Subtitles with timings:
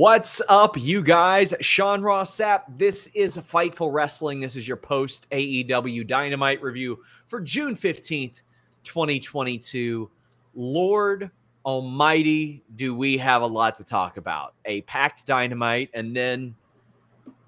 [0.00, 1.52] What's up, you guys?
[1.60, 2.62] Sean Ross Sapp.
[2.78, 4.40] This is Fightful Wrestling.
[4.40, 8.40] This is your post AEW Dynamite review for June 15th,
[8.82, 10.10] 2022.
[10.54, 11.30] Lord
[11.66, 14.54] Almighty, do we have a lot to talk about?
[14.64, 16.54] A packed Dynamite, and then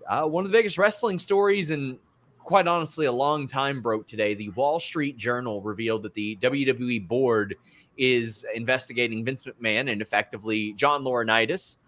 [0.07, 1.99] uh, one of the biggest wrestling stories, and
[2.39, 4.35] quite honestly, a long time broke today.
[4.35, 7.57] The Wall Street Journal revealed that the WWE board
[7.97, 11.79] is investigating Vince McMahon and effectively John Laurinaitis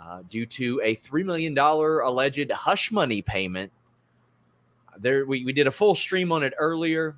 [0.00, 3.72] uh, due to a $3 million alleged hush money payment.
[4.98, 7.16] There, we, we did a full stream on it earlier.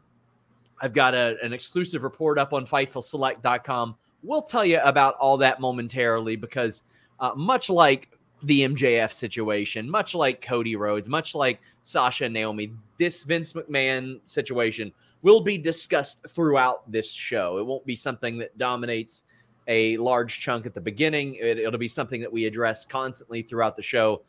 [0.81, 3.97] I've got a, an exclusive report up on FightfulSelect.com.
[4.23, 6.83] We'll tell you about all that momentarily because,
[7.21, 8.11] uh, much like
[8.43, 14.21] the MJF situation, much like Cody Rhodes, much like Sasha and Naomi, this Vince McMahon
[14.27, 17.59] situation will be discussed throughout this show.
[17.59, 19.25] It won't be something that dominates
[19.67, 21.37] a large chunk at the beginning.
[21.37, 24.23] It, will be something that we address constantly throughout the show.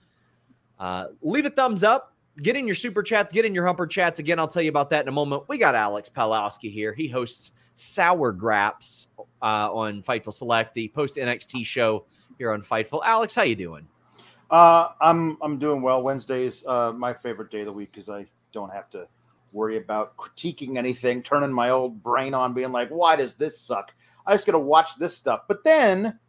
[0.80, 2.14] Uh, leave a thumbs up.
[2.42, 3.34] Get in your super chats.
[3.34, 4.20] Get in your humper chats.
[4.20, 5.44] Again, I'll tell you about that in a moment.
[5.48, 6.94] We got Alex Pawlowski here.
[6.94, 9.08] He hosts Sour Graps
[9.42, 12.06] uh, on Fightful Select, the post NXT show
[12.38, 13.02] here on Fightful.
[13.06, 13.88] Alex, how you doing?
[14.50, 16.04] Uh, I'm I'm doing well.
[16.04, 19.08] Wednesdays, uh, my favorite day of the week because I don't have to
[19.54, 23.94] worry about critiquing anything, turning my old brain on, being like, "Why does this suck?"
[24.26, 25.42] I just got to watch this stuff.
[25.48, 26.20] But then,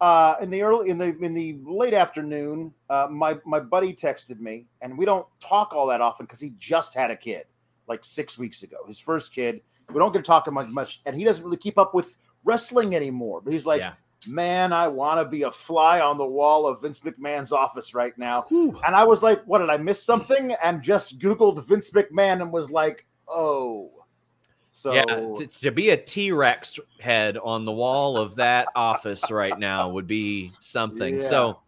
[0.00, 4.38] uh, in the early in the in the late afternoon, uh, my my buddy texted
[4.40, 7.44] me, and we don't talk all that often because he just had a kid
[7.88, 9.60] like six weeks ago, his first kid.
[9.90, 12.94] We don't get to talk much, much, and he doesn't really keep up with wrestling
[12.94, 13.40] anymore.
[13.40, 13.94] But he's like, yeah.
[14.26, 18.16] man, I want to be a fly on the wall of Vince McMahon's office right
[18.18, 18.44] now.
[18.50, 18.78] Whew.
[18.86, 20.54] And I was like, what did I miss something?
[20.62, 23.97] And just Googled Vince McMahon and was like, oh.
[24.78, 29.28] So yeah, to, to be a T Rex head on the wall of that office
[29.28, 31.16] right now would be something.
[31.16, 31.28] Yeah.
[31.28, 31.60] So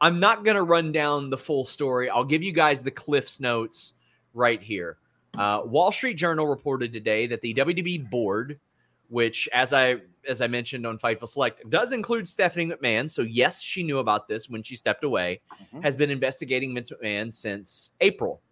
[0.00, 2.08] I'm not going to run down the full story.
[2.08, 3.94] I'll give you guys the Cliff's notes
[4.34, 4.98] right here.
[5.36, 8.60] Uh, Wall Street Journal reported today that the WWE board,
[9.08, 9.96] which as I
[10.28, 13.10] as I mentioned on Fightful Select, does include Stephanie McMahon.
[13.10, 15.40] So yes, she knew about this when she stepped away.
[15.60, 15.80] Mm-hmm.
[15.80, 18.42] Has been investigating Vince McMahon since April.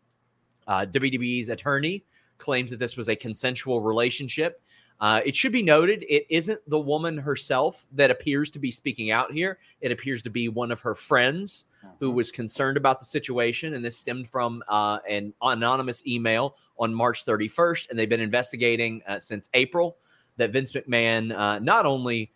[0.66, 2.04] Uh, WWE's attorney
[2.38, 4.60] claims that this was a consensual relationship.
[5.00, 9.10] Uh, it should be noted it isn't the woman herself that appears to be speaking
[9.10, 9.58] out here.
[9.80, 11.66] It appears to be one of her friends
[11.98, 12.14] who uh-huh.
[12.14, 13.74] was concerned about the situation.
[13.74, 17.90] And this stemmed from uh, an anonymous email on March 31st.
[17.90, 19.96] And they've been investigating uh, since April
[20.36, 22.32] that Vince McMahon uh, not only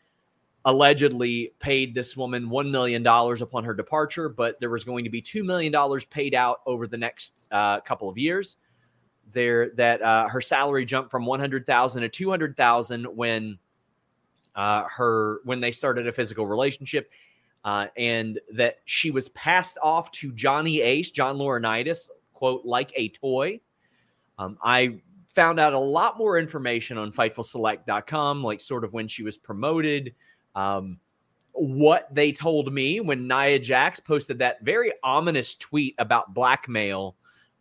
[0.64, 5.22] allegedly paid this woman $1 million upon her departure, but there was going to be
[5.22, 5.72] $2 million
[6.10, 8.56] paid out over the next uh, couple of years
[9.32, 13.58] there that uh, her salary jumped from 100,000 to 200,000 when
[14.54, 17.10] uh, her when they started a physical relationship
[17.64, 23.08] uh, and that she was passed off to Johnny Ace, John Laurinaitis, quote, like a
[23.10, 23.60] toy.
[24.38, 25.00] Um, I
[25.34, 30.14] found out a lot more information on FightfulSelect.com, like sort of when she was promoted,
[30.54, 30.98] um,
[31.52, 37.16] what they told me when Nia Jax posted that very ominous tweet about blackmail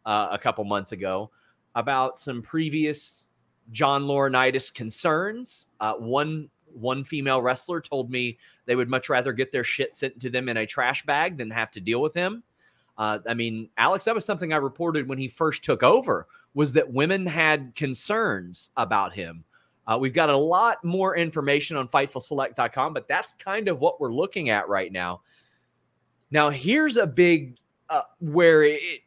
[0.06, 1.32] uh, a couple months ago
[1.78, 3.28] about some previous
[3.72, 5.68] John Laurinaitis concerns.
[5.80, 10.20] Uh, one one female wrestler told me they would much rather get their shit sent
[10.20, 12.44] to them in a trash bag than have to deal with him.
[12.98, 16.28] Uh, I mean, Alex, that was something I reported when he first took over.
[16.56, 19.44] Was that women had concerns about him?
[19.86, 24.14] Uh, we've got a lot more information on FightfulSelect.com, but that's kind of what we're
[24.14, 25.22] looking at right now.
[26.32, 27.58] Now, here's a big
[27.90, 29.02] uh, where it,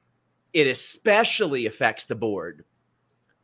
[0.53, 2.65] it especially affects the board.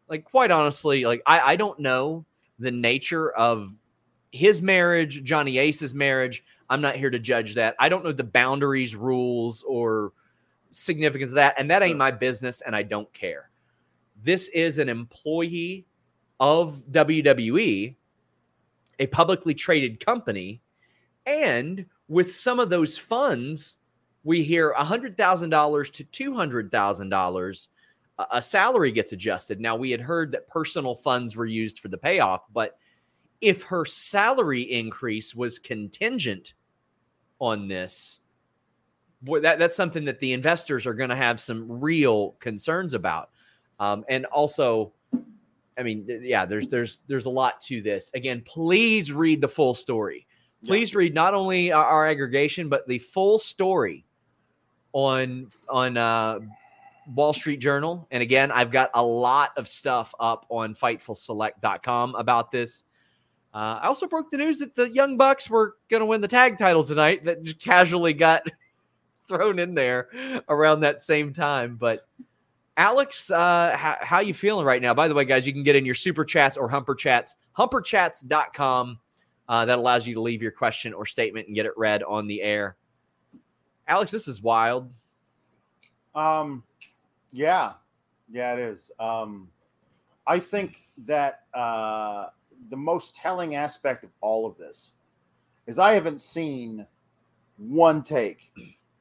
[0.09, 2.25] Like, quite honestly, like I, I don't know
[2.59, 3.77] the nature of
[4.33, 6.45] his marriage, Johnny Ace's marriage.
[6.69, 7.77] I'm not here to judge that.
[7.79, 10.13] I don't know the boundaries, rules, or
[10.71, 11.55] significance of that.
[11.59, 13.51] And that ain't my business, and I don't care.
[14.23, 15.87] This is an employee
[16.41, 17.95] of WWE,
[18.99, 20.61] a publicly traded company,
[21.25, 23.76] and with some of those funds
[24.27, 27.69] we hear $100,000 to $200,000
[28.33, 29.61] a salary gets adjusted.
[29.61, 32.77] Now, we had heard that personal funds were used for the payoff, but
[33.41, 36.55] if her salary increase was contingent
[37.39, 38.21] on this,
[39.23, 43.31] boy, that, that's something that the investors are going to have some real concerns about.
[43.79, 44.93] Um, and also,
[45.79, 48.11] I mean, yeah, there's there's there's a lot to this.
[48.15, 50.27] Again, please read the full story.
[50.65, 50.99] Please yeah.
[50.99, 54.07] read not only our, our aggregation but the full story
[54.97, 56.39] on on uh,
[57.15, 58.09] Wall Street Journal.
[58.11, 62.85] And again, I've got a lot of stuff up on FightfulSelect.com about this.
[63.53, 66.29] Uh, I also broke the news that the Young Bucks were going to win the
[66.29, 67.25] tag titles tonight.
[67.25, 68.45] That just casually got
[69.29, 70.09] thrown in there
[70.49, 71.77] around that same time.
[71.77, 72.09] But
[72.79, 74.95] Alex, uh, how, how you feeling right now?
[74.95, 78.99] By the way, guys, you can get in your super chats or humper chats, humperchats.com.
[79.49, 82.27] Uh, that allows you to leave your question or statement and get it read on
[82.27, 82.77] the air.
[83.89, 84.91] Alex, this is wild.
[86.15, 86.65] Um,
[87.33, 87.75] yeah,
[88.31, 88.91] yeah, it is.
[88.99, 89.49] Um,
[90.27, 92.29] I think that uh,
[92.71, 94.93] the most telling aspect of all of this
[95.67, 96.87] is I haven't seen
[97.59, 98.53] one take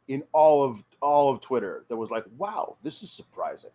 [0.08, 3.72] in all of all of Twitter that was like, "Wow, this is surprising."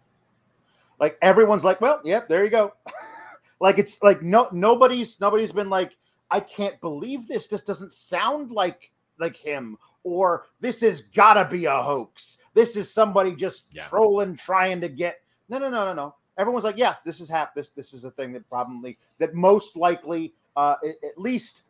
[0.99, 2.75] Like everyone's like, "Well, yep, there you go."
[3.61, 5.97] like it's like no nobody's nobody's been like,
[6.31, 7.47] "I can't believe this.
[7.47, 12.39] This doesn't sound like like him," or "This has got to be a hoax.
[12.55, 13.85] This is somebody just yeah.
[13.85, 16.15] trolling, trying to get." No, no, no, no, no.
[16.39, 19.77] Everyone's like, "Yeah, this is hap- this this is a thing that probably that most
[19.77, 21.65] likely, uh, at least,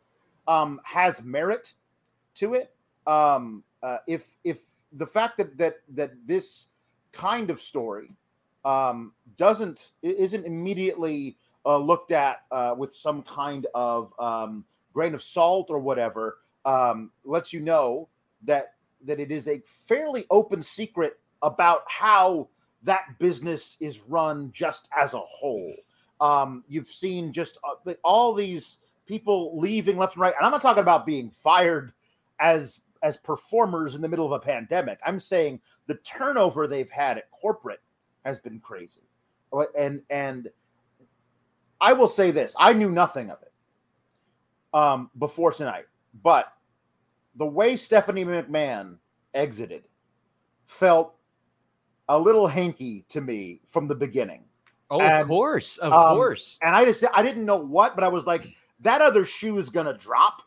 [0.47, 1.73] um, has merit
[2.35, 2.73] to it."
[3.07, 4.59] Um, uh, if if
[4.93, 6.67] the fact that that that this
[7.11, 8.15] kind of story
[8.65, 15.21] um, doesn't isn't immediately uh, looked at uh, with some kind of um, grain of
[15.21, 18.07] salt or whatever um, lets you know
[18.45, 18.73] that
[19.05, 22.47] that it is a fairly open secret about how
[22.83, 25.73] that business is run just as a whole.
[26.19, 28.77] Um, you've seen just uh, all these
[29.07, 31.93] people leaving left and right, and I'm not talking about being fired
[32.39, 34.99] as as performers in the middle of a pandemic.
[35.05, 37.81] I'm saying the turnover they've had at corporate
[38.25, 39.01] has been crazy.
[39.77, 40.49] And and
[41.81, 43.51] I will say this, I knew nothing of it
[44.73, 45.85] um, before tonight,
[46.23, 46.53] but
[47.35, 48.97] the way Stephanie McMahon
[49.33, 49.83] exited
[50.65, 51.13] felt
[52.09, 54.43] a little hanky to me from the beginning.
[54.89, 56.59] Oh, and, of course, of um, course.
[56.61, 58.47] And I just I didn't know what, but I was like,
[58.81, 60.41] that other shoe is gonna drop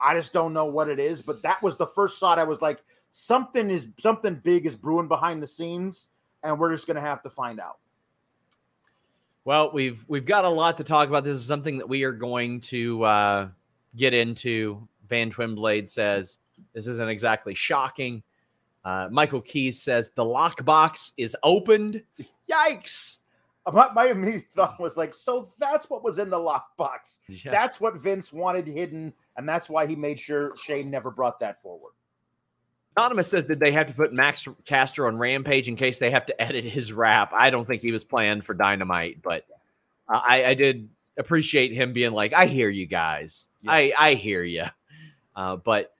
[0.00, 2.38] I just don't know what it is, but that was the first thought.
[2.38, 6.08] I was like, something is something big is brewing behind the scenes,
[6.42, 7.78] and we're just going to have to find out.
[9.44, 11.24] Well, we've we've got a lot to talk about.
[11.24, 13.48] This is something that we are going to uh,
[13.96, 14.86] get into.
[15.08, 16.38] Van Twinblade says
[16.74, 18.22] this isn't exactly shocking.
[18.84, 22.02] Uh, Michael Keys says the lockbox is opened.
[22.50, 23.18] Yikes!
[23.72, 27.18] my, my immediate thought was like, so that's what was in the lockbox.
[27.28, 27.50] Yeah.
[27.50, 31.60] That's what Vince wanted hidden, and that's why he made sure Shane never brought that
[31.60, 31.92] forward.
[32.96, 36.26] Anonymous says, did they have to put Max Caster on Rampage in case they have
[36.26, 37.32] to edit his rap?
[37.32, 39.44] I don't think he was planned for Dynamite, but
[40.08, 43.48] uh, I, I, did appreciate him being like, I hear you guys.
[43.62, 43.72] Yeah.
[43.72, 44.64] I, I hear you.
[45.38, 45.92] Uh, but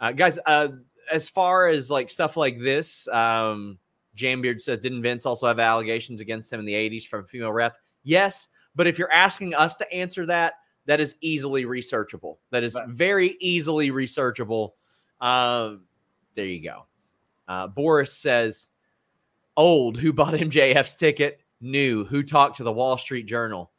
[0.00, 0.68] uh, guys, uh,
[1.10, 3.78] as far as like stuff like this, um,
[4.16, 7.52] Jambeard says, didn't Vince also have allegations against him in the 80s from a female
[7.52, 7.78] ref?
[8.02, 10.54] Yes, but if you're asking us to answer that,
[10.86, 12.38] that is easily researchable.
[12.50, 14.70] That is very easily researchable.
[15.20, 15.76] Uh,
[16.34, 16.86] there you go.
[17.46, 18.68] Uh, Boris says,
[19.56, 21.40] old, who bought MJF's ticket?
[21.60, 23.70] New, who talked to the Wall Street Journal?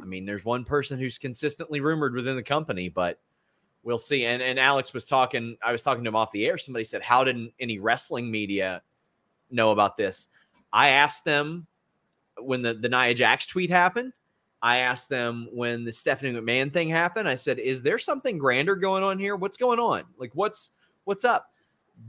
[0.00, 3.20] I mean, there's one person who's consistently rumored within the company, but
[3.86, 4.26] we'll see.
[4.26, 6.58] And and Alex was talking, I was talking to him off the air.
[6.58, 8.82] Somebody said, How didn't any wrestling media
[9.50, 10.28] know about this.
[10.72, 11.66] I asked them
[12.38, 14.12] when the, the Nia Jax tweet happened.
[14.62, 17.28] I asked them when the Stephanie McMahon thing happened.
[17.28, 19.36] I said, "Is there something grander going on here?
[19.36, 20.04] What's going on?
[20.18, 20.72] Like, what's
[21.04, 21.52] what's up?"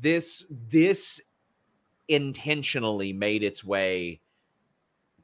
[0.01, 1.21] This this
[2.07, 4.21] intentionally made its way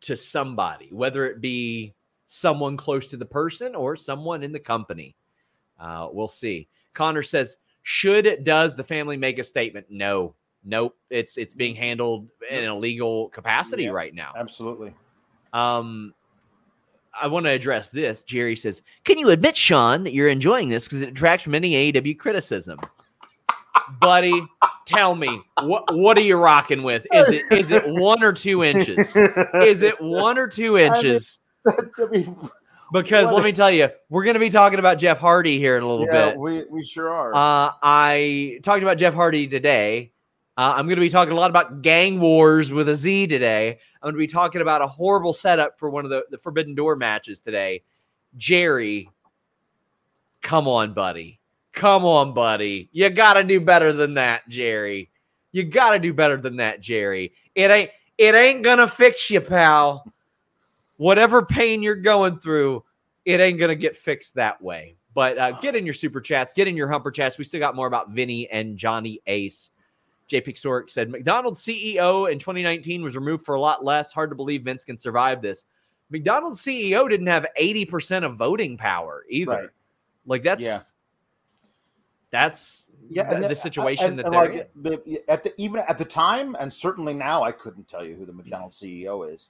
[0.01, 1.95] to somebody, whether it be
[2.27, 5.15] someone close to the person or someone in the company.
[5.83, 6.67] Uh, we'll see.
[6.93, 10.35] Connor says, "Should does the family make a statement?" No,
[10.65, 14.31] Nope, it's it's being handled in a legal capacity yeah, right now.
[14.37, 14.93] Absolutely.
[15.51, 16.13] Um,
[17.19, 18.23] I want to address this.
[18.23, 21.91] Jerry says, "Can you admit, Sean, that you're enjoying this because it attracts many any
[21.91, 22.79] AEW criticism?"
[23.99, 24.41] Buddy,
[24.85, 27.05] tell me what what are you rocking with?
[27.11, 29.17] Is it is it one or two inches?
[29.55, 31.39] Is it one or two inches?
[31.67, 32.49] I mean,
[32.93, 35.83] because let me tell you, we're going to be talking about Jeff Hardy here in
[35.83, 36.37] a little yeah, bit.
[36.37, 37.33] We we sure are.
[37.33, 40.13] Uh, I talked about Jeff Hardy today,
[40.55, 43.79] uh, I'm going to be talking a lot about gang wars with a Z today.
[44.01, 46.75] I'm going to be talking about a horrible setup for one of the, the Forbidden
[46.75, 47.81] Door matches today.
[48.37, 49.09] Jerry,
[50.41, 51.39] come on, buddy.
[51.71, 52.89] Come on, buddy.
[52.91, 55.09] You got to do better than that, Jerry.
[55.51, 57.33] You got to do better than that, Jerry.
[57.55, 60.05] It ain't it ain't going to fix you, pal.
[61.03, 62.81] Whatever pain you're going through,
[63.25, 64.95] it ain't going to get fixed that way.
[65.13, 67.37] But uh, get in your super chats, get in your humper chats.
[67.37, 69.71] We still got more about Vinny and Johnny Ace.
[70.27, 70.39] J.
[70.39, 74.13] Pixoric said McDonald's CEO in 2019 was removed for a lot less.
[74.13, 75.65] Hard to believe Vince can survive this.
[76.09, 79.51] McDonald's CEO didn't have 80% of voting power either.
[79.51, 79.69] Right.
[80.25, 80.79] Like that's Yeah.
[82.31, 84.83] that's Yeah, the, and the the- situation and- that and they're like, in.
[84.83, 88.25] the- at the even at the time, and certainly now, I couldn't tell you who
[88.25, 89.49] the McDonald's CEO is.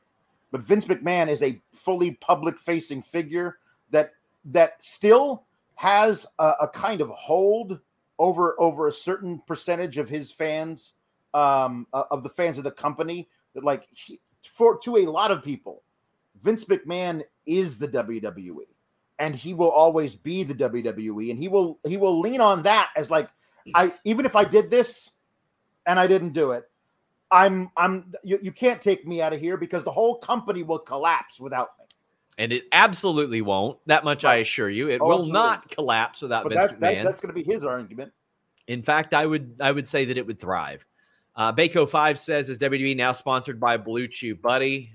[0.54, 3.58] But Vince McMahon is a fully public-facing figure
[3.90, 4.12] that
[4.46, 7.80] that still has a, a kind of hold
[8.20, 10.94] over over a certain percentage of his fans,
[11.34, 13.28] um, uh, of the fans of the company.
[13.56, 15.82] That like he, for to a lot of people,
[16.44, 18.68] Vince McMahon is the WWE,
[19.18, 22.92] and he will always be the WWE, and he will he will lean on that
[22.96, 23.28] as like
[23.74, 25.10] I even if I did this
[25.88, 26.70] and I didn't do it,
[27.34, 30.80] I'm I'm you, you can't take me out of here because the whole company will
[30.80, 31.86] collapse without me.
[32.38, 33.78] And it absolutely won't.
[33.88, 34.90] That much I assure you.
[34.90, 35.34] It Oh, will absolutely.
[35.34, 37.04] not collapse without But Vince that, that McMahon.
[37.04, 38.12] that's going to be his argument.
[38.68, 40.86] In fact, I would I would say that it would thrive.
[41.36, 44.94] Uh, Baco Five says, "Is WWE now sponsored by Blue Chew, buddy?"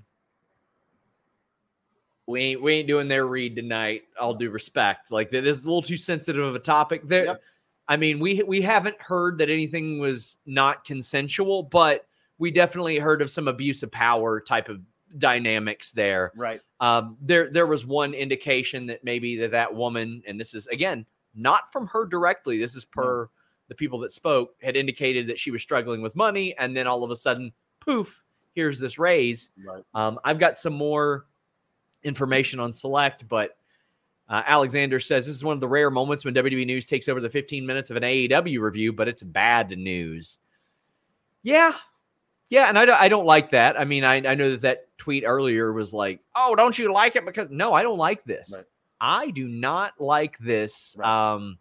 [2.25, 4.03] We ain't we ain't doing their read tonight.
[4.19, 7.07] All due respect, like that is a little too sensitive of a topic.
[7.07, 7.41] There, Yep.
[7.87, 12.05] I mean, we we haven't heard that anything was not consensual, but
[12.39, 14.79] we definitely heard of some abuse of power type of
[15.17, 16.31] dynamics there.
[16.35, 16.61] Right.
[16.79, 21.05] Um, there there was one indication that maybe that that woman, and this is again
[21.35, 22.57] not from her directly.
[22.57, 23.29] This is per
[23.67, 27.03] the people that spoke had indicated that she was struggling with money, and then all
[27.03, 29.51] of a sudden, poof, here's this raise.
[29.63, 29.83] Right.
[29.93, 31.27] Um, I've got some more
[32.03, 33.57] information on Select, but
[34.27, 37.19] uh, Alexander says this is one of the rare moments when WWE News takes over
[37.19, 40.39] the 15 minutes of an AEW review, but it's bad news.
[41.43, 41.73] Yeah.
[42.49, 43.79] Yeah, and I don't, I don't like that.
[43.79, 47.15] I mean, I, I know that that tweet earlier was like, "Oh, don't you like
[47.15, 48.51] it?" Because no, I don't like this.
[48.53, 48.65] Right.
[48.99, 51.33] I do not like this Right.
[51.35, 51.57] um,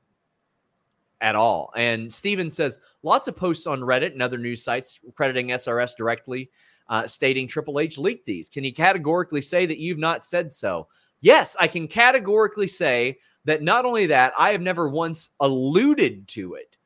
[1.21, 1.73] at all.
[1.77, 6.51] And Steven says lots of posts on Reddit and other news sites crediting SRS directly,
[6.89, 8.49] uh, stating Triple H leaked these.
[8.49, 10.89] Can you categorically say that you've not said so?
[11.21, 13.63] Yes, I can categorically say that.
[13.63, 16.77] Not only that, I have never once alluded to it.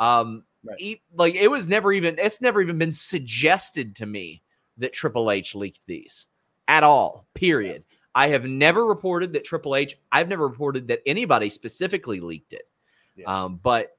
[0.00, 0.80] Um, Right.
[0.80, 2.18] e- like it was never even.
[2.18, 4.42] It's never even been suggested to me
[4.78, 6.26] that Triple H leaked these
[6.68, 7.26] at all.
[7.34, 7.84] Period.
[8.14, 9.98] I have never reported that Triple H.
[10.12, 12.68] I've never reported that anybody specifically leaked it.
[13.16, 13.44] Yeah.
[13.44, 13.96] Um, but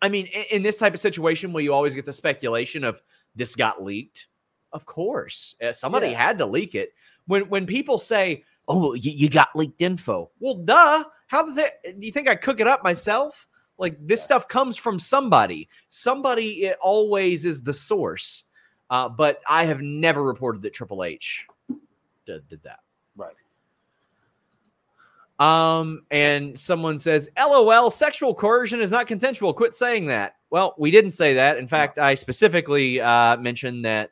[0.00, 3.00] I mean, in, in this type of situation where you always get the speculation of
[3.36, 4.26] this got leaked,
[4.72, 6.26] of course, uh, somebody Yeah.
[6.26, 6.92] had to leak it.
[7.26, 11.04] When when people say, "Oh, you, you got leaked info," well, duh.
[11.28, 11.82] How did that?
[12.00, 13.46] Do you think I cook it up myself?
[13.82, 14.24] Like this Yeah.
[14.24, 15.68] stuff comes from somebody.
[15.88, 18.44] Somebody it always is the source.
[18.88, 21.46] Uh, but I have never reported that Triple H
[22.26, 22.80] did, did that.
[23.16, 23.34] Right.
[25.40, 29.52] Um, and someone says, LOL, sexual coercion is not consensual.
[29.52, 30.36] Quit saying that.
[30.50, 31.58] Well, we didn't say that.
[31.58, 34.10] In fact, I specifically uh, mentioned that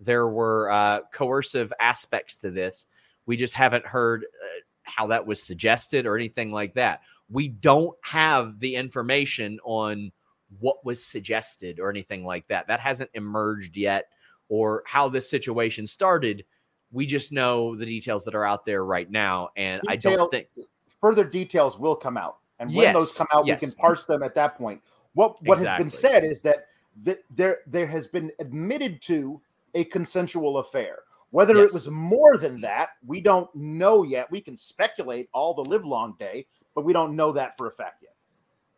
[0.00, 2.86] there were uh, coercive aspects to this.
[3.26, 7.02] We just haven't heard uh, how that was suggested or anything like that.
[7.32, 10.12] We don't have the information on
[10.60, 12.68] what was suggested or anything like that.
[12.68, 14.08] That hasn't emerged yet
[14.48, 16.44] or how this situation started.
[16.92, 19.48] We just know the details that are out there right now.
[19.56, 20.48] And I Detail- don't think
[21.00, 23.60] Further details will come out, and when those come out, yes.
[23.60, 24.80] we can parse them at that point.
[25.14, 26.66] What what has been said is that
[27.04, 29.40] th- there there has been admitted to
[29.74, 31.00] a consensual affair.
[31.30, 31.70] Whether Yes.
[31.70, 34.30] it was more than that, we don't know yet.
[34.30, 37.70] We can speculate all the live long day, but we don't know that for a
[37.70, 38.14] fact yet.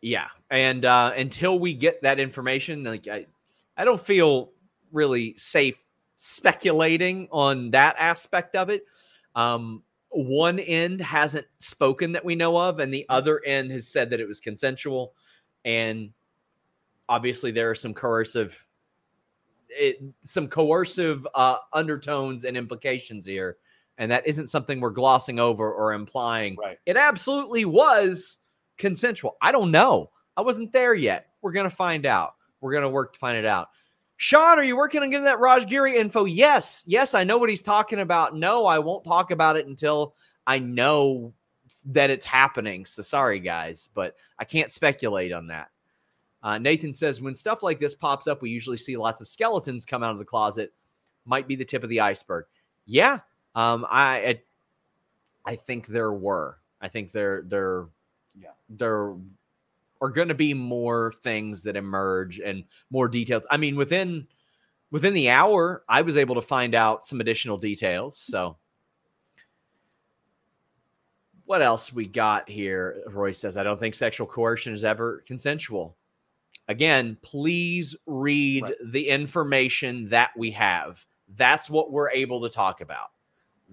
[0.01, 3.27] Yeah, and uh, until we get that information, like I,
[3.77, 4.53] I don't feel
[4.93, 5.79] really safe
[6.17, 8.85] speculating on that aspect of it.
[9.35, 14.11] Um, one end hasn't spoken that we know of, and the other end has said
[14.11, 15.15] that it was consensual.
[15.65, 16.11] And
[17.09, 18.67] obviously, there are some coercive,
[19.71, 23.57] it, some coercive uh, undertones and implications here,
[23.99, 26.79] and that isn't something we're glossing over or implying Right.
[26.87, 28.39] it absolutely was
[28.77, 29.37] consensual.
[29.41, 30.11] I don't know.
[30.37, 31.29] I wasn't there yet.
[31.43, 32.35] We're gonna find out.
[32.61, 33.69] We're gonna work to find it out.
[34.17, 36.25] Sean, are you working on getting that Raj Giri info?
[36.25, 38.35] Yes, yes, I know what he's talking about.
[38.37, 40.15] No, I won't talk about it until
[40.47, 41.35] I know
[41.87, 42.87] that it's happening.
[42.87, 45.71] So sorry, guys, but I can't speculate on that.
[46.43, 49.85] Uh, Nathan says when stuff like this pops up, we usually see lots of skeletons
[49.85, 50.73] come out of the closet.
[51.25, 52.45] Might be the tip of the iceberg.
[52.87, 53.21] Yeah,
[53.55, 54.43] um, I, I
[55.53, 56.59] I think there were.
[56.81, 57.87] I think there there
[58.39, 58.51] Yeah.
[58.69, 59.15] there
[60.01, 63.45] are going to be more things that emerge and more details.
[63.51, 64.27] I mean, within
[64.91, 68.19] within the hour, I was able to find out some additional details.
[68.19, 68.57] So,
[71.47, 73.03] what else we got here?
[73.07, 75.97] Roy says, "I don't think sexual coercion is ever consensual."
[76.69, 78.75] Again, please read Right.
[78.83, 81.05] the information that we have.
[81.29, 83.11] That's what we're able to talk about.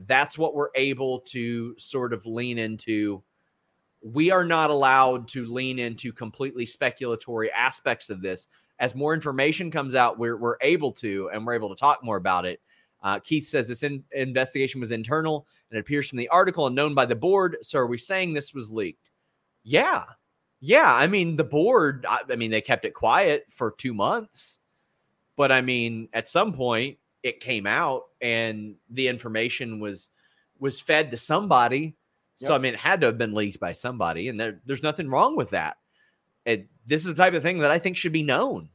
[0.07, 3.23] That's what we're able to sort of lean into
[4.03, 8.47] we are not allowed to lean into completely speculatory aspects of this.
[8.79, 12.17] As more information comes out, we're, we're able to, and we're able to talk more
[12.17, 12.59] about it.
[13.03, 16.75] Uh, Keith says this in, investigation was internal and it appears from the article and
[16.75, 17.57] known by the board.
[17.61, 19.11] So are we saying this was leaked?
[19.63, 20.03] Yeah.
[20.59, 20.93] Yeah.
[20.93, 24.59] I mean, the board, I, I mean, they kept it quiet for two months.
[25.35, 30.09] But I mean, at some point, it came out and the information was
[30.59, 31.95] was fed to somebody
[32.41, 35.09] so I mean, it had to have been leaked by somebody, and there, there's nothing
[35.09, 35.77] wrong with that.
[36.43, 38.69] It, this is the type of thing that I think should be known,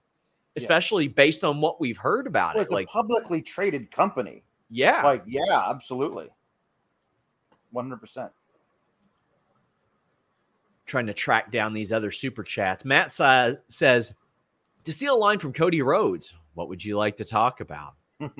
[0.54, 1.12] especially yeah.
[1.16, 2.70] based on what we've heard about well, it.
[2.70, 4.44] like publicly traded company.
[4.70, 6.28] Yeah, like yeah, absolutely,
[7.72, 8.30] one hundred percent.
[10.86, 12.84] Trying to track down these other super chats.
[12.84, 14.14] Matt sa- says
[14.84, 16.32] to steal a line from Cody Rhodes.
[16.54, 17.94] What would you like to talk about?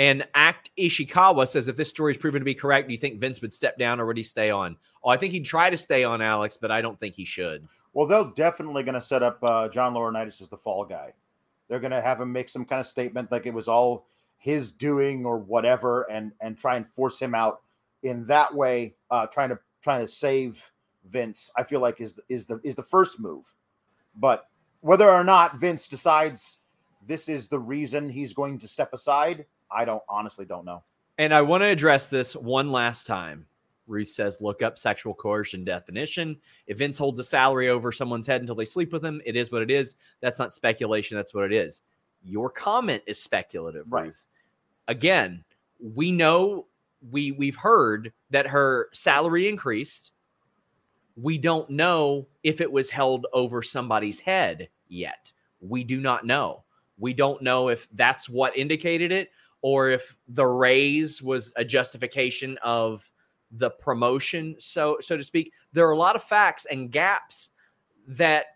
[0.00, 3.20] And Act Ishikawa says, if this story is proven to be correct, do you think
[3.20, 4.78] Vince would step down or would he stay on?
[5.04, 7.68] Oh, I think he'd try to stay on, Alex, but I don't think he should.
[7.92, 11.12] Well, they're definitely going to set up uh, John Laurinaitis as the fall guy.
[11.68, 14.06] They're going to have him make some kind of statement like it was all
[14.38, 17.60] his doing or whatever, and and try and force him out
[18.02, 20.70] in that way, uh, trying to trying to save
[21.04, 21.50] Vince.
[21.58, 23.54] I feel like is is the is the first move,
[24.16, 24.48] but
[24.80, 26.56] whether or not Vince decides
[27.06, 30.82] this is the reason he's going to step aside, I don't honestly don't know.
[31.18, 33.46] And I want to address this one last time.
[33.86, 36.36] Ruth says, look up sexual coercion definition.
[36.66, 39.50] If Vince holds a salary over someone's head until they sleep with him, it is
[39.50, 39.96] what it is.
[40.20, 41.16] That's not speculation.
[41.16, 41.82] That's what it is.
[42.22, 44.06] Your comment is speculative, right.
[44.06, 44.26] Ruth.
[44.86, 45.44] Again,
[45.80, 46.66] we know
[47.10, 50.12] we we've heard that her salary increased.
[51.16, 55.32] We don't know if it was held over somebody's head yet.
[55.60, 56.64] We do not know.
[57.00, 59.30] We don't know if that's what indicated it
[59.62, 63.10] or if the raise was a justification of
[63.52, 65.52] the promotion so so to speak.
[65.72, 67.50] There are a lot of facts and gaps
[68.06, 68.46] that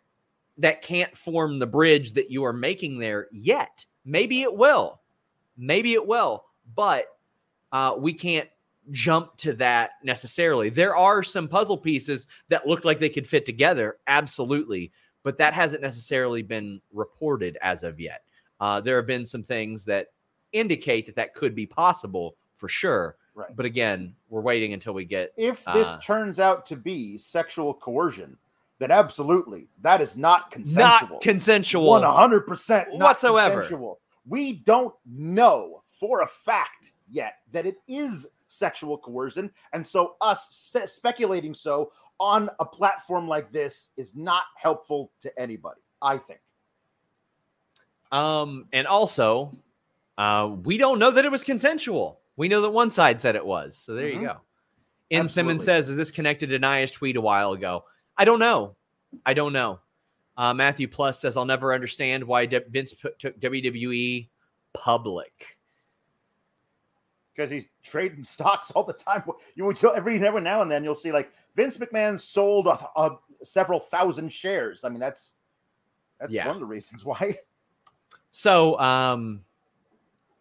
[0.58, 3.84] that can't form the bridge that you are making there yet.
[4.04, 5.00] Maybe it will.
[5.56, 7.06] Maybe it will but
[7.72, 8.48] uh, we can't
[8.90, 10.68] jump to that necessarily.
[10.68, 14.92] There are some puzzle pieces that look like they could fit together absolutely
[15.24, 18.22] but that hasn't necessarily been reported as of yet
[18.60, 20.08] uh, there have been some things that
[20.52, 23.16] indicate that that could be possible for sure.
[23.34, 23.54] Right.
[23.56, 25.32] But again, we're waiting until we get.
[25.36, 28.36] If this uh, turns out to be sexual coercion,
[28.78, 31.08] then absolutely that is not consensual.
[31.14, 31.86] Not consensual.
[31.90, 33.56] One hundred percent whatsoever.
[33.56, 33.98] Consensual.
[34.26, 40.48] We don't know for a fact yet that it is sexual coercion, and so us
[40.50, 41.90] se- speculating so
[42.20, 45.80] on a platform like this is not helpful to anybody.
[46.00, 46.40] I think.
[48.14, 49.56] Um, and also
[50.16, 52.20] uh, we don't know that it was consensual.
[52.36, 53.76] We know that one side said it was.
[53.76, 54.20] So there mm-hmm.
[54.20, 54.36] you go.
[55.10, 57.84] In Simmons says, "Is this connected to Nia's tweet a while ago?"
[58.16, 58.76] I don't know.
[59.26, 59.80] I don't know.
[60.36, 64.28] Uh, Matthew Plus says, "I'll never understand why De- Vince put, took WWE
[64.72, 65.58] public."
[67.34, 69.24] Because he's trading stocks all the time.
[69.56, 73.80] You every every now and then you'll see like Vince McMahon sold a, a, several
[73.80, 74.84] thousand shares.
[74.84, 75.32] I mean that's
[76.20, 76.46] that's yeah.
[76.46, 77.38] one of the reasons why.
[78.36, 79.42] So, um,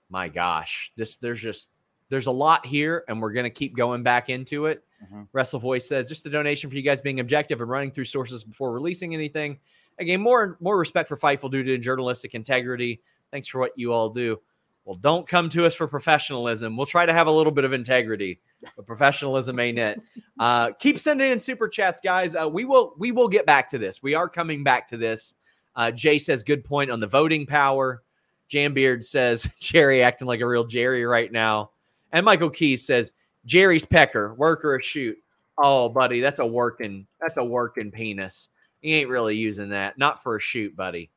[0.09, 1.69] my gosh, this there's just
[2.09, 4.83] there's a lot here, and we're gonna keep going back into it.
[5.03, 5.21] Mm-hmm.
[5.31, 8.43] Wrestle Voice says just a donation for you guys being objective and running through sources
[8.43, 9.59] before releasing anything.
[9.99, 12.99] Again, more more respect for Fightful due to journalistic integrity.
[13.31, 14.41] Thanks for what you all do.
[14.85, 16.75] Well, don't come to us for professionalism.
[16.75, 18.39] We'll try to have a little bit of integrity,
[18.75, 20.01] but professionalism ain't it.
[20.39, 22.35] Uh, keep sending in super chats, guys.
[22.35, 24.01] Uh, we will we will get back to this.
[24.01, 25.35] We are coming back to this.
[25.75, 28.03] Uh, Jay says good point on the voting power.
[28.49, 31.71] Jambeard says Jerry acting like a real Jerry right now.
[32.11, 33.13] And Michael Keys says
[33.45, 35.17] Jerry's pecker, work or a shoot.
[35.57, 38.49] Oh, buddy, that's a working that's a working penis.
[38.81, 39.97] He ain't really using that.
[39.97, 41.09] Not for a shoot, buddy.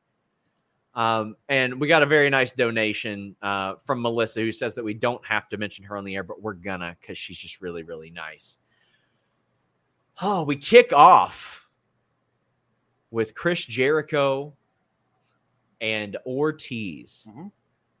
[0.95, 4.95] Um, and we got a very nice donation uh, from Melissa who says that we
[4.95, 7.83] don't have to mention her on the air, but we're gonna because she's just really,
[7.83, 8.57] really nice.
[10.21, 11.66] Oh, we kick off
[13.11, 14.53] with Chris Jericho
[15.81, 17.27] and Ortiz.
[17.29, 17.47] Mm-hmm.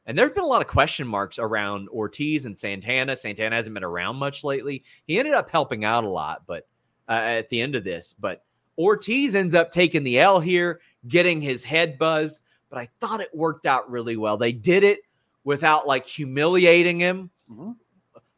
[0.05, 3.15] And there have been a lot of question marks around Ortiz and Santana.
[3.17, 4.83] Santana hasn't been around much lately.
[5.05, 6.65] He ended up helping out a lot, but
[7.09, 8.43] uh, at the end of this, but
[8.77, 12.41] Ortiz ends up taking the L here, getting his head buzzed.
[12.69, 14.37] But I thought it worked out really well.
[14.37, 14.99] They did it
[15.43, 17.29] without like humiliating him.
[17.51, 17.71] Mm-hmm.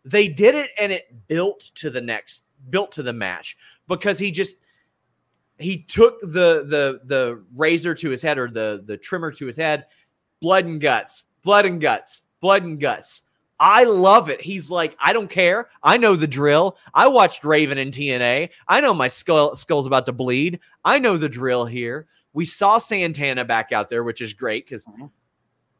[0.05, 4.31] They did it, and it built to the next, built to the match because he
[4.31, 4.57] just
[5.59, 9.57] he took the the the razor to his head or the the trimmer to his
[9.57, 9.85] head,
[10.41, 13.23] blood and guts, blood and guts, blood and guts,
[13.59, 14.41] I love it.
[14.41, 15.67] He's like, I don't care.
[15.83, 16.77] I know the drill.
[16.93, 18.49] I watched Raven and TNA.
[18.67, 20.59] I know my skull skull's about to bleed.
[20.85, 22.07] I know the drill here.
[22.31, 25.07] We saw Santana back out there, which is great because mm-hmm.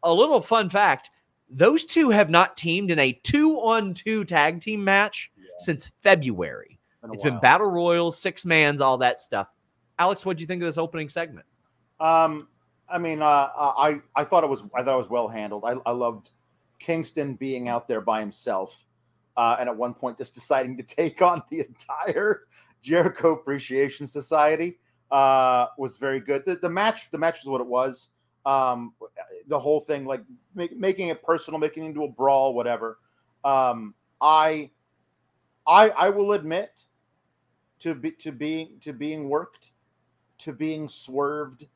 [0.04, 1.10] a little fun fact:
[1.50, 5.46] those two have not teamed in a two-on-two tag team match yeah.
[5.60, 6.80] since February.
[7.02, 7.32] Been it's while.
[7.32, 9.54] been battle royals, six mans, all that stuff.
[10.00, 11.46] Alex, what do you think of this opening segment?
[12.00, 12.48] Um,
[12.90, 15.66] I mean, uh, I I thought it was I thought it was well handled.
[15.66, 16.30] I, I loved
[16.80, 18.84] Kingston being out there by himself,
[19.38, 22.46] uh, and at one point just deciding to take on the entire
[22.82, 24.80] Jericho Appreciation Society
[25.12, 26.44] uh, was very good.
[26.46, 28.10] The, the match, the match is what it was.
[28.46, 28.94] Um,
[29.48, 30.22] the whole thing, like
[30.56, 33.00] make, making it personal, making it into a brawl, whatever.
[33.44, 34.72] Um, I,
[35.68, 36.86] I, I will admit
[37.80, 39.72] to be to being to being worked,
[40.40, 41.68] to being swerved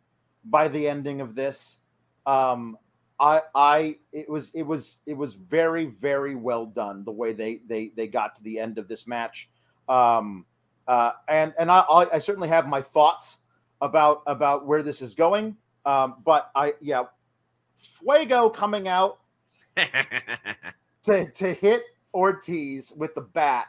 [0.45, 1.77] by the ending of this.
[2.25, 2.77] Um,
[3.19, 7.61] I, I, it was, it was, it was very, very well done the way they,
[7.67, 9.49] they, they got to the end of this match.
[9.87, 10.45] Um,
[10.87, 13.37] uh, and and I, I certainly have my thoughts
[13.81, 15.55] about about where this is going.
[15.85, 17.03] Um, but I, yeah,
[17.75, 19.19] Fuego coming out
[21.03, 23.67] to to hit Ortiz with the bat.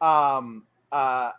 [0.00, 1.32] Um, uh,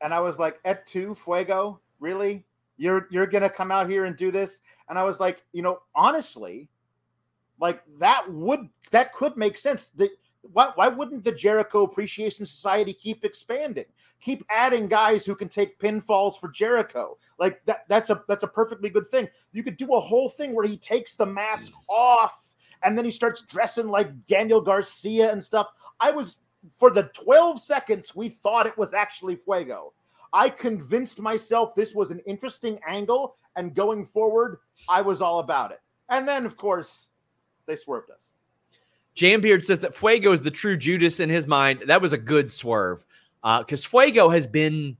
[0.00, 1.80] and I was like, "Et tu, Fuego?
[2.04, 2.44] Really?
[2.76, 5.78] You're you're gonna come out here and do this?" And I was like, you know,
[5.94, 6.68] honestly,
[7.58, 9.90] like that would that could make sense.
[9.94, 10.10] The,
[10.52, 13.86] why, why wouldn't the Jericho Appreciation Society keep expanding?
[14.20, 17.16] Keep adding guys who can take pinfalls for Jericho.
[17.38, 19.26] Like that that's a that's a perfectly good thing.
[19.52, 23.10] You could do a whole thing where he takes the mask off and then he
[23.10, 25.68] starts dressing like Daniel Garcia and stuff.
[26.00, 26.36] I was
[26.76, 29.94] for the 12 seconds we thought it was actually Fuego.
[30.34, 35.70] I convinced myself this was an interesting angle and going forward I was all about
[35.70, 35.80] it.
[36.10, 37.06] And then of course
[37.66, 38.32] they swerved us.
[39.16, 41.84] Jambeard says that Fuego is the true Judas in his mind.
[41.86, 43.06] That was a good swerve
[43.42, 44.96] because uh, Fuego has been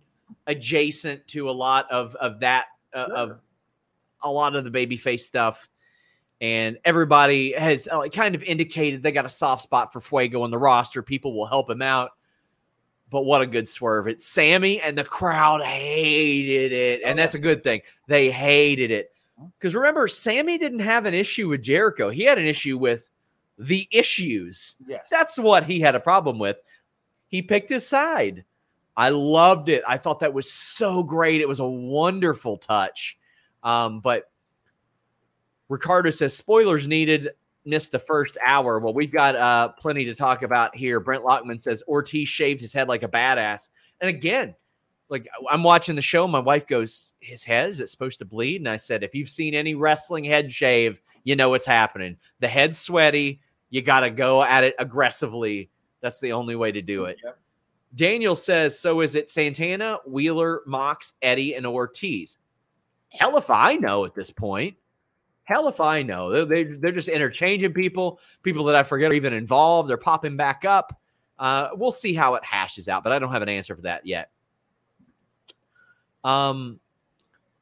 [0.46, 3.16] adjacent to a lot of of that uh, sure.
[3.16, 3.40] of
[4.22, 5.68] a lot of the babyface stuff,
[6.40, 10.50] and everybody has uh, kind of indicated they got a soft spot for Fuego on
[10.50, 11.02] the roster.
[11.02, 12.12] People will help him out.
[13.14, 14.08] But what a good swerve!
[14.08, 17.82] It's Sammy, and the crowd hated it, and that's a good thing.
[18.08, 19.12] They hated it
[19.56, 23.08] because remember, Sammy didn't have an issue with Jericho; he had an issue with
[23.56, 24.74] the issues.
[24.84, 25.06] Yes.
[25.12, 26.56] That's what he had a problem with.
[27.28, 28.44] He picked his side.
[28.96, 29.84] I loved it.
[29.86, 31.40] I thought that was so great.
[31.40, 33.16] It was a wonderful touch.
[33.62, 34.28] Um, but
[35.68, 37.30] Ricardo says spoilers needed.
[37.64, 38.78] Missed the first hour.
[38.78, 41.00] Well, we've got uh, plenty to talk about here.
[41.00, 43.68] Brent Lockman says Ortiz shaved his head like a badass.
[44.00, 44.54] And again,
[45.08, 46.26] like I'm watching the show.
[46.26, 48.60] My wife goes, His head, is it supposed to bleed?
[48.60, 52.16] And I said, If you've seen any wrestling head shave, you know what's happening.
[52.40, 53.40] The head's sweaty.
[53.70, 55.70] You got to go at it aggressively.
[56.00, 57.16] That's the only way to do it.
[57.24, 57.38] Yep.
[57.94, 62.38] Daniel says, so is it Santana, Wheeler, Mox, Eddie, and Ortiz?
[63.10, 64.76] Hell if I know at this point.
[65.44, 66.30] Hell if I know.
[66.30, 68.18] They're, they, they're just interchanging people.
[68.42, 69.88] People that I forget are even involved.
[69.88, 70.98] They're popping back up.
[71.38, 74.06] Uh, we'll see how it hashes out, but I don't have an answer for that
[74.06, 74.30] yet.
[76.22, 76.80] Um,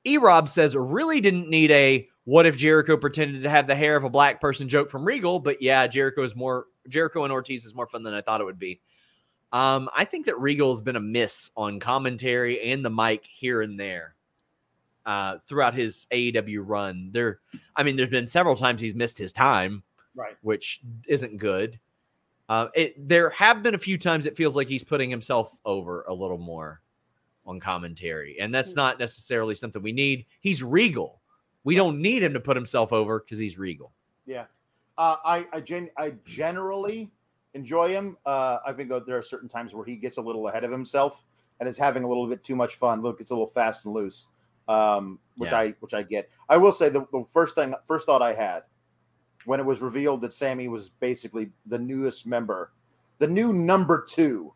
[0.04, 3.96] E Rob says, really didn't need a what if Jericho pretended to have the hair
[3.96, 5.40] of a black person joke from Regal?
[5.40, 8.44] But yeah, Jericho is more Jericho and Ortiz is more fun than I thought it
[8.44, 8.80] would be.
[9.52, 13.60] Um, I think that Regal has been a miss on commentary and the mic here
[13.62, 14.14] and there
[15.06, 17.10] uh, throughout his AEW run.
[17.12, 17.40] There,
[17.76, 19.82] I mean, there's been several times he's missed his time,
[20.14, 20.36] right?
[20.42, 21.78] Which isn't good.
[22.48, 26.02] Uh, it there have been a few times it feels like he's putting himself over
[26.02, 26.82] a little more
[27.46, 28.80] on commentary, and that's hmm.
[28.80, 30.26] not necessarily something we need.
[30.40, 31.22] He's Regal
[31.64, 33.92] we don't need him to put himself over because he's regal.
[34.26, 34.46] Yeah,
[34.98, 37.10] uh, I I, gen- I generally
[37.54, 38.16] enjoy him.
[38.26, 40.70] Uh, I think that there are certain times where he gets a little ahead of
[40.70, 41.22] himself
[41.60, 43.02] and is having a little bit too much fun.
[43.02, 44.26] Look, it's a little fast and loose,
[44.72, 45.58] um, which yeah.
[45.58, 46.30] I which I get.
[46.48, 48.62] I will say the, the first thing, first thought I had
[49.44, 52.72] when it was revealed that Sammy was basically the newest member,
[53.18, 54.52] the new number two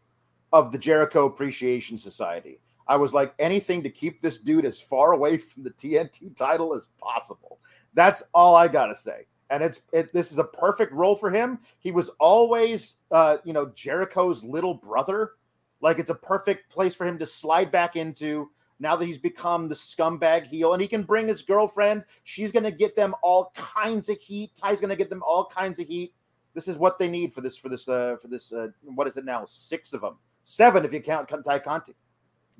[0.52, 2.60] of the Jericho Appreciation Society.
[2.88, 6.72] I was like, anything to keep this dude as far away from the TNT title
[6.72, 7.58] as possible.
[7.94, 9.26] That's all I gotta say.
[9.50, 11.58] And it's it, this is a perfect role for him.
[11.78, 15.32] He was always, uh, you know, Jericho's little brother.
[15.80, 18.50] Like it's a perfect place for him to slide back into.
[18.78, 22.70] Now that he's become the scumbag heel, and he can bring his girlfriend, she's gonna
[22.70, 24.52] get them all kinds of heat.
[24.54, 26.12] Tay's gonna get them all kinds of heat.
[26.54, 28.52] This is what they need for this for this uh, for this.
[28.52, 29.44] Uh, what is it now?
[29.46, 31.94] Six of them, seven if you count Tay Conti.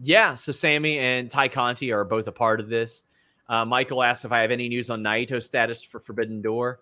[0.02, 3.02] Yeah, so Sammy and Tay Conti are both a part of this.
[3.48, 6.80] Uh, Michael asked if I have any news on Naito's status for Forbidden Door.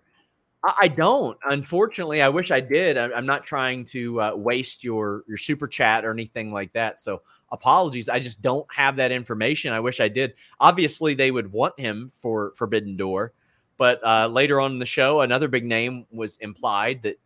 [0.81, 1.37] I don't.
[1.45, 2.97] Unfortunately, I wish I did.
[2.97, 7.01] I'm not trying to uh, waste your your super chat or anything like that.
[7.01, 7.23] So
[7.53, 8.09] apologies.
[8.09, 9.73] I just don't have that information.
[9.73, 10.35] I wish I did.
[10.61, 13.35] Obviously, they would want him for Forbidden Door,
[13.77, 17.21] but uh, later on in the show, another big name was implied that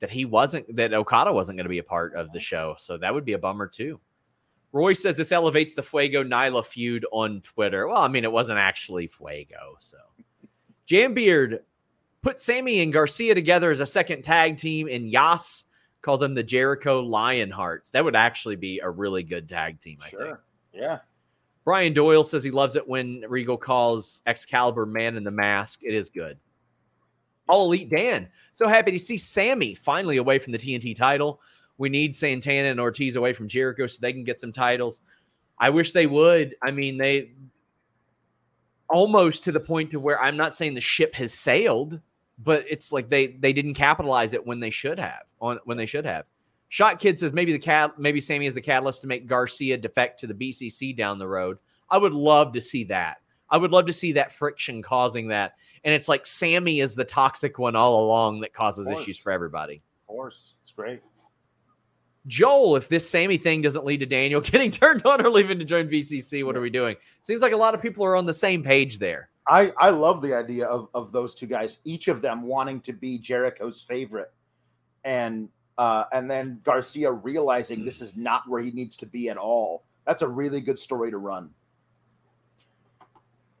[0.00, 2.74] that he wasn't that Okada wasn't going to be a part of the show.
[2.78, 4.00] So that would be a bummer too.
[4.72, 7.86] Roy says this elevates the Fuego Nyla feud on Twitter.
[7.86, 9.76] Well, I mean, it wasn't actually Fuego.
[9.78, 9.98] So
[10.86, 11.60] Jambeard
[12.26, 15.64] put Sammy and Garcia together as a second tag team, and Yas
[16.02, 17.92] called them the Jericho Lionhearts.
[17.92, 20.24] That would actually be a really good tag team, I sure.
[20.24, 20.38] think.
[20.72, 20.98] Yeah.
[21.64, 25.84] Brian Doyle says he loves it when Regal calls Excalibur Man in the Mask.
[25.84, 26.36] It is good.
[27.48, 28.26] All Elite Dan.
[28.52, 31.40] So happy to see Sammy finally away from the TNT title.
[31.78, 35.00] We need Santana and Ortiz away from Jericho so they can get some titles.
[35.60, 36.56] I wish they would.
[36.60, 37.34] I mean, they
[38.90, 42.00] almost to the point to where I'm not saying the ship has sailed,
[42.38, 45.86] but it's like they they didn't capitalize it when they should have on when they
[45.86, 46.24] should have.
[46.68, 50.20] Shot Kid says maybe the cat maybe Sammy is the catalyst to make Garcia defect
[50.20, 51.58] to the BCC down the road.
[51.88, 53.18] I would love to see that.
[53.48, 55.54] I would love to see that friction causing that.
[55.84, 59.76] And it's like Sammy is the toxic one all along that causes issues for everybody.
[59.76, 60.54] Of course.
[60.62, 61.00] It's great.
[62.26, 65.64] Joel, if this Sammy thing doesn't lead to Daniel getting turned on or leaving to
[65.64, 66.96] join BCC, what are we doing?
[67.22, 69.28] Seems like a lot of people are on the same page there.
[69.48, 72.92] I, I love the idea of, of those two guys, each of them wanting to
[72.92, 74.32] be Jericho's favorite.
[75.04, 79.36] And uh, and then Garcia realizing this is not where he needs to be at
[79.36, 79.84] all.
[80.06, 81.50] That's a really good story to run.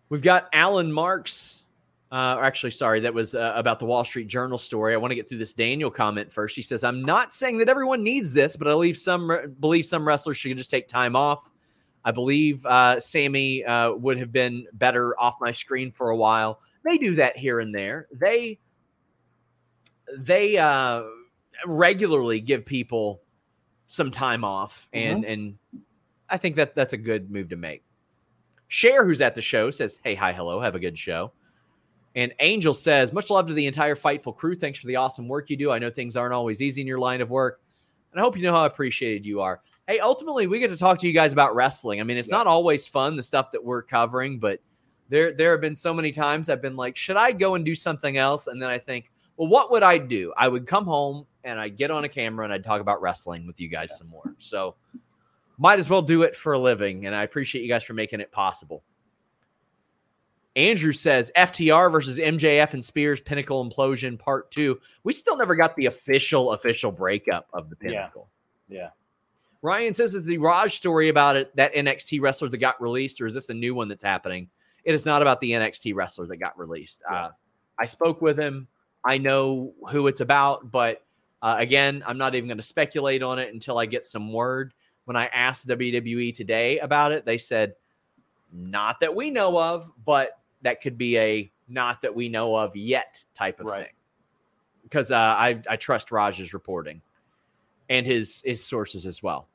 [0.08, 1.64] We've got Alan Marks.
[2.10, 4.94] Uh, actually, sorry, that was uh, about the Wall Street Journal story.
[4.94, 6.54] I want to get through this Daniel comment first.
[6.56, 10.06] He says, "I'm not saying that everyone needs this, but I believe some believe some
[10.06, 11.50] wrestlers should just take time off.
[12.06, 16.60] I believe uh, Sammy uh, would have been better off my screen for a while.
[16.88, 18.06] They do that here and there.
[18.12, 18.60] They
[20.16, 21.02] they uh,
[21.66, 23.22] regularly give people
[23.88, 25.32] some time off, and mm-hmm.
[25.32, 25.58] and
[26.30, 27.82] I think that that's a good move to make.
[28.68, 31.32] Share, who's at the show, says, "Hey, hi, hello, have a good show."
[32.14, 34.54] And Angel says, "Much love to the entire Fightful crew.
[34.54, 35.72] Thanks for the awesome work you do.
[35.72, 37.60] I know things aren't always easy in your line of work,
[38.12, 40.98] and I hope you know how appreciated you are." Hey, ultimately we get to talk
[40.98, 42.00] to you guys about wrestling.
[42.00, 42.38] I mean, it's yeah.
[42.38, 44.60] not always fun the stuff that we're covering, but
[45.08, 47.74] there there have been so many times I've been like, should I go and do
[47.74, 48.46] something else?
[48.48, 50.32] And then I think, well, what would I do?
[50.36, 53.46] I would come home and I'd get on a camera and I'd talk about wrestling
[53.46, 53.96] with you guys yeah.
[53.96, 54.34] some more.
[54.38, 54.76] So
[55.58, 57.06] might as well do it for a living.
[57.06, 58.82] And I appreciate you guys for making it possible.
[60.56, 64.80] Andrew says FTR versus MJF and Spears Pinnacle Implosion Part Two.
[65.04, 68.28] We still never got the official official breakup of the Pinnacle.
[68.68, 68.78] Yeah.
[68.78, 68.88] yeah.
[69.66, 73.26] Ryan says it's the Raj story about it, that NXT wrestler that got released, or
[73.26, 74.48] is this a new one that's happening?
[74.84, 77.02] It is not about the NXT wrestler that got released.
[77.10, 77.24] Yeah.
[77.24, 77.30] Uh,
[77.76, 78.68] I spoke with him.
[79.04, 81.04] I know who it's about, but
[81.42, 84.72] uh, again, I'm not even going to speculate on it until I get some word.
[85.04, 87.74] When I asked WWE today about it, they said,
[88.52, 92.76] not that we know of, but that could be a not that we know of
[92.76, 93.86] yet type of right.
[93.86, 93.92] thing.
[94.84, 97.02] Because uh, I, I trust Raj's reporting
[97.88, 99.48] and his his sources as well.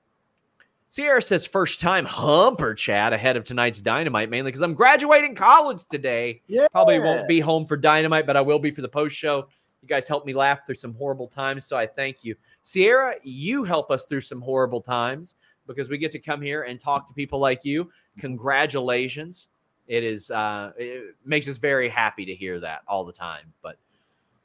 [0.91, 5.85] Sierra says first time humper chat ahead of tonight's dynamite, mainly because I'm graduating college
[5.89, 6.41] today.
[6.47, 6.67] Yeah.
[6.69, 9.47] Probably won't be home for dynamite, but I will be for the post show.
[9.81, 12.35] You guys helped me laugh through some horrible times, so I thank you.
[12.63, 16.77] Sierra, you help us through some horrible times because we get to come here and
[16.77, 17.89] talk to people like you.
[18.19, 19.47] Congratulations.
[19.87, 23.53] It is uh it makes us very happy to hear that all the time.
[23.63, 23.77] But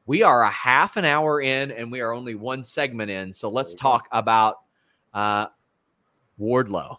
[0.07, 3.33] we are a half an hour in and we are only one segment in.
[3.33, 4.59] So let's talk about
[5.13, 5.47] uh,
[6.41, 6.99] Wardlow.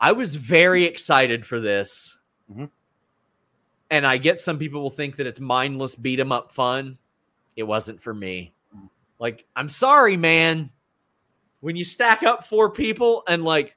[0.00, 2.16] I was very excited for this.
[2.50, 2.66] Mm-hmm.
[3.90, 6.98] And I get some people will think that it's mindless beat 'em up fun.
[7.56, 8.52] It wasn't for me.
[9.18, 10.70] Like, I'm sorry, man.
[11.60, 13.76] When you stack up four people and like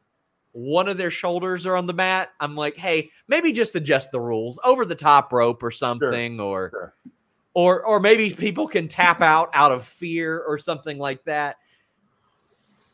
[0.52, 4.20] one of their shoulders are on the mat, I'm like, hey, maybe just adjust the
[4.20, 6.46] rules over the top rope or something, sure.
[6.46, 6.94] or sure
[7.58, 11.56] or or maybe people can tap out out of fear or something like that.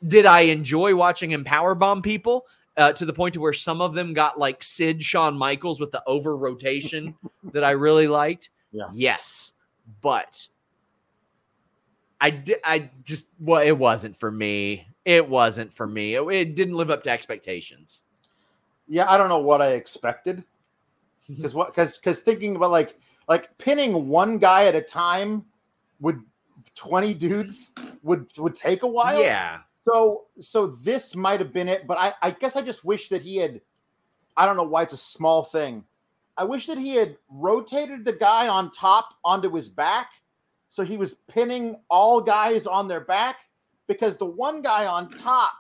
[0.08, 2.46] Did I enjoy watching him power bomb people
[2.78, 5.92] uh, to the point to where some of them got like Sid Shawn Michaels with
[5.92, 7.16] the over rotation
[7.54, 8.50] that I really liked?
[8.72, 8.90] Yeah.
[8.94, 9.54] Yes,
[10.02, 10.48] but
[12.20, 14.88] I di- I just well, it wasn't for me.
[15.06, 16.16] It wasn't for me.
[16.16, 18.04] It, it didn't live up to expectations.
[18.88, 20.44] Yeah, I don't know what I expected
[21.30, 22.96] because what because because thinking about like
[23.28, 25.46] like pinning one guy at a time
[26.00, 26.22] would
[26.76, 29.22] 20 dudes would would take a while.
[29.22, 29.60] Yeah.
[29.86, 33.22] So so this might have been it, but I, I guess I just wish that
[33.22, 33.62] he had
[34.38, 35.84] I don't know why it's a small thing,
[36.38, 40.10] I wish that he had rotated the guy on top onto his back,
[40.70, 43.38] so he was pinning all guys on their back
[43.88, 45.54] because the one guy on top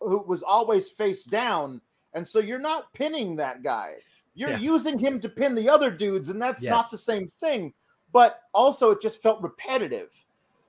[0.00, 1.80] who was always face down,
[2.14, 3.94] and so you're not pinning that guy.
[4.34, 4.58] You're yeah.
[4.58, 6.70] using him to pin the other dudes, and that's yes.
[6.70, 7.72] not the same thing.
[8.12, 10.10] But also, it just felt repetitive.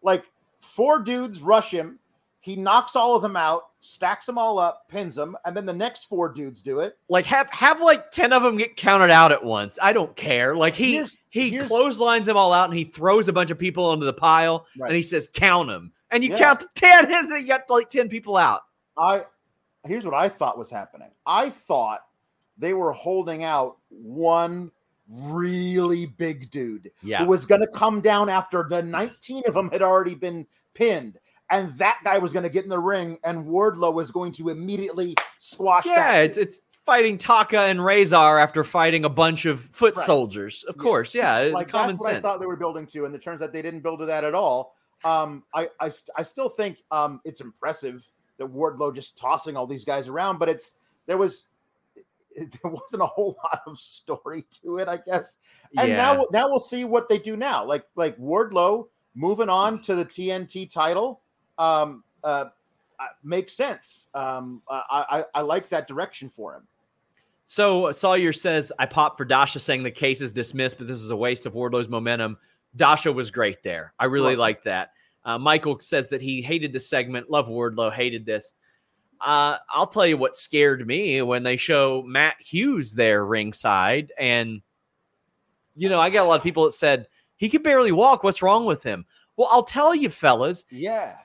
[0.02, 0.26] Like
[0.60, 2.00] four dudes rush him,
[2.48, 5.74] he knocks all of them out, stacks them all up, pins them, and then the
[5.74, 6.98] next four dudes do it.
[7.10, 9.78] Like have have like ten of them get counted out at once.
[9.82, 10.56] I don't care.
[10.56, 13.60] Like he here's, he here's, clotheslines them all out, and he throws a bunch of
[13.60, 14.88] people onto the pile, right.
[14.88, 16.38] and he says, "Count them." And you yeah.
[16.38, 18.62] count to ten, and then you got like ten people out.
[18.98, 19.26] I
[19.86, 21.10] here's what I thought was happening.
[21.26, 22.00] I thought
[22.58, 24.72] they were holding out one
[25.10, 27.20] really big dude yeah.
[27.20, 31.18] who was going to come down after the 19 of them had already been pinned
[31.50, 34.50] and that guy was going to get in the ring, and Wardlow was going to
[34.50, 35.86] immediately squash.
[35.86, 40.06] Yeah, it's it's fighting Tokka and Rahzar after fighting a bunch of foot right.
[40.06, 40.64] soldiers.
[40.68, 40.84] Of yes.
[40.84, 42.26] course, yeah, like common that's what sense.
[42.26, 44.24] I thought they were building to, and it turns out they didn't build to that
[44.24, 44.76] at all.
[45.04, 48.08] Um, I I, I still think um, it's impressive
[48.38, 51.48] that Wardlow just tossing all these guys around, but it's there was
[52.38, 55.38] there wasn't a whole lot of story to it, I guess.
[55.78, 55.98] And yeah.
[55.98, 57.64] now now we'll see what they do now.
[57.64, 61.22] Like like Wardlow moving on to the TNT title
[61.58, 62.46] um, uh,
[63.00, 64.08] uh, makes sense.
[64.14, 66.64] Um, I, I, I like that direction for him.
[67.46, 71.12] So Sawyer says, I popped for Dasha saying the case is dismissed, but this is
[71.12, 72.38] a waste of Wardlow's momentum.
[72.76, 73.94] Dasha was great there.
[74.00, 74.40] I really awesome.
[74.40, 74.92] liked that.
[75.24, 77.30] Uh, Michael says that he hated the segment.
[77.30, 78.54] Love Wardlow, hated this.
[79.20, 84.12] Uh, I'll tell you what scared me when they show Matt Hughes there ringside.
[84.20, 84.62] And,
[85.76, 88.24] you know, I got a lot of people that said, he could barely walk.
[88.24, 89.06] What's wrong with him?
[89.38, 90.66] Well, I'll tell you, fellas.
[90.70, 91.16] Yeah.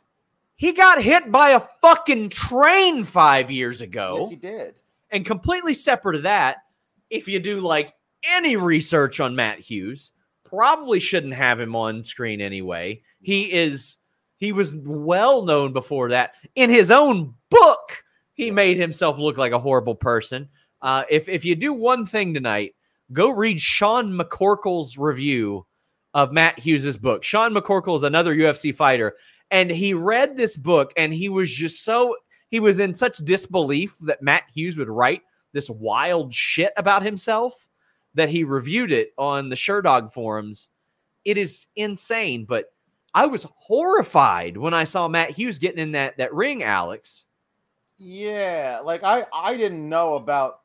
[0.57, 4.19] He got hit by a fucking train five years ago.
[4.21, 4.75] Yes, he did.
[5.11, 6.59] And completely separate of that,
[7.11, 7.95] if you do like
[8.29, 10.13] any research on Matt Hughes,
[10.45, 13.03] probably shouldn't have him on screen anyway.
[13.21, 13.99] He is
[14.37, 16.33] he was well known before that.
[16.57, 20.49] In his own book, he made himself look like a horrible person.
[20.81, 22.75] Uh, if if you do one thing tonight,
[23.13, 25.67] go read Sean McCorkle's review
[26.15, 27.25] of Matt Hughes's book.
[27.25, 29.15] Sean McCorkle is another UFC fighter,
[29.53, 32.17] and he read this book and he was just so
[32.51, 37.69] he was in such disbelief that Matt Hughes would write this wild shit about himself
[38.15, 40.69] that he reviewed it on the Sherdog forums.
[41.25, 42.73] It is insane, but
[43.15, 47.27] I was horrified when I saw Matt Hughes getting in that that ring, Alex.
[47.99, 50.61] Yeah, like I I didn't know about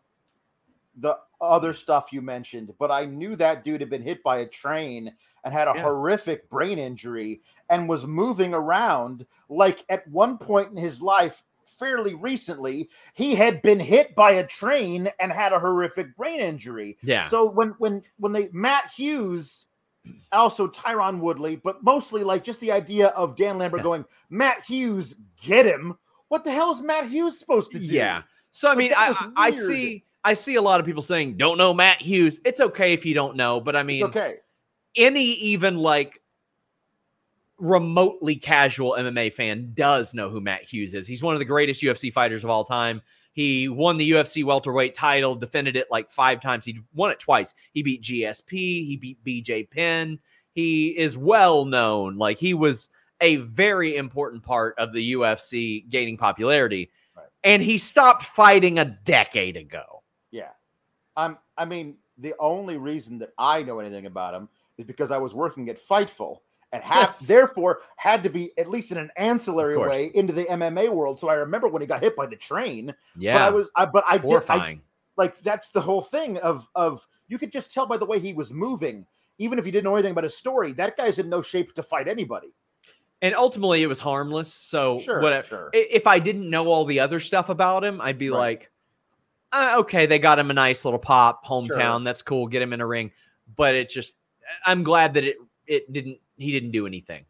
[0.95, 4.45] the other stuff you mentioned, but I knew that dude had been hit by a
[4.45, 5.83] train and had a yeah.
[5.83, 12.13] horrific brain injury and was moving around like at one point in his life fairly
[12.13, 16.97] recently he had been hit by a train and had a horrific brain injury.
[17.03, 17.27] Yeah.
[17.29, 19.65] So when when when they matt hughes
[20.31, 23.83] also tyron woodley but mostly like just the idea of dan lambert yes.
[23.83, 25.97] going matt hughes get him.
[26.29, 27.85] What the hell is matt hughes supposed to do?
[27.85, 28.23] Yeah.
[28.51, 31.73] So i mean I, I see i see a lot of people saying don't know
[31.73, 32.39] matt hughes.
[32.45, 34.35] It's okay if you don't know but i mean it's okay.
[34.95, 36.21] any even like
[37.59, 41.07] remotely casual MMA fan does know who Matt Hughes is.
[41.07, 43.01] He's one of the greatest UFC fighters of all time.
[43.33, 46.65] He won the UFC welterweight title, defended it like five times.
[46.65, 47.53] He won it twice.
[47.71, 50.19] He beat GSP, he beat BJ Penn.
[50.53, 52.17] He is well known.
[52.17, 52.89] Like he was
[53.21, 56.91] a very important part of the UFC gaining popularity.
[57.15, 57.27] Right.
[57.43, 60.03] And he stopped fighting a decade ago.
[60.31, 60.49] Yeah.
[61.15, 65.17] Um, I mean, the only reason that I know anything about him is because I
[65.17, 66.39] was working at Fightful
[66.77, 67.19] and have yes.
[67.19, 71.19] therefore had to be at least in an ancillary way into the MMA world.
[71.19, 72.93] So I remember when he got hit by the train.
[73.17, 74.77] Yeah, but I was, I, but I Horrifying.
[74.77, 78.05] did, I, like that's the whole thing of of you could just tell by the
[78.05, 79.05] way he was moving,
[79.37, 80.73] even if you didn't know anything about his story.
[80.73, 82.53] That guy's in no shape to fight anybody.
[83.21, 84.53] And ultimately, it was harmless.
[84.53, 85.47] So sure, whatever.
[85.47, 85.69] Sure.
[85.73, 88.37] If I didn't know all the other stuff about him, I'd be right.
[88.37, 88.71] like,
[89.51, 91.97] uh, okay, they got him a nice little pop, hometown.
[91.97, 92.03] Sure.
[92.03, 92.47] That's cool.
[92.47, 93.11] Get him in a ring.
[93.55, 94.17] But it just,
[94.65, 95.37] I'm glad that it
[95.67, 97.25] it didn't he didn't do anything.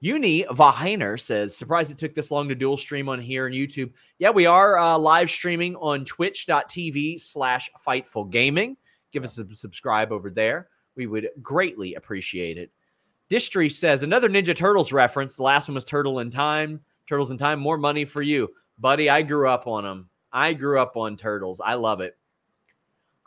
[0.00, 3.92] Uni Vahiner says, surprised it took this long to dual stream on here on YouTube.
[4.18, 8.76] Yeah, we are uh, live streaming on twitch.tv slash fightful gaming.
[9.12, 10.68] Give us a subscribe over there.
[10.94, 12.70] We would greatly appreciate it.
[13.30, 15.36] Distry says, another Ninja Turtles reference.
[15.36, 16.80] The last one was Turtle in Time.
[17.08, 18.48] Turtles in Time, more money for you.
[18.78, 20.08] Buddy, I grew up on them.
[20.32, 21.60] I grew up on Turtles.
[21.64, 22.17] I love it.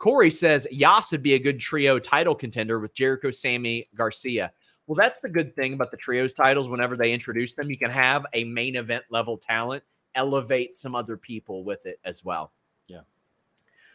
[0.02, 4.50] Corey says Yas would be a good trio title contender with Jericho, Sammy, Garcia.
[4.88, 6.68] Well, that's the good thing about the trios titles.
[6.68, 9.84] Whenever they introduce them, you can have a main event level talent
[10.16, 12.50] elevate some other people with it as well.
[12.88, 13.02] Yeah.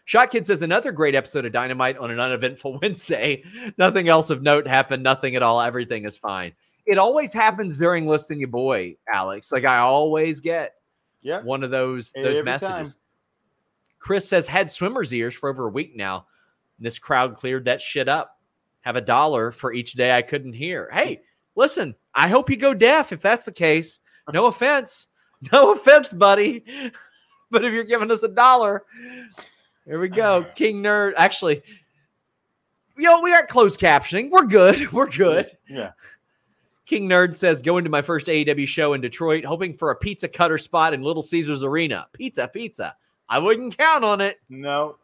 [0.05, 3.43] Shot Kid says another great episode of Dynamite on an uneventful Wednesday.
[3.77, 5.03] Nothing else of note happened.
[5.03, 5.59] Nothing at all.
[5.59, 6.53] Everything is fine.
[6.85, 9.51] It always happens during Listen You Boy, Alex.
[9.51, 10.75] Like I always get
[11.21, 11.41] yeah.
[11.41, 12.95] one of those those messages.
[12.95, 13.01] Time.
[13.99, 16.27] Chris says had swimmer's ears for over a week now.
[16.79, 18.39] This crowd cleared that shit up.
[18.81, 20.89] Have a dollar for each day I couldn't hear.
[20.91, 21.21] Hey,
[21.55, 23.99] listen, I hope you go deaf if that's the case.
[24.31, 25.07] No offense.
[25.51, 26.63] No offense, buddy.
[27.49, 28.83] But if you're giving us a dollar,
[29.85, 30.45] here we go.
[30.55, 31.13] King Nerd.
[31.15, 31.61] Actually,
[32.97, 34.29] yo, we got closed captioning.
[34.29, 34.91] We're good.
[34.91, 35.51] We're good.
[35.69, 35.91] Yeah.
[36.85, 40.27] King Nerd says, going to my first AEW show in Detroit, hoping for a pizza
[40.27, 42.07] cutter spot in Little Caesars Arena.
[42.13, 42.95] Pizza, pizza.
[43.29, 44.39] I wouldn't count on it.
[44.49, 44.97] No.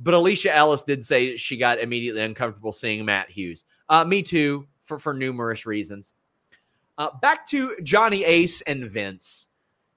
[0.00, 3.64] But Alicia Ellis did say she got immediately uncomfortable seeing Matt Hughes.
[3.88, 6.12] Uh, me too, for, for numerous reasons.
[6.96, 9.48] Uh, back to Johnny Ace and Vince.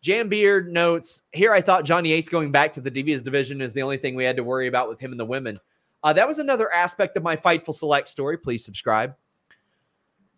[0.02, 1.54] Jam Beard notes here.
[1.54, 4.24] I thought Johnny Ace going back to the Divas division is the only thing we
[4.24, 5.60] had to worry about with him and the women.
[6.04, 8.38] Uh, that was another aspect of my Fightful Select story.
[8.38, 9.16] Please subscribe.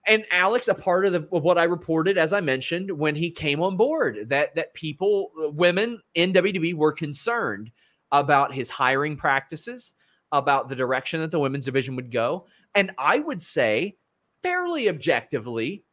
[0.06, 3.32] And Alex, a part of, the, of what I reported, as I mentioned, when he
[3.32, 7.72] came on board, that that people, women in WWE, were concerned
[8.12, 9.93] about his hiring practices,
[10.32, 12.45] about the direction that the women's division would go,
[12.76, 13.97] and I would say,
[14.41, 15.84] fairly objectively,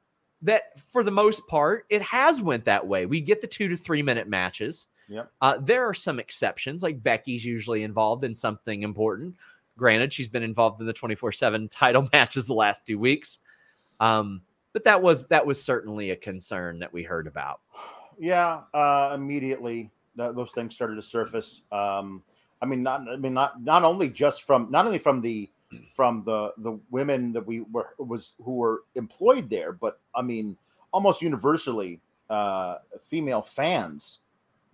[0.43, 3.07] that for the most part it has went that way.
[3.07, 4.87] We get the two to three minute matches.
[5.09, 5.31] Yep.
[5.41, 9.35] Uh, there are some exceptions, like Becky's usually involved in something important.
[9.77, 13.39] Granted, she's been involved in the twenty four seven title matches the last two weeks,
[14.01, 14.43] um,
[14.73, 17.61] but that was that was certainly a concern that we heard about.
[18.19, 21.63] Yeah, uh, immediately th- those things started to surface.
[21.73, 22.23] Um,
[22.61, 25.51] I mean, not I mean not not only just from not only from the
[25.95, 30.57] from the the women that we were was who were employed there, but I mean
[30.93, 34.21] almost universally uh, female fans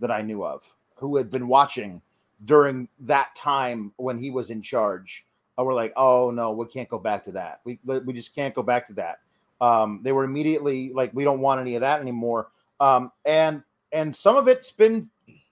[0.01, 0.62] that I knew of
[0.97, 2.01] who had been watching
[2.45, 5.24] during that time when he was in charge.
[5.59, 7.61] Uh, were like, oh no, we can't go back to that.
[7.64, 9.20] We we just can't go back to that.
[9.61, 12.48] Um, they were immediately like, we don't want any of that anymore.
[12.80, 15.09] Um, and and some of it's been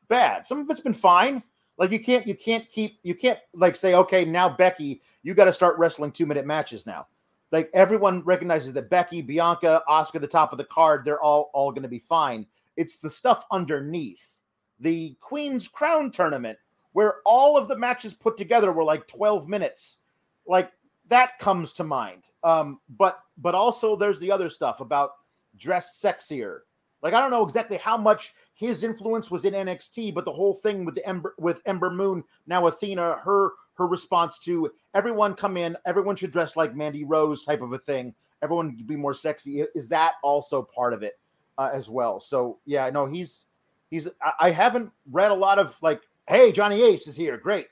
[0.09, 0.46] bad.
[0.46, 1.42] Some of it's been fine.
[1.78, 5.46] Like you can't you can't keep you can't like say okay now Becky you got
[5.46, 7.09] to start wrestling two minute matches now.
[7.50, 11.72] Like everyone recognizes that Becky, Bianca, Asuka, the top of the card, they're all all
[11.72, 12.46] going to be fine.
[12.76, 14.40] It's the stuff underneath
[14.80, 16.59] the Queen's Crown tournament
[16.95, 19.99] where all of the matches put together were like 12 minutes.
[20.47, 20.72] Like
[21.09, 22.30] that comes to mind.
[22.42, 25.11] Um, but but also there's the other stuff about
[25.59, 26.61] dressed sexier.
[27.03, 30.55] Like I don't know exactly how much his influence was in NXT, but the whole
[30.55, 35.57] thing with the Ember with Ember Moon, now Athena, her her response to everyone come
[35.57, 38.14] in, everyone should dress like Mandy Rose type of a thing.
[38.40, 39.64] Everyone be more sexy.
[39.74, 41.18] Is that also part of it
[41.59, 42.20] uh, as well?
[42.20, 43.47] So yeah, no, he's
[43.90, 44.07] he's.
[44.22, 47.68] I, I haven't read a lot of like, hey, Johnny Ace is here, great.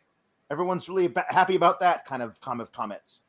[0.50, 3.20] Everyone's really happy about that kind of of comments.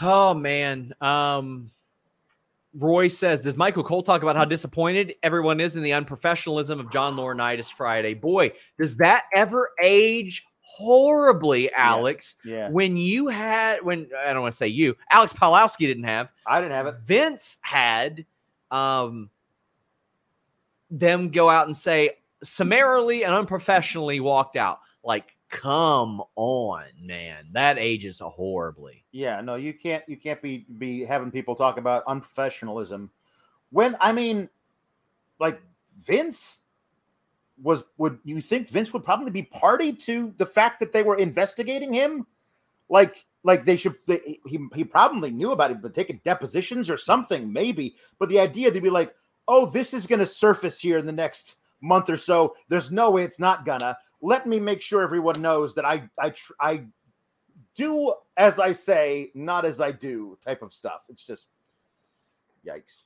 [0.00, 1.70] Oh man, um,
[2.78, 6.90] Roy says, Does Michael Cole talk about how disappointed everyone is in the unprofessionalism of
[6.90, 8.14] John Laurinaitis Friday?
[8.14, 12.36] Boy, does that ever age horribly, Alex?
[12.44, 12.54] Yeah.
[12.54, 12.68] yeah.
[12.68, 16.32] When you had, when I don't want to say you, Alex Pawlowski didn't have.
[16.46, 16.96] I didn't have it.
[17.04, 18.26] Vince had
[18.70, 19.30] um,
[20.90, 24.80] them go out and say, summarily and unprofessionally walked out.
[25.02, 27.48] Like, come on, man.
[27.52, 29.04] That ages horribly.
[29.12, 33.10] Yeah, no, you can't you can't be be having people talk about unprofessionalism
[33.70, 34.48] when I mean
[35.38, 35.60] like
[36.04, 36.60] Vince
[37.62, 41.16] was would you think Vince would probably be party to the fact that they were
[41.16, 42.26] investigating him?
[42.88, 46.96] Like like they should they, he he probably knew about it but taking depositions or
[46.96, 49.14] something maybe but the idea to be like
[49.46, 53.10] oh this is going to surface here in the next month or so there's no
[53.10, 56.84] way it's not gonna let me make sure everyone knows that I I I
[57.76, 61.04] do as I say, not as I do type of stuff.
[61.08, 61.48] It's just
[62.66, 63.04] yikes.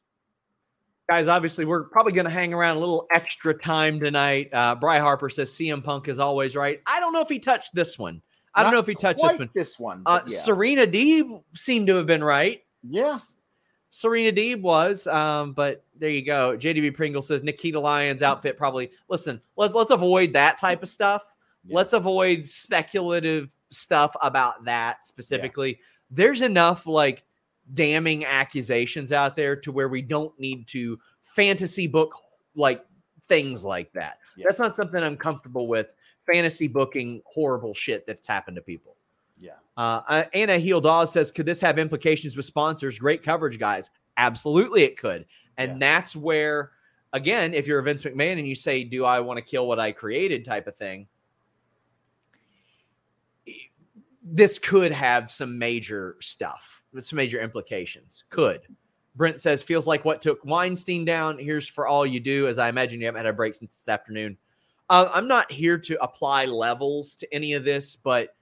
[1.08, 4.48] Guys, obviously, we're probably going to hang around a little extra time tonight.
[4.52, 6.80] Uh, Bry Harper says CM Punk is always right.
[6.86, 8.22] I don't know if he touched this one.
[8.54, 9.50] I don't know if he touched this one.
[9.54, 10.02] This one.
[10.06, 10.38] Uh, yeah.
[10.38, 12.62] Serena Deeb seemed to have been right.
[12.82, 13.06] Yeah.
[13.06, 13.36] S-
[13.90, 16.56] Serena Deeb was, um, but there you go.
[16.56, 18.90] JDB Pringle says Nikita Lyons outfit probably.
[19.08, 21.24] Listen, let's let's avoid that type of stuff.
[21.64, 21.76] Yeah.
[21.76, 25.70] Let's avoid speculative stuff about that specifically.
[25.70, 25.84] Yeah.
[26.12, 27.24] There's enough like
[27.74, 32.14] damning accusations out there to where we don't need to fantasy book
[32.54, 32.84] like
[33.26, 34.18] things like that.
[34.36, 34.46] Yeah.
[34.48, 35.92] That's not something I'm comfortable with.
[36.20, 38.96] Fantasy booking horrible shit that's happened to people.
[39.76, 42.98] Uh, uh Anna Heel Dawes says, could this have implications with sponsors?
[42.98, 43.90] Great coverage, guys.
[44.16, 45.26] Absolutely, it could.
[45.56, 45.76] And yeah.
[45.78, 46.72] that's where,
[47.12, 49.78] again, if you're a Vince McMahon and you say, do I want to kill what
[49.78, 51.06] I created type of thing,
[54.22, 58.24] this could have some major stuff, some major implications.
[58.30, 58.62] Could.
[59.16, 61.38] Brent says, feels like what took Weinstein down.
[61.38, 63.88] Here's for all you do, as I imagine you haven't had a break since this
[63.88, 64.36] afternoon.
[64.88, 68.34] Uh, I'm not here to apply levels to any of this, but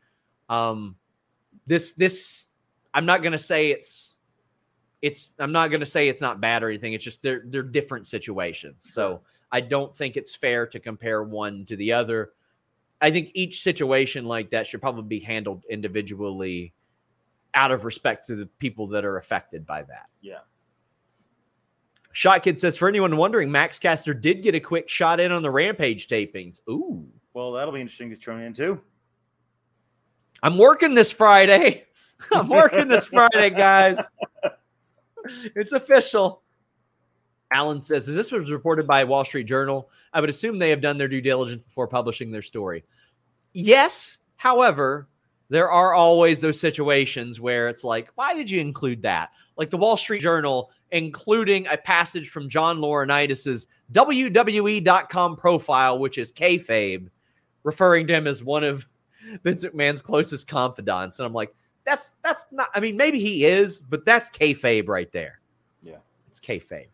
[0.49, 0.97] um,
[1.69, 2.49] this this
[2.95, 4.17] I'm not going to say it's
[5.03, 6.95] it's I'm not going to say it's not bad or anything.
[6.95, 8.91] It's just they're they're different situations.
[8.93, 9.21] So
[9.53, 12.33] I don't think it's fair to compare one to the other.
[13.01, 16.75] I think each situation like that should probably be handled individually
[17.55, 20.07] out of respect to the people that are affected by that.
[20.21, 20.41] Yeah.
[22.13, 25.43] Shot Kid says, for anyone wondering, Max Caster did get a quick shot in on
[25.43, 26.61] the Rampage tapings.
[26.69, 27.07] Ooh.
[27.33, 28.81] Well, that'll be interesting to tune in too.
[30.43, 31.85] I'm working this Friday.
[32.33, 33.99] I'm working this Friday, guys.
[35.55, 36.43] It's official.
[37.51, 40.99] Alan says, this was reported by Wall Street Journal, I would assume they have done
[40.99, 42.85] their due diligence before publishing their story.
[43.55, 45.09] Yes, however,
[45.49, 49.31] there are always those situations where it's like, why did you include that?
[49.57, 56.33] Like the Wall Street Journal including a passage from John Laurinaitis's WWE.com profile, which is
[56.33, 57.09] kayfabe,
[57.63, 58.87] referring to him as one of
[59.43, 61.19] Vince McMahon's closest confidants.
[61.19, 61.55] And I'm like,
[61.85, 62.69] that's that's not.
[62.75, 65.41] I mean, maybe he is, but that's kayfabe right there.
[65.83, 65.97] Yeah,
[66.29, 66.89] it's kayfabe.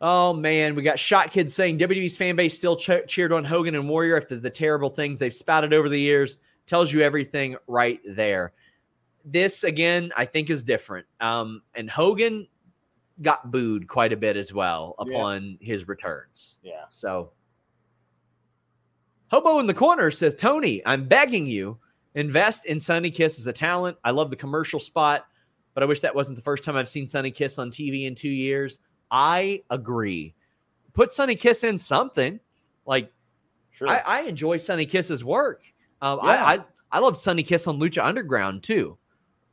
[0.00, 3.74] Oh man, we got Shot Kids saying WWE's fan base still ch- cheered on Hogan
[3.74, 6.38] and Warrior after the terrible things they've spouted over the years.
[6.66, 8.52] Tells you everything right there.
[9.24, 11.06] This again, I think, is different.
[11.20, 12.46] Um, and Hogan
[13.20, 15.66] got booed quite a bit as well upon yeah.
[15.66, 16.58] his returns.
[16.62, 16.84] Yeah.
[16.88, 17.32] So
[19.30, 21.78] Hobo in the corner says, Tony, I'm begging you,
[22.14, 23.98] invest in Sonny Kiss as a talent.
[24.02, 25.26] I love the commercial spot,
[25.74, 28.14] but I wish that wasn't the first time I've seen Sonny Kiss on TV in
[28.14, 28.78] two years.
[29.10, 30.34] I agree.
[30.94, 32.40] Put Sonny Kiss in something.
[32.86, 33.12] Like,
[33.70, 33.88] sure.
[33.88, 35.62] I, I enjoy Sonny Kiss's work.
[36.00, 36.28] Uh, yeah.
[36.28, 36.58] I, I
[36.90, 38.96] I love Sonny Kiss on Lucha Underground too.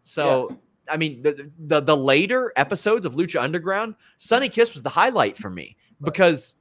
[0.04, 0.94] So yeah.
[0.94, 5.36] I mean, the, the, the later episodes of Lucha Underground, Sonny Kiss was the highlight
[5.38, 6.56] for me because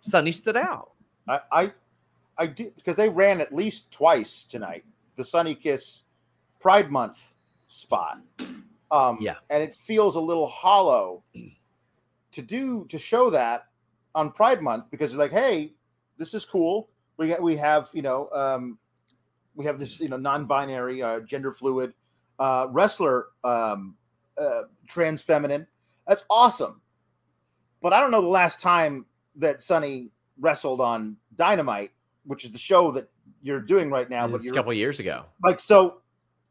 [0.00, 0.92] Sonny stood out.
[1.28, 1.72] I I,
[2.38, 4.84] I do because they ran at least twice tonight
[5.16, 6.02] the Sonny Kiss
[6.60, 7.34] Pride Month
[7.68, 8.20] spot.
[8.90, 11.22] Um, yeah, and it feels a little hollow
[12.32, 13.66] to do to show that
[14.14, 15.72] on Pride Month because it's like, hey,
[16.16, 16.88] this is cool.
[17.16, 18.78] We we have you know um,
[19.54, 21.92] we have this you know non-binary, uh, gender fluid
[22.38, 23.96] uh, wrestler, um,
[24.40, 25.66] uh, trans feminine.
[26.06, 26.80] That's awesome.
[27.82, 29.04] But I don't know the last time
[29.36, 30.10] that Sonny
[30.40, 31.90] wrestled on Dynamite,
[32.28, 33.08] which is the show that
[33.42, 34.26] you're doing right now.
[34.26, 35.24] It's but a couple years ago.
[35.42, 36.02] Like so,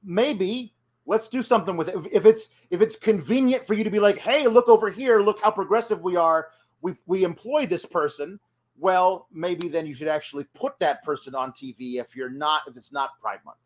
[0.04, 0.74] maybe
[1.06, 1.96] let's do something with it.
[2.12, 5.40] If, it's if it's convenient for you to be like, hey, look over here, look
[5.42, 6.48] how progressive we are.
[6.82, 8.40] We we employ this person.
[8.80, 12.76] Well, maybe then you should actually put that person on TV if you're not if
[12.76, 13.58] it's not Pride Month.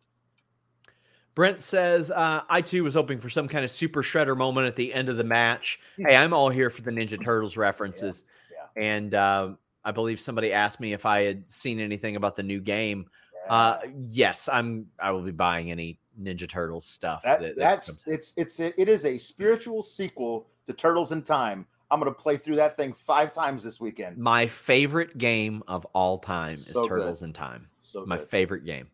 [1.34, 4.76] Brent says, uh, I too was hoping for some kind of super shredder moment at
[4.76, 5.80] the end of the match.
[5.97, 8.26] Hey, I'm all here for the Ninja Turtles references.
[8.51, 8.95] Yeah, yeah.
[8.95, 9.49] And uh,
[9.84, 13.08] I believe somebody asked me if I had seen anything about the new game.
[13.46, 13.54] Yeah.
[13.54, 14.88] Uh, yes, I'm.
[15.00, 17.24] I will be buying any Ninja Turtles stuff.
[17.24, 21.66] That, that, that's that it's it's it is a spiritual sequel to Turtles in Time.
[21.90, 24.18] I'm going to play through that thing five times this weekend.
[24.18, 27.28] My favorite game of all time so is Turtles good.
[27.28, 27.68] in Time.
[27.82, 28.28] So my good.
[28.28, 28.88] favorite game.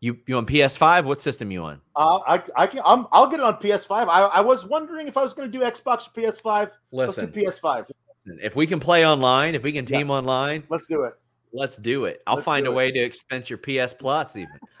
[0.00, 1.04] You you on PS5?
[1.04, 1.80] What system you on?
[1.96, 4.08] Uh, I I can I'm, I'll get it on PS5.
[4.08, 6.70] I, I was wondering if I was going to do Xbox or PS5.
[6.92, 7.90] Listen, let's do PS5.
[8.26, 10.14] If we can play online, if we can team yeah.
[10.14, 11.14] online, let's do it.
[11.52, 12.22] Let's do it.
[12.26, 12.74] I'll let's find a it.
[12.74, 14.58] way to expense your PS Plus even.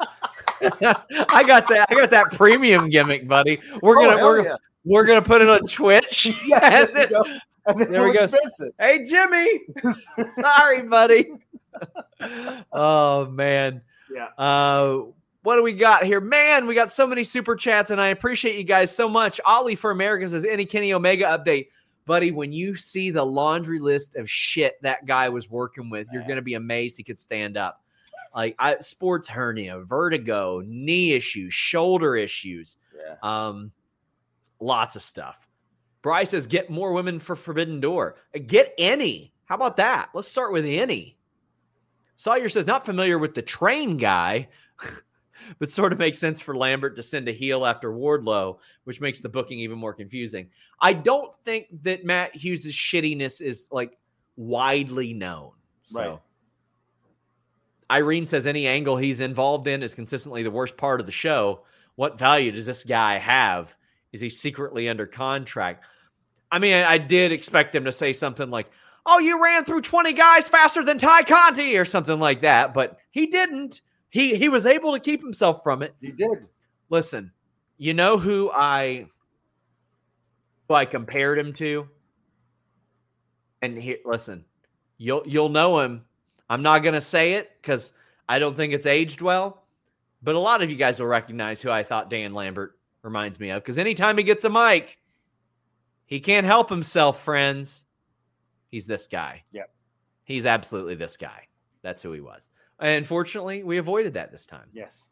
[0.62, 1.86] I got that.
[1.90, 3.60] I got that premium gimmick, buddy.
[3.82, 4.56] We're oh, gonna we're, yeah.
[4.84, 6.32] we're gonna put it on Twitch.
[6.46, 8.26] yeah, there, then, there we go.
[8.78, 9.60] Hey Jimmy,
[10.34, 11.32] sorry, buddy.
[12.72, 13.82] oh man.
[14.10, 14.28] Yeah.
[14.38, 15.02] Uh,
[15.42, 16.20] what do we got here?
[16.20, 19.40] Man, we got so many super chats, and I appreciate you guys so much.
[19.44, 21.68] Ollie for America says, any Kenny Omega update.
[22.06, 26.22] Buddy, when you see the laundry list of shit that guy was working with, you're
[26.24, 27.82] going to be amazed he could stand up.
[28.34, 33.14] Like I, sports hernia, vertigo, knee issues, shoulder issues, yeah.
[33.22, 33.70] um,
[34.60, 35.48] lots of stuff.
[36.02, 38.16] Bryce says, get more women for Forbidden Door.
[38.46, 39.32] Get any.
[39.46, 40.10] How about that?
[40.12, 41.16] Let's start with any.
[42.16, 44.48] Sawyer says, not familiar with the train guy,
[45.58, 49.20] but sort of makes sense for Lambert to send a heel after Wardlow, which makes
[49.20, 50.50] the booking even more confusing.
[50.80, 53.98] I don't think that Matt Hughes' shittiness is like
[54.36, 55.52] widely known.
[55.82, 56.00] So.
[56.00, 56.18] Right.
[57.90, 61.62] Irene says any angle he's involved in is consistently the worst part of the show.
[61.96, 63.76] What value does this guy have?
[64.12, 65.84] Is he secretly under contract?
[66.50, 68.70] I mean, I, I did expect him to say something like,
[69.06, 72.98] oh, you ran through 20 guys faster than Tay Conti or something like that, but
[73.10, 73.82] he didn't.
[74.14, 75.92] He he was able to keep himself from it.
[76.00, 76.46] He did.
[76.88, 77.32] Listen,
[77.78, 79.08] you know who I
[80.68, 81.88] who I compared him to?
[83.60, 84.44] And here, listen,
[84.98, 86.04] you'll you'll know him.
[86.48, 87.92] I'm not gonna say it because
[88.28, 89.64] I don't think it's aged well,
[90.22, 93.50] but a lot of you guys will recognize who I thought Dan Lambert reminds me
[93.50, 93.64] of.
[93.64, 94.96] Because anytime he gets a mic,
[96.06, 97.84] he can't help himself, friends.
[98.70, 99.42] He's this guy.
[99.50, 99.74] Yep.
[100.22, 101.48] He's absolutely this guy.
[101.82, 102.48] That's who he was.
[102.80, 104.68] And fortunately, we avoided that this time.
[104.72, 105.08] Yes.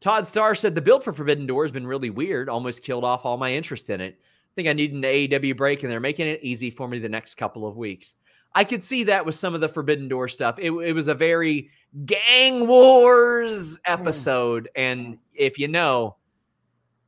[0.00, 3.24] Todd Starr said the build for Forbidden Door has been really weird, almost killed off
[3.24, 4.18] all my interest in it.
[4.20, 7.08] I think I need an AEW break, and they're making it easy for me the
[7.08, 8.14] next couple of weeks.
[8.54, 10.58] I could see that with some of the Forbidden Door stuff.
[10.58, 11.70] It, it was a very
[12.04, 13.92] gang wars hmm.
[13.92, 14.80] episode, mm.
[14.82, 16.16] and if you know,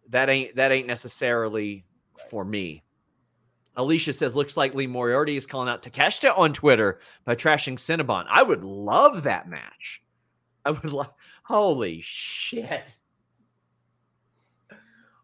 [0.09, 1.85] that ain't that ain't necessarily
[2.31, 2.83] for me.
[3.77, 8.25] Alicia says, looks like Lee Moriarty is calling out Takeshita on Twitter by trashing Cinnabon.
[8.29, 10.03] I would love that match.
[10.65, 11.13] I would love.
[11.45, 12.97] Holy shit.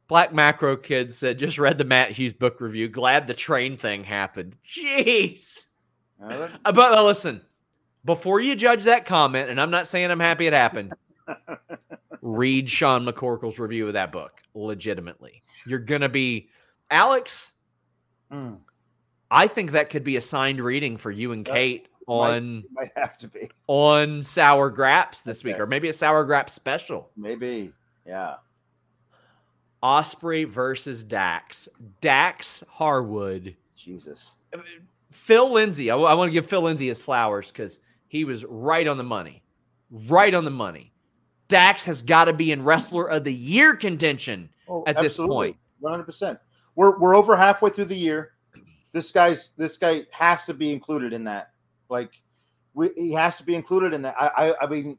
[0.06, 2.88] Black Macro Kid said, just read the Matt Hughes book review.
[2.88, 4.56] Glad the train thing happened.
[4.66, 5.66] Jeez.
[6.22, 7.40] Uh, but uh, listen,
[8.04, 10.92] before you judge that comment, and I'm not saying I'm happy it happened,
[12.20, 15.42] read Sean McCorkle's review of that book legitimately.
[15.66, 16.50] You're going to be,
[16.90, 17.54] Alex,
[18.32, 18.58] mm.
[19.30, 22.90] I think that could be a signed reading for you and Kate on might, might,
[22.96, 23.50] have to be.
[23.66, 25.52] on sour graps this okay.
[25.52, 27.10] week or maybe a sour grap special.
[27.16, 27.72] Maybe
[28.06, 28.34] yeah.
[29.82, 31.68] Ospreay versus dax.
[32.00, 33.56] Dax harwood.
[33.76, 34.32] Jesus.
[35.10, 38.88] Phil lindsay i, I want to give phil lindsay his flowers because he was right
[38.88, 39.42] on the money
[39.92, 40.92] right on the money.
[41.48, 45.58] Dax has got to be in wrestler of the year contention oh, at absolutely.
[45.82, 46.38] this point 100%
[46.74, 48.32] we're, we're over halfway through the year
[48.92, 51.52] this guy's this guy has to be included in that
[51.88, 52.10] like
[52.74, 54.16] we, he has to be included in that.
[54.18, 54.98] I, I, I mean,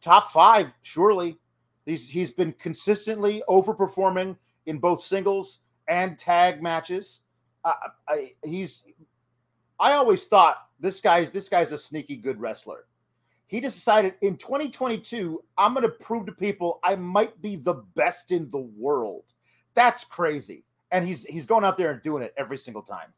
[0.00, 1.38] top five surely.
[1.86, 7.20] He's he's been consistently overperforming in both singles and tag matches.
[7.64, 7.72] I,
[8.08, 8.84] I, he's
[9.78, 12.86] I always thought this guy's this guy's a sneaky good wrestler.
[13.46, 17.74] He just decided in 2022, I'm going to prove to people I might be the
[17.94, 19.24] best in the world.
[19.74, 20.64] That's crazy.
[20.92, 23.12] And he's he's going out there and doing it every single time.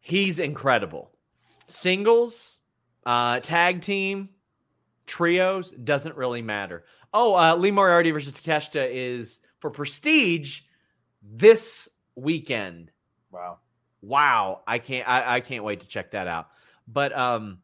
[0.00, 1.12] He's incredible
[1.66, 2.58] singles,
[3.06, 4.30] uh, tag team,
[5.06, 6.84] trios doesn't really matter.
[7.12, 10.60] Oh, uh, Lee Moriarty versus Takeshita is for Prestige
[11.22, 12.90] this weekend.
[13.30, 13.58] Wow,
[14.00, 14.62] wow!
[14.66, 16.48] I can't I, I can't wait to check that out.
[16.86, 17.58] But um,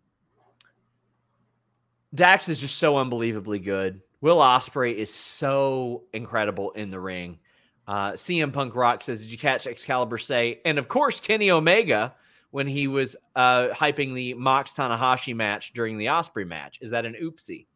[2.15, 4.03] Dax is just so unbelievably good.
[4.21, 7.39] Will Ospreay is so incredible in the ring.
[7.87, 12.15] Uh, CM Punk Rock says, "Did you catch Excalibur say?" And of course, Kenny Omega
[12.51, 16.79] when he was uh, hyping the Mox Tanahashi match during the Ospreay match.
[16.81, 17.67] Is that an oopsie?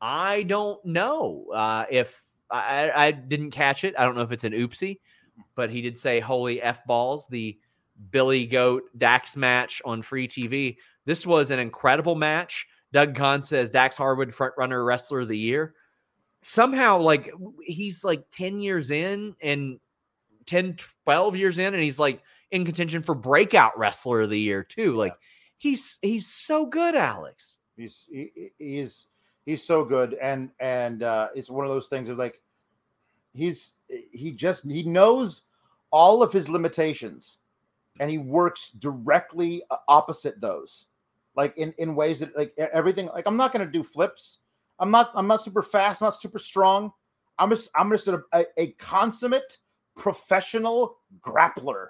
[0.00, 3.94] I don't know uh, if I, I, didn't catch it.
[3.98, 4.98] I don't know if it's an oopsie,
[5.54, 7.58] but he did say "Holy f balls." The
[8.10, 10.76] Billy Goat Dax match on free TV.
[11.04, 12.66] This was an incredible match.
[12.92, 15.74] Doug Kahn says Dax Harwood front runner wrestler of the year.
[16.42, 17.30] Somehow, like
[17.62, 19.78] he's like 10 years in and
[20.46, 24.62] 10, 12 years in, and he's like in contention for breakout wrestler of the year
[24.62, 24.96] too.
[24.96, 25.14] Like
[25.58, 27.58] he's he's so good, Alex.
[27.76, 29.06] He's he, he's
[29.46, 32.40] he's so good, and and uh, it's one of those things of like
[33.32, 33.74] he's
[34.12, 35.42] he just he knows
[35.90, 37.38] all of his limitations,
[38.00, 40.86] and he works directly opposite those,
[41.36, 43.06] like in in ways that like everything.
[43.06, 44.38] Like I'm not going to do flips.
[44.80, 46.02] I'm not I'm not super fast.
[46.02, 46.92] I'm not super strong.
[47.38, 49.58] I'm just I'm just a, a, a consummate
[49.96, 51.88] professional grappler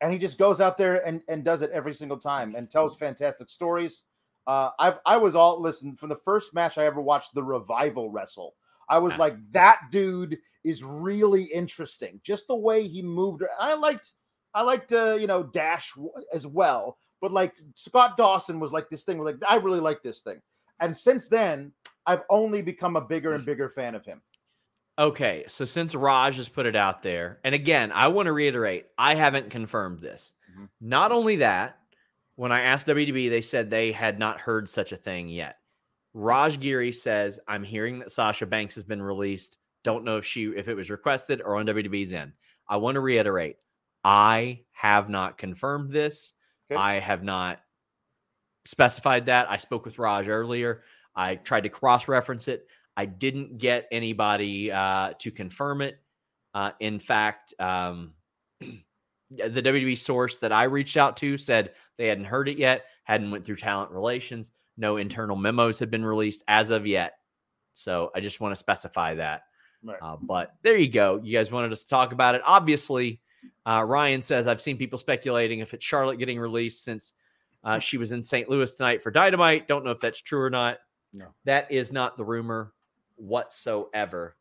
[0.00, 2.96] and he just goes out there and, and does it every single time and tells
[2.96, 4.04] fantastic stories.
[4.46, 8.10] Uh, I I was all listen from the first match I ever watched the revival
[8.10, 8.54] wrestle.
[8.88, 12.20] I was like, that dude is really interesting.
[12.22, 13.42] Just the way he moved.
[13.58, 14.12] I liked
[14.54, 15.92] I liked uh, you know Dash
[16.32, 19.18] as well, but like Scott Dawson was like this thing.
[19.18, 20.40] Like I really like this thing,
[20.78, 21.72] and since then
[22.06, 24.22] I've only become a bigger and bigger fan of him.
[24.98, 28.86] Okay, so since Raj has put it out there, and again, I want to reiterate,
[28.96, 30.32] I haven't confirmed this.
[30.50, 30.64] Mm-hmm.
[30.80, 31.78] Not only that,
[32.36, 35.56] when I asked WWE, they said they had not heard such a thing yet.
[36.14, 39.58] Raj Giri says, "I'm hearing that Sasha Banks has been released.
[39.84, 42.32] Don't know if she if it was requested or on WWE's end."
[42.68, 43.56] I want to reiterate,
[44.02, 46.32] I have not confirmed this.
[46.70, 46.80] Okay.
[46.80, 47.60] I have not
[48.64, 49.50] specified that.
[49.50, 50.82] I spoke with Raj earlier.
[51.16, 52.66] I tried to cross reference it.
[52.96, 55.98] I didn't get anybody uh, to confirm it.
[56.54, 58.12] Uh, in fact, um,
[58.60, 63.30] the WWE source that I reached out to said they hadn't heard it yet, hadn't
[63.30, 64.52] went through talent relations.
[64.76, 67.14] No internal memos had been released as of yet.
[67.72, 69.42] So I just want to specify that.
[69.82, 69.98] Right.
[70.00, 71.20] Uh, but there you go.
[71.22, 72.42] You guys wanted us to talk about it.
[72.44, 73.20] Obviously,
[73.66, 77.12] uh, Ryan says I've seen people speculating if it's Charlotte getting released since
[77.64, 78.48] uh, she was in St.
[78.48, 79.68] Louis tonight for Dynamite.
[79.68, 80.78] Don't know if that's true or not.
[81.12, 82.72] No, that is not the rumor
[83.16, 84.36] whatsoever.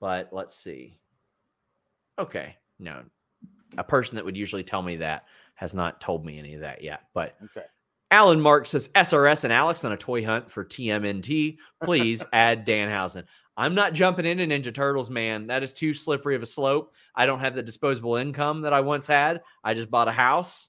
[0.00, 0.98] But let's see.
[2.18, 3.02] Okay, no,
[3.78, 6.82] a person that would usually tell me that has not told me any of that
[6.82, 7.02] yet.
[7.14, 7.66] But okay.
[8.10, 11.58] Alan Mark says SRS and Alex on a toy hunt for TMNT.
[11.82, 13.24] Please add Danhausen.
[13.56, 15.46] I'm not jumping into Ninja Turtles, man.
[15.46, 16.94] That is too slippery of a slope.
[17.14, 19.40] I don't have the disposable income that I once had.
[19.64, 20.68] I just bought a house.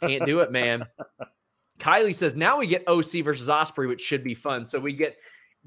[0.00, 0.86] Can't do it, man.
[1.78, 4.66] Kylie says now we get OC versus Ospreay, which should be fun.
[4.66, 5.16] So we get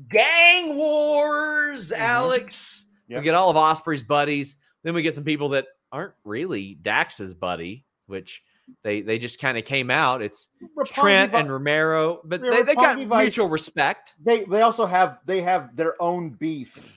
[0.09, 2.01] gang wars, mm-hmm.
[2.01, 2.85] Alex.
[3.07, 3.19] Yep.
[3.19, 4.57] We get all of Ospreay's buddies.
[4.83, 8.43] Then we get some people that aren't really Dax's buddy, which
[8.83, 10.21] they they just kind of came out.
[10.21, 10.49] It's
[10.85, 14.15] Trent and Romero, but they, they got mutual respect.
[14.23, 16.91] They they also have they have their own beef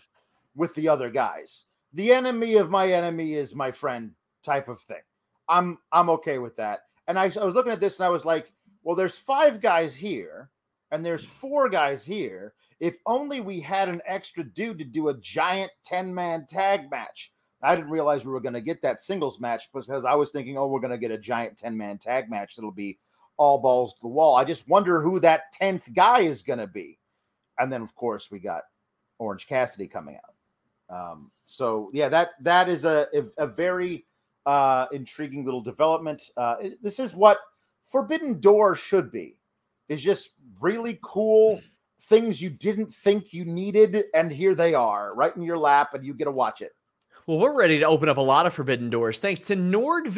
[0.55, 1.65] with the other guys.
[1.93, 4.13] The enemy of my enemy is my friend
[4.43, 5.03] type of thing.
[5.49, 6.85] I'm I'm okay with that.
[7.07, 8.51] And I, I was looking at this and I was like,
[8.85, 10.51] well, there's five guys here
[10.93, 12.55] and there's four guys here.
[12.79, 17.33] If only we had an extra dude to do a giant 10 man tag match
[17.65, 20.59] I didn't realize we were going to get that singles match because I was thinking,
[20.59, 22.99] oh, we're going to get a giant 10 man tag match that'll be
[23.39, 24.37] all balls to the wall.
[24.37, 26.99] I just wonder who that 10th guy is going to be.
[27.59, 28.65] And then, of course, we got
[29.19, 31.13] Orange Cassidy coming out.
[31.13, 34.05] Um, so, yeah, that that is a, a, a very
[34.45, 36.31] uh, intriguing little development.
[36.37, 37.39] Uh, this is what
[37.95, 39.37] Forbidden Door should be,
[39.89, 40.31] is just
[40.61, 41.63] really cool
[42.09, 44.07] things you didn't think you needed.
[44.13, 46.73] And here they are right in your lap, and you get to watch it.
[47.29, 50.11] Well, we're ready to open up a lot of forbidden doors thanks to nordvpn.com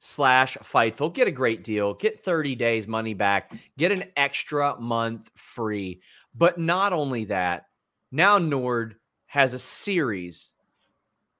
[0.00, 1.14] slash fightful.
[1.14, 1.94] Get a great deal.
[1.94, 3.54] Get 30 days money back.
[3.78, 6.02] Get an extra month free.
[6.34, 7.66] But not only that,
[8.10, 8.96] now Nord
[9.26, 10.52] has a series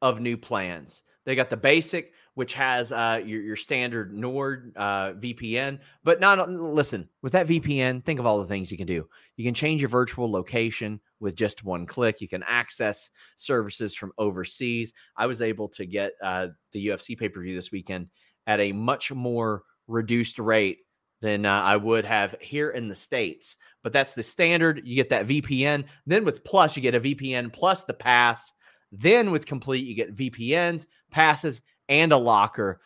[0.00, 1.02] of new plans.
[1.24, 5.78] They got the basic, which has uh, your, your standard Nord uh, VPN.
[6.02, 8.04] But not listen with that VPN.
[8.04, 9.06] Think of all the things you can do.
[9.36, 12.20] You can change your virtual location with just one click.
[12.20, 14.92] You can access services from overseas.
[15.16, 18.08] I was able to get uh, the UFC pay per view this weekend
[18.46, 20.78] at a much more reduced rate
[21.20, 23.56] than uh, I would have here in the States.
[23.82, 24.82] But that's the standard.
[24.84, 25.84] You get that VPN.
[26.06, 28.52] Then with Plus, you get a VPN plus the pass.
[28.90, 32.80] Then with Complete, you get VPNs, passes, and a locker.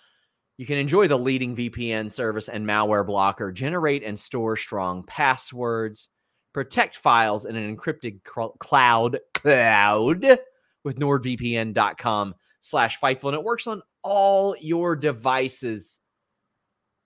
[0.58, 6.08] You can enjoy the leading VPN service and malware blocker, generate and store strong passwords,
[6.56, 10.24] protect files in an encrypted cloud cloud
[10.84, 16.00] with nordvpn.com slash fightful and it works on all your devices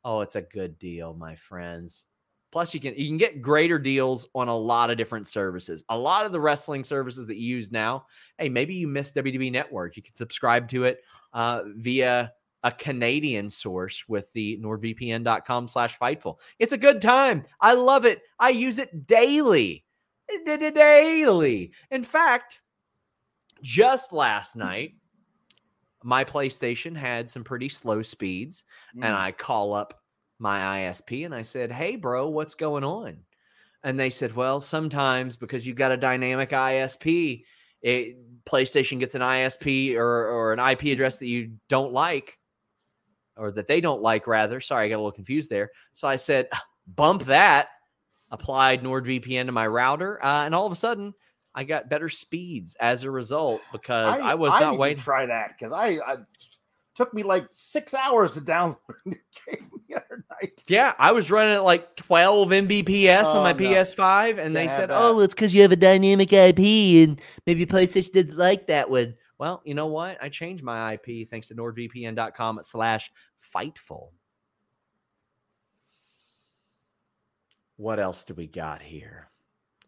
[0.05, 2.07] oh it's a good deal my friends
[2.51, 5.97] plus you can you can get greater deals on a lot of different services a
[5.97, 8.05] lot of the wrestling services that you use now
[8.39, 11.01] hey maybe you miss wwe network you can subscribe to it
[11.33, 12.33] uh, via
[12.63, 16.39] a Canadian source with the nordvpn.com slash fightful.
[16.59, 17.45] It's a good time.
[17.61, 18.21] I love it.
[18.39, 19.85] I use it daily.
[20.45, 21.73] Daily.
[21.91, 22.61] In fact,
[23.63, 24.95] just last night,
[26.03, 28.65] my PlayStation had some pretty slow speeds,
[28.97, 29.05] mm.
[29.05, 30.00] and I call up
[30.41, 33.19] my ISP and I said, Hey, bro, what's going on?
[33.85, 37.45] And they said, Well, sometimes because you've got a dynamic ISP,
[37.83, 42.39] it, PlayStation gets an ISP or, or an IP address that you don't like
[43.37, 44.61] or that they don't like rather.
[44.61, 45.71] Sorry, I got a little confused there.
[45.93, 46.49] So I said,
[46.87, 47.69] bump that,
[48.31, 51.15] applied NordVPN to my router, uh, and all of a sudden
[51.55, 54.99] I got better speeds as a result because I, I was I not waiting.
[54.99, 56.17] to try that because I, I
[56.95, 59.17] took me like six hours to download the
[59.49, 60.65] game the other night.
[60.69, 63.59] Yeah, I was running at like 12 Mbps oh, on my no.
[63.59, 67.67] PS5, and they, they said, "Oh, it's because you have a dynamic IP, and maybe
[67.67, 70.23] PlayStation didn't like that one." Well, you know what?
[70.23, 73.11] I changed my IP thanks to nordvpn.com slash
[73.55, 74.11] fightful.
[77.77, 79.30] What else do we got here?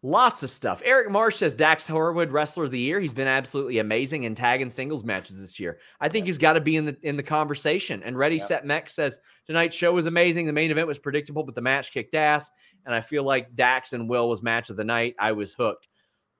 [0.05, 0.81] Lots of stuff.
[0.83, 2.99] Eric Marsh says Dax Harwood, Wrestler of the Year.
[2.99, 5.79] He's been absolutely amazing in tag and singles matches this year.
[6.01, 8.03] I think he's got to be in the in the conversation.
[8.03, 8.47] And Ready yep.
[8.47, 10.45] Set Mech says tonight's show was amazing.
[10.45, 12.51] The main event was predictable, but the match kicked ass.
[12.85, 15.15] And I feel like Dax and Will was match of the night.
[15.19, 15.87] I was hooked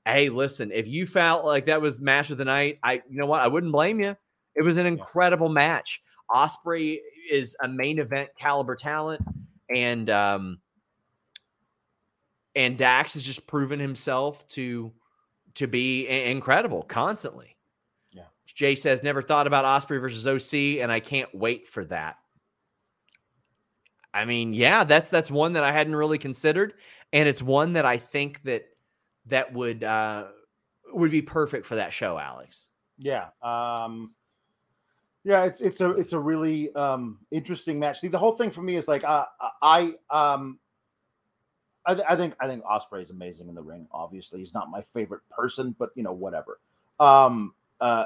[0.05, 3.25] hey, listen, if you felt like that was match of the night, I you know
[3.25, 4.15] what, I wouldn't blame you.
[4.55, 6.01] It was an incredible match.
[6.29, 6.99] Ospreay
[7.29, 9.21] is a main event caliber talent,
[9.73, 10.59] and um,
[12.55, 14.91] and Dax has just proven himself to
[15.55, 17.55] to be incredible constantly.
[18.11, 18.23] Yeah.
[18.47, 22.17] Jay says never thought about Ospreay versus OC, and I can't wait for that.
[24.13, 26.73] I mean, yeah, that's that's one that I hadn't really considered,
[27.11, 28.65] and it's one that I think that
[29.27, 30.25] that would uh,
[30.91, 32.67] would be perfect for that show, Alex.
[32.99, 34.13] Yeah, um,
[35.23, 38.01] yeah, it's it's a it's a really um, interesting match.
[38.01, 39.25] See, the whole thing for me is like uh,
[39.61, 40.59] I um,
[41.85, 43.87] I, th- I think I think Ospreay is amazing in the ring.
[43.91, 46.59] Obviously, he's not my favorite person, but you know whatever.
[46.99, 48.05] Um, uh,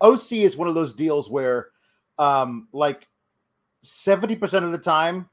[0.00, 1.68] OC is one of those deals where,
[2.18, 3.06] um, like
[3.82, 5.28] seventy percent of the time,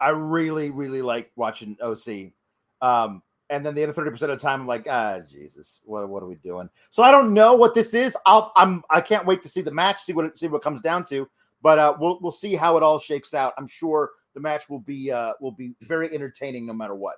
[0.00, 2.32] I really, really like watching OC.
[2.80, 6.22] Um, and then the other 30% of the time, I'm like, ah, Jesus, what, what
[6.22, 6.68] are we doing?
[6.90, 8.16] So I don't know what this is.
[8.26, 11.04] I'll, I'm, I can't wait to see the match, see what see what comes down
[11.06, 11.28] to.
[11.62, 13.54] But uh, we'll, we'll see how it all shakes out.
[13.56, 17.16] I'm sure the match will be, uh, will be very entertaining no matter what.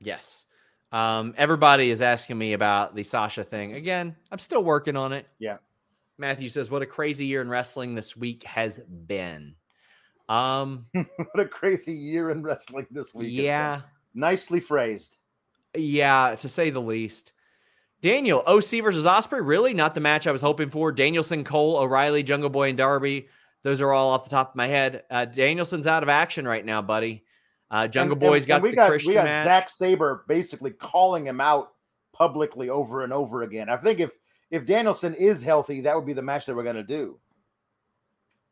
[0.00, 0.46] Yes.
[0.90, 3.74] Um, everybody is asking me about the Sasha thing.
[3.74, 5.26] Again, I'm still working on it.
[5.38, 5.58] Yeah.
[6.18, 9.54] Matthew says, "What a crazy year in wrestling this week has been."
[10.28, 13.30] Um, what a crazy year in wrestling this week.
[13.30, 13.82] Yeah,
[14.14, 15.18] nicely phrased.
[15.74, 17.32] Yeah, to say the least.
[18.02, 20.90] Daniel, OC versus Ospreay, really not the match I was hoping for.
[20.90, 23.28] Danielson, Cole, O'Reilly, Jungle Boy, and Darby.
[23.62, 25.04] Those are all off the top of my head.
[25.10, 27.24] Uh, Danielson's out of action right now, buddy.
[27.70, 29.46] Uh, Jungle and, Boy's and, got and we the got, Christian we got match.
[29.46, 31.72] Zack Sabre basically calling him out
[32.12, 33.68] publicly over and over again.
[33.68, 34.12] I think if
[34.50, 37.18] if Danielson is healthy, that would be the match that we're going to do.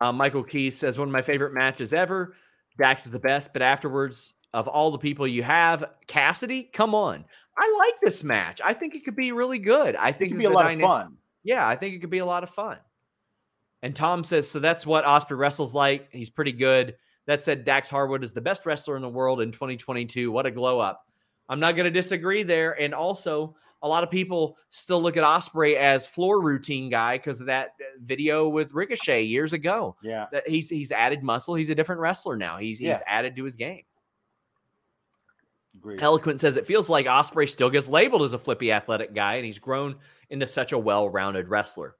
[0.01, 2.37] Uh, Michael Keys says one of my favorite matches ever.
[2.79, 7.25] Dax is the best, but afterwards, of all the people you have, Cassidy, come on.
[7.59, 8.61] I like this match.
[8.65, 9.97] I think it could be really good.
[9.97, 11.17] I think it could be a lot of fun.
[11.43, 12.79] Yeah, I think it could be a lot of fun.
[13.83, 16.09] And Tom says, so that's what Ospreay wrestles like.
[16.13, 16.97] He's pretty good.
[17.27, 20.33] That said, Dax Harwood is the best wrestler in the world in 2022.
[20.33, 21.05] What a glow up.
[21.49, 22.81] I'm not going to disagree there.
[22.81, 27.41] And also, a lot of people still look at Ospreay as floor routine guy because
[27.41, 29.97] of that uh, video with Ricochet years ago.
[30.03, 31.55] Yeah, that he's he's added muscle.
[31.55, 32.59] He's a different wrestler now.
[32.59, 32.95] He's yeah.
[32.95, 33.83] he's added to his game.
[35.77, 36.03] Agreed.
[36.03, 39.47] Eloquent says it feels like Ospreay still gets labeled as a flippy athletic guy, and
[39.47, 39.97] he's grown
[40.29, 41.95] into such a well-rounded wrestler.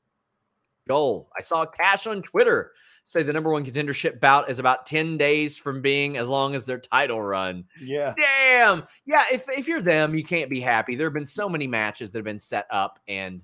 [0.89, 2.73] Joel, I saw Cash on Twitter
[3.09, 6.67] say the number one contendership bout is about 10 days from being as long as
[6.67, 7.65] their title run.
[7.81, 8.13] Yeah.
[8.21, 8.87] Damn.
[9.07, 9.25] Yeah.
[9.33, 10.95] If, if you're them, you can't be happy.
[10.95, 13.41] There have been so many matches that have been set up and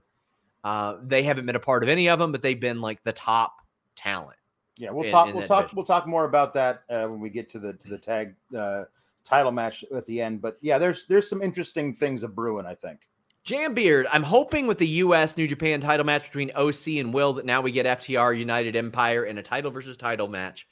[0.64, 3.12] uh, they haven't been a part of any of them, but they've been like the
[3.12, 3.56] top
[3.96, 4.36] talent.
[4.76, 4.90] Yeah.
[4.90, 5.76] We'll in, talk, in we'll talk, division.
[5.76, 8.84] we'll talk more about that uh, when we get to the, to the tag uh,
[9.24, 10.42] title match at the end.
[10.42, 13.00] But yeah, there's, there's some interesting things of brewing, I think.
[13.44, 15.36] Jambeard, I'm hoping with the U.S.
[15.36, 19.24] New Japan title match between OC and Will that now we get FTR United Empire
[19.24, 20.66] in a title versus title match.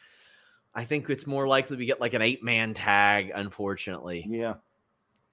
[0.74, 4.24] I think it's more likely we get like an eight man tag, unfortunately.
[4.26, 4.54] Yeah.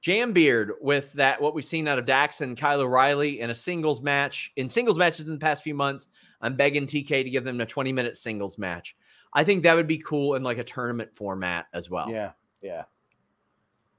[0.03, 4.01] Jambeard with that, what we've seen out of Dax and Kyle O'Reilly in a singles
[4.01, 6.07] match, in singles matches in the past few months.
[6.41, 8.97] I'm begging TK to give them a 20 minute singles match.
[9.33, 12.09] I think that would be cool in like a tournament format as well.
[12.09, 12.31] Yeah.
[12.61, 12.83] Yeah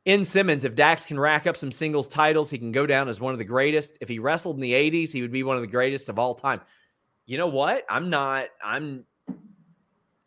[0.04, 3.20] in Simmons, if Dax can rack up some singles titles, he can go down as
[3.20, 3.98] one of the greatest.
[4.00, 6.34] If he wrestled in the 80s, he would be one of the greatest of all
[6.34, 6.60] time.
[7.26, 7.84] You know what?
[7.88, 9.04] I'm not, I'm,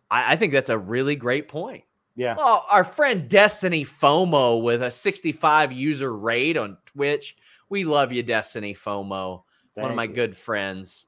[0.10, 1.84] I, I think that's a really great point.
[2.16, 2.36] Yeah.
[2.38, 7.36] Well, our friend Destiny FOMO with a 65 user raid on Twitch.
[7.70, 9.44] We love you, Destiny FOMO.
[9.74, 10.14] Thank one of my you.
[10.14, 11.08] good friends.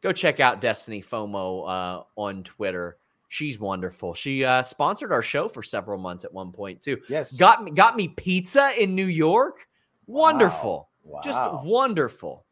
[0.00, 2.96] Go check out Destiny FOMO uh, on Twitter.
[3.28, 4.14] She's wonderful.
[4.14, 6.98] She uh, sponsored our show for several months at one point too.
[7.08, 9.68] Yes, got me got me pizza in New York.
[10.06, 11.12] Wonderful, wow.
[11.14, 11.20] Wow.
[11.22, 12.46] just wonderful.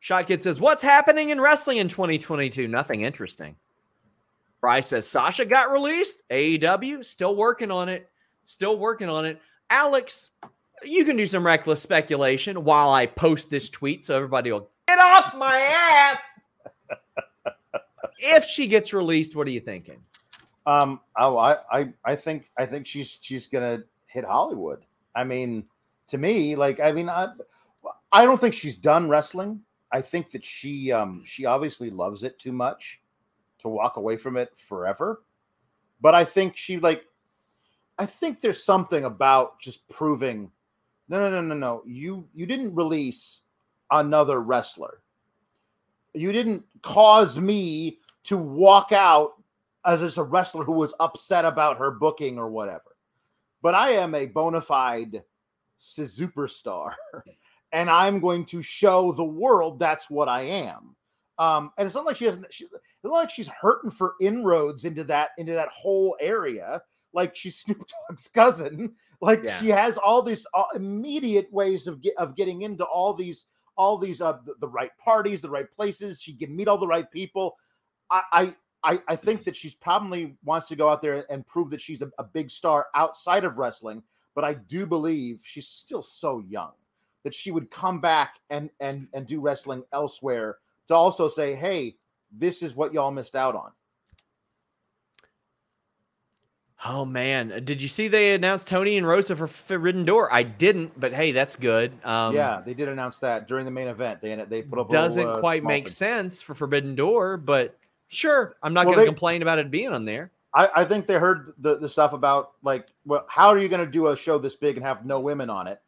[0.00, 2.66] Shot Kid says, "What's happening in wrestling in 2022?
[2.66, 3.56] Nothing interesting."
[4.62, 6.22] Bryce says, "Sasha got released.
[6.30, 8.08] AEW still working on it.
[8.46, 10.30] Still working on it." Alex,
[10.82, 14.98] you can do some reckless speculation while I post this tweet, so everybody will get
[14.98, 16.33] off my ass
[18.18, 20.00] if she gets released, what are you thinking?
[20.66, 24.84] Um, oh, I, I, I think, I think she's she's gonna hit Hollywood.
[25.14, 25.64] I mean,
[26.08, 27.28] to me, like, I mean, I,
[28.12, 29.60] I don't think she's done wrestling.
[29.92, 33.00] I think that she, um, she obviously loves it too much
[33.60, 35.22] to walk away from it forever.
[36.00, 37.04] But I think she like,
[37.98, 40.50] I think there's something about just proving,
[41.08, 41.82] no, no, no, no, no.
[41.86, 43.42] You, you didn't release
[43.90, 45.02] another wrestler.
[46.12, 49.32] You didn't cause me to walk out
[49.84, 52.96] as just a wrestler who was upset about her booking or whatever.
[53.62, 55.22] But I am a bona fide
[55.80, 56.94] superstar,
[57.72, 60.96] and I'm going to show the world that's what I am.
[61.38, 62.52] Um, and it's not like she hasn't.
[62.52, 66.82] She, it's not like she's hurting for inroads into that into that whole area.
[67.12, 68.94] Like she's Snoop Dogg's cousin.
[69.20, 69.58] Like yeah.
[69.58, 73.46] she has all these uh, immediate ways of get, of getting into all these
[73.76, 76.20] all these uh the, the right parties, the right places.
[76.20, 77.56] She can meet all the right people.
[78.10, 78.54] I, I
[79.08, 82.10] I, think that she's probably wants to go out there and prove that she's a,
[82.18, 84.02] a big star outside of wrestling.
[84.34, 86.72] But I do believe she's still so young
[87.22, 91.96] that she would come back and and and do wrestling elsewhere to also say, hey,
[92.30, 93.70] this is what y'all missed out on.
[96.86, 100.34] Oh man, did you see they announced Tony and Rosa for Forbidden Door?
[100.34, 101.92] I didn't, but hey, that's good.
[102.04, 104.20] Um, yeah, they did announce that during the main event.
[104.20, 105.92] They they put up doesn't little, uh, quite make thing.
[105.92, 107.78] sense for Forbidden Door, but
[108.14, 110.30] sure, I'm not well, going to complain about it being on there.
[110.54, 113.84] I, I think they heard the, the stuff about like, well, how are you going
[113.84, 115.80] to do a show this big and have no women on it?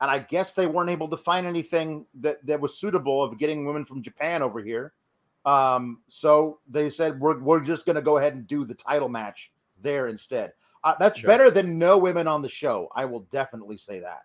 [0.00, 3.64] And I guess they weren't able to find anything that that was suitable of getting
[3.64, 4.92] women from Japan over here.
[5.44, 9.08] Um, so they said we're we're just going to go ahead and do the title
[9.08, 10.52] match there instead.
[10.84, 11.28] Uh, that's sure.
[11.28, 12.88] better than no women on the show.
[12.94, 14.22] I will definitely say that.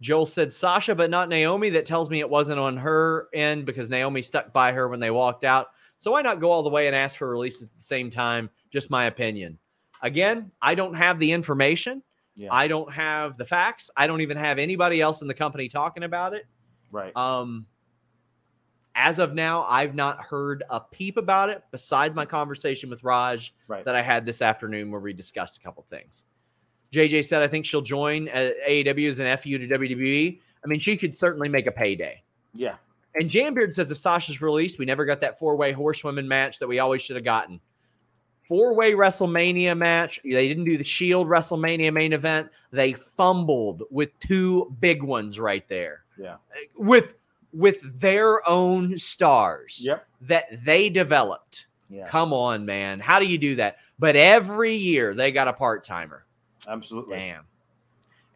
[0.00, 1.70] Joel said Sasha, but not Naomi.
[1.70, 5.10] That tells me it wasn't on her end because Naomi stuck by her when they
[5.10, 5.68] walked out.
[6.00, 8.48] So why not go all the way and ask for release at the same time?
[8.70, 9.58] Just my opinion.
[10.00, 12.02] Again, I don't have the information.
[12.36, 12.48] Yeah.
[12.50, 13.90] I don't have the facts.
[13.94, 16.46] I don't even have anybody else in the company talking about it.
[16.90, 17.14] Right.
[17.14, 17.66] Um,
[18.94, 23.54] as of now, I've not heard a peep about it besides my conversation with Raj
[23.68, 23.84] right.
[23.84, 26.24] that I had this afternoon where we discussed a couple things.
[26.94, 30.40] JJ said, I think she'll join AEW as an FU to WWE.
[30.64, 32.22] I mean, she could certainly make a payday.
[32.54, 32.76] Yeah.
[33.14, 36.68] And Jambeard says if Sasha's released, we never got that four way horsewoman match that
[36.68, 37.60] we always should have gotten.
[38.40, 40.20] Four way WrestleMania match.
[40.24, 42.50] They didn't do the Shield WrestleMania main event.
[42.72, 46.04] They fumbled with two big ones right there.
[46.18, 46.36] Yeah.
[46.76, 47.14] With
[47.52, 50.06] with their own stars yep.
[50.22, 51.66] that they developed.
[51.88, 52.06] Yeah.
[52.06, 53.00] Come on, man.
[53.00, 53.78] How do you do that?
[53.98, 56.24] But every year they got a part timer.
[56.68, 57.16] Absolutely.
[57.16, 57.44] Damn.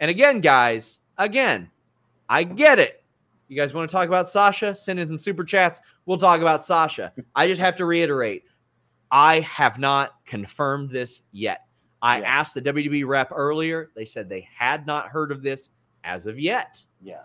[0.00, 1.70] And again, guys, again,
[2.28, 3.03] I get it.
[3.48, 4.74] You guys want to talk about Sasha?
[4.74, 5.80] Send in some super chats.
[6.06, 7.12] We'll talk about Sasha.
[7.34, 8.44] I just have to reiterate
[9.10, 11.66] I have not confirmed this yet.
[12.02, 12.40] I yeah.
[12.40, 13.90] asked the WWE rep earlier.
[13.94, 15.70] They said they had not heard of this
[16.02, 16.84] as of yet.
[17.02, 17.20] Yeah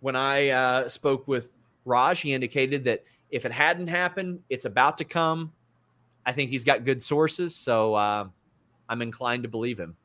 [0.00, 1.50] when I uh, spoke with
[1.84, 5.52] Raj, he indicated that if it hadn't happened, it's about to come.
[6.24, 8.26] I think he's got good sources, so uh,
[8.88, 9.96] I'm inclined to believe him.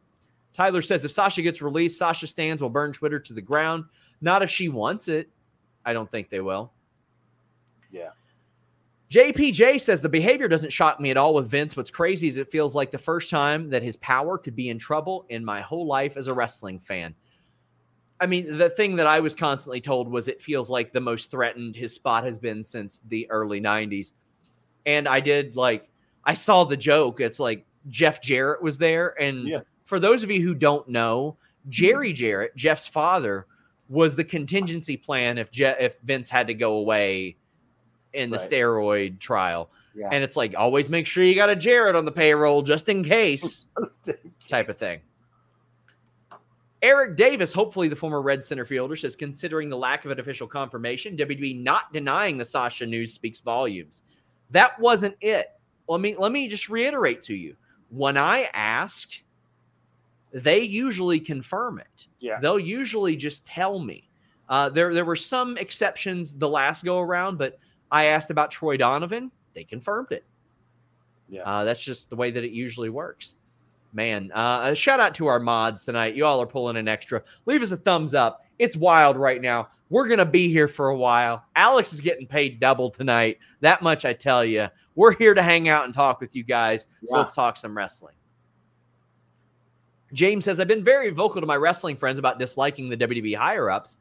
[0.53, 3.85] Tyler says if Sasha gets released, Sasha stands will burn Twitter to the ground.
[4.21, 5.29] Not if she wants it.
[5.85, 6.71] I don't think they will.
[7.91, 8.09] Yeah.
[9.09, 11.77] JPJ says the behavior doesn't shock me at all with Vince.
[11.77, 14.79] What's crazy is it feels like the first time that his power could be in
[14.79, 17.13] trouble in my whole life as a wrestling fan.
[18.19, 21.29] I mean, the thing that I was constantly told was it feels like the most
[21.29, 24.13] threatened his spot has been since the early 90s.
[24.85, 25.89] And I did like,
[26.23, 27.19] I saw the joke.
[27.19, 29.13] It's like Jeff Jarrett was there.
[29.21, 29.59] And yeah.
[29.83, 31.37] for those of you who don't know,
[31.69, 32.15] Jerry mm-hmm.
[32.15, 33.45] Jarrett, Jeff's father,
[33.93, 37.37] was the contingency plan if Je- if Vince had to go away
[38.13, 38.49] in the right.
[38.49, 39.69] steroid trial.
[39.95, 40.09] Yeah.
[40.11, 43.03] And it's like always make sure you got a Jarrett on the payroll just in
[43.03, 44.31] case, just in case.
[44.47, 44.99] type of thing.
[46.81, 50.47] Eric Davis, hopefully the former Red center fielder, says considering the lack of an official
[50.47, 54.03] confirmation, WWE not denying the Sasha news speaks volumes.
[54.49, 55.51] That wasn't it.
[55.87, 57.55] Let me let me just reiterate to you.
[57.89, 59.21] When I ask,
[60.33, 62.07] they usually confirm it.
[62.19, 62.39] Yeah.
[62.39, 64.09] They'll usually just tell me.
[64.49, 67.59] Uh, there there were some exceptions the last go around, but
[67.91, 69.31] I asked about Troy Donovan.
[69.53, 70.25] They confirmed it.
[71.29, 71.43] Yeah.
[71.43, 73.35] Uh, that's just the way that it usually works
[73.93, 74.31] man.
[74.33, 76.15] Uh, a shout out to our mods tonight.
[76.15, 77.23] You all are pulling an extra.
[77.45, 78.45] Leave us a thumbs up.
[78.59, 79.69] It's wild right now.
[79.89, 81.45] We're going to be here for a while.
[81.55, 83.37] Alex is getting paid double tonight.
[83.61, 84.67] That much I tell you.
[84.95, 86.87] We're here to hang out and talk with you guys.
[87.05, 88.15] So let's talk some wrestling.
[90.13, 93.69] James says, I've been very vocal to my wrestling friends about disliking the WWE higher
[93.69, 93.97] ups,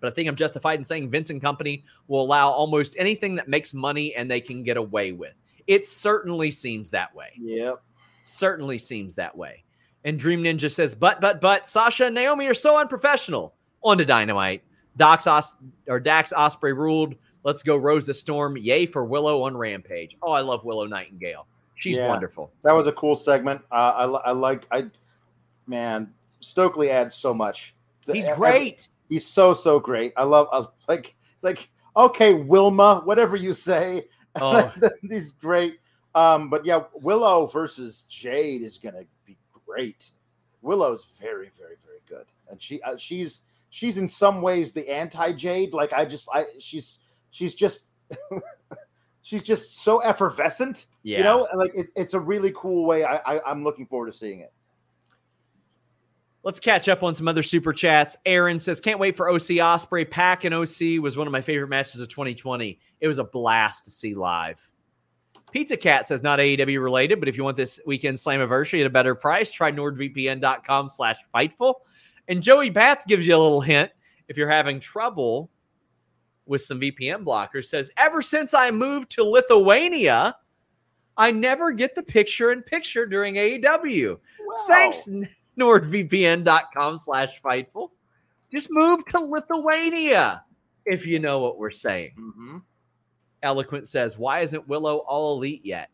[0.00, 3.48] but I think I'm justified in saying Vince and company will allow almost anything that
[3.48, 5.34] makes money and they can get away with.
[5.66, 7.28] It certainly seems that way.
[7.38, 7.82] Yep
[8.28, 9.64] certainly seems that way.
[10.04, 13.54] And Dream Ninja says, but, but, but, Sasha and Naomi are so unprofessional.
[13.82, 14.62] On to Dynamite.
[14.96, 15.56] Dax, Os-
[15.86, 17.14] or Dax Ospreay ruled.
[17.44, 18.56] Let's go Rosa Storm.
[18.56, 20.16] Yay for Willow on Rampage.
[20.22, 21.46] Oh, I love Willow Nightingale.
[21.76, 22.50] She's yeah, wonderful.
[22.64, 23.60] That was a cool segment.
[23.70, 24.86] Uh, I, I like, I,
[25.68, 27.74] man, Stokely adds so much.
[28.10, 28.88] He's great.
[29.08, 30.12] he's so, so great.
[30.16, 34.04] I love, I, like, it's like, okay, Wilma, whatever you say.
[34.40, 34.72] Oh.
[35.02, 35.80] he's great.
[36.14, 40.12] Um, but yeah, Willow versus Jade is going to be great.
[40.62, 45.32] Willow's very, very, very good, and she uh, she's she's in some ways the anti
[45.32, 45.72] Jade.
[45.72, 46.98] Like I just I she's
[47.30, 47.82] she's just
[49.22, 50.86] she's just so effervescent.
[51.02, 51.18] Yeah.
[51.18, 53.04] You know, like it, it's a really cool way.
[53.04, 54.52] I, I I'm looking forward to seeing it.
[56.48, 58.16] Let's catch up on some other super chats.
[58.24, 60.10] Aaron says, "Can't wait for OC Ospreay.
[60.10, 62.80] PAC and OC was one of my favorite matches of 2020.
[63.02, 64.70] It was a blast to see live."
[65.52, 68.90] Pizza Cat says not AEW related, but if you want this weekend Slammiversary at a
[68.90, 71.74] better price, try nordvpn.com slash fightful.
[72.28, 73.90] And Joey Bats gives you a little hint
[74.28, 75.50] if you're having trouble
[76.46, 80.34] with some VPN blockers, says, ever since I moved to Lithuania,
[81.14, 84.18] I never get the picture in picture during AEW.
[84.46, 84.64] Wow.
[84.66, 85.06] Thanks,
[85.58, 87.90] nordvpn.com slash fightful.
[88.50, 90.44] Just move to Lithuania
[90.86, 92.12] if you know what we're saying.
[92.18, 92.58] Mm-hmm.
[93.42, 95.90] Eloquent says, why isn't Willow all elite yet?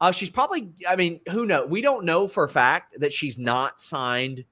[0.00, 1.68] Uh, she's probably, I mean, who knows?
[1.68, 4.44] We don't know for a fact that she's not signed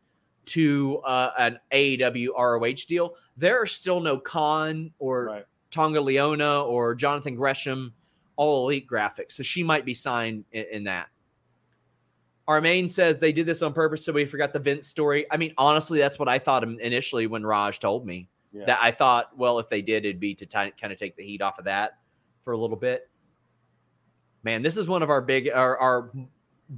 [0.47, 3.15] to uh, an AEW ROH deal.
[3.37, 5.45] There are still no Khan or right.
[5.71, 7.93] Tonga Loa or Jonathan Gresham
[8.37, 9.33] all elite graphics.
[9.33, 11.09] So she might be signed in, in that.
[12.49, 15.27] Armaine says they did this on purpose so we forgot the Vince story.
[15.31, 18.29] I mean, honestly, that's what I thought initially when Raj told me.
[18.53, 18.67] Yeah.
[18.67, 21.25] That I thought, well, if they did, it'd be to t- kind of take the
[21.25, 21.99] heat off of that
[22.43, 23.11] for a little bit.
[24.45, 26.13] Man, this is one of our big, our, our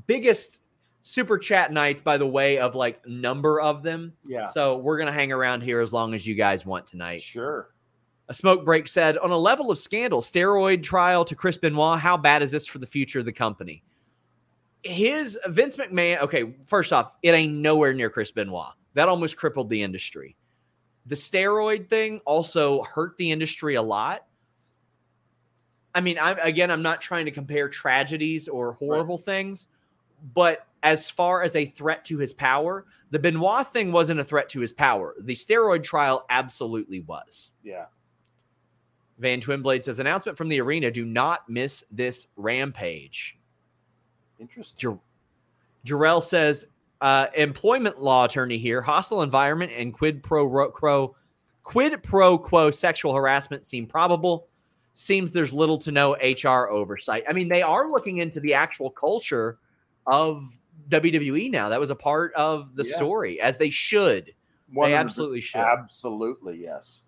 [0.07, 0.61] biggest
[1.03, 4.13] super chat nights by the way of like number of them.
[4.25, 4.47] Yeah.
[4.47, 7.23] So we're gonna hang around here as long as you guys want tonight.
[7.23, 7.69] Sure.
[8.29, 12.17] A smoke break said, on a level of scandal, steroid trial to Chris Benoit, how
[12.17, 13.85] bad is this for the future of the company?
[14.87, 18.73] His Vince McMahon, okay, first off, it ain't nowhere near Chris Benoit.
[18.95, 20.37] That almost crippled the industry.
[21.07, 24.27] The steroid thing also hurt the industry a lot.
[25.95, 29.25] I mean, I again, I'm not trying to compare tragedies or horrible right.
[29.25, 29.67] things,
[30.35, 34.49] but as far as a threat to his power, the Benoit thing wasn't a threat
[34.51, 35.15] to his power.
[35.19, 37.51] The steroid trial absolutely was.
[37.63, 37.87] Yeah.
[39.19, 43.36] Van Twinblade says announcement from the arena: Do not miss this rampage.
[44.39, 44.99] Interesting.
[45.87, 46.67] Jarrell says
[47.01, 48.83] uh, employment law attorney here.
[48.83, 51.17] Hostile environment and quid pro quo,
[51.63, 54.49] quid pro quo sexual harassment seem probable.
[54.95, 57.25] Seems there's little to no HR oversight.
[57.29, 59.59] I mean, they are looking into the actual culture
[60.07, 60.43] of
[60.89, 61.69] WWE now.
[61.69, 62.97] That was a part of the yeah.
[62.97, 64.33] story, as they should.
[64.75, 65.61] They absolutely should.
[65.61, 67.03] Absolutely, yes.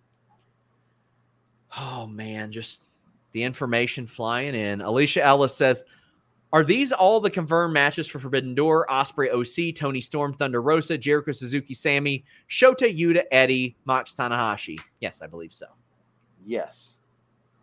[1.77, 2.83] Oh man, just
[3.33, 4.81] the information flying in.
[4.81, 5.83] Alicia Ellis says,
[6.53, 8.87] "Are these all the confirmed matches for Forbidden Door?
[8.89, 14.79] Ospreay, OC, Toni Storm, Thunder Rosa, Jericho, Suzuki, Sammy, Shota, Yuta, Eddie, Mox, Tanahashi?
[15.01, 15.67] Yes, I believe so.
[16.47, 16.99] Yes.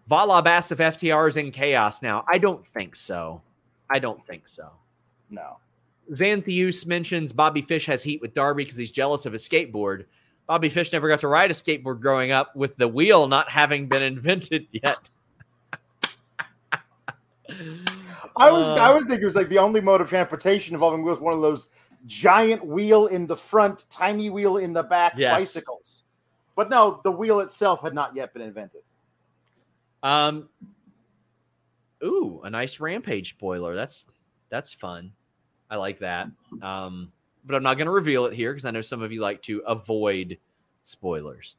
[0.08, 2.24] Vala Bass if FTR is in chaos now.
[2.32, 3.42] I don't think so.
[3.90, 4.72] I don't think so.
[5.30, 5.58] No.
[6.12, 10.06] Xanthius mentions Bobby Fish has heat with Darby because he's jealous of his skateboard.
[10.48, 13.88] Bobby Fish never got to ride a skateboard growing up with the wheel not having
[13.88, 15.10] been invented yet.
[18.38, 21.04] I was uh, I was thinking it was like the only mode of transportation involving
[21.04, 21.68] was one of those
[22.06, 25.38] giant wheel in the front, tiny wheel in the back yes.
[25.38, 26.04] bicycles.
[26.56, 28.82] But no, the wheel itself had not yet been invented.
[30.04, 30.50] Um
[32.04, 33.76] Ooh, a nice rampage spoiler.
[33.76, 34.08] That's
[34.50, 35.12] that's fun.
[35.70, 36.28] I like that.
[36.62, 37.12] Um
[37.46, 39.42] but I'm not going to reveal it here because I know some of you like
[39.44, 40.40] to avoid
[40.84, 41.56] spoilers.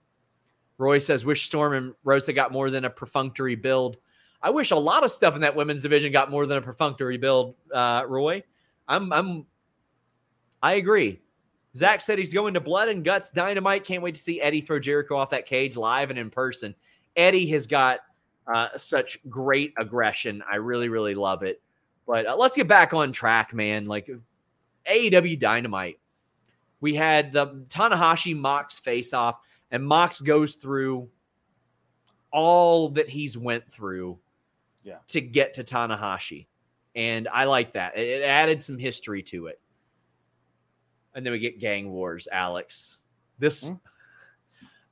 [0.78, 3.97] Roy says, "Wish Storm and Rosa got more than a perfunctory build."
[4.43, 7.18] I wish a lot of stuff in that women's division got more than a perfunctory
[7.18, 7.55] build.
[7.72, 8.43] Uh, Roy,
[8.87, 9.47] I'm, I'm,
[10.62, 11.20] I agree.
[11.77, 13.85] Zach said he's going to Blood and Guts Dynamite.
[13.85, 16.74] Can't wait to see Eddie throw Jericho off that cage live and in person.
[17.16, 18.01] Eddie has got
[18.47, 20.43] uh, such great aggression.
[20.51, 21.61] I really, really love it.
[22.06, 23.85] But uh, let's get back on track, man.
[23.85, 24.09] Like
[24.90, 25.98] AEW Dynamite,
[26.81, 29.39] we had the Tanahashi Mox face off,
[29.70, 31.09] and Mox goes through
[32.31, 34.19] all that he's went through
[34.87, 34.99] yeah.
[35.09, 36.47] to get to Tanahashi.
[36.95, 37.99] And I like that.
[37.99, 39.61] It added some history to it.
[41.15, 42.99] And then we get Gang Wars, Alex.
[43.39, 43.75] This mm-hmm.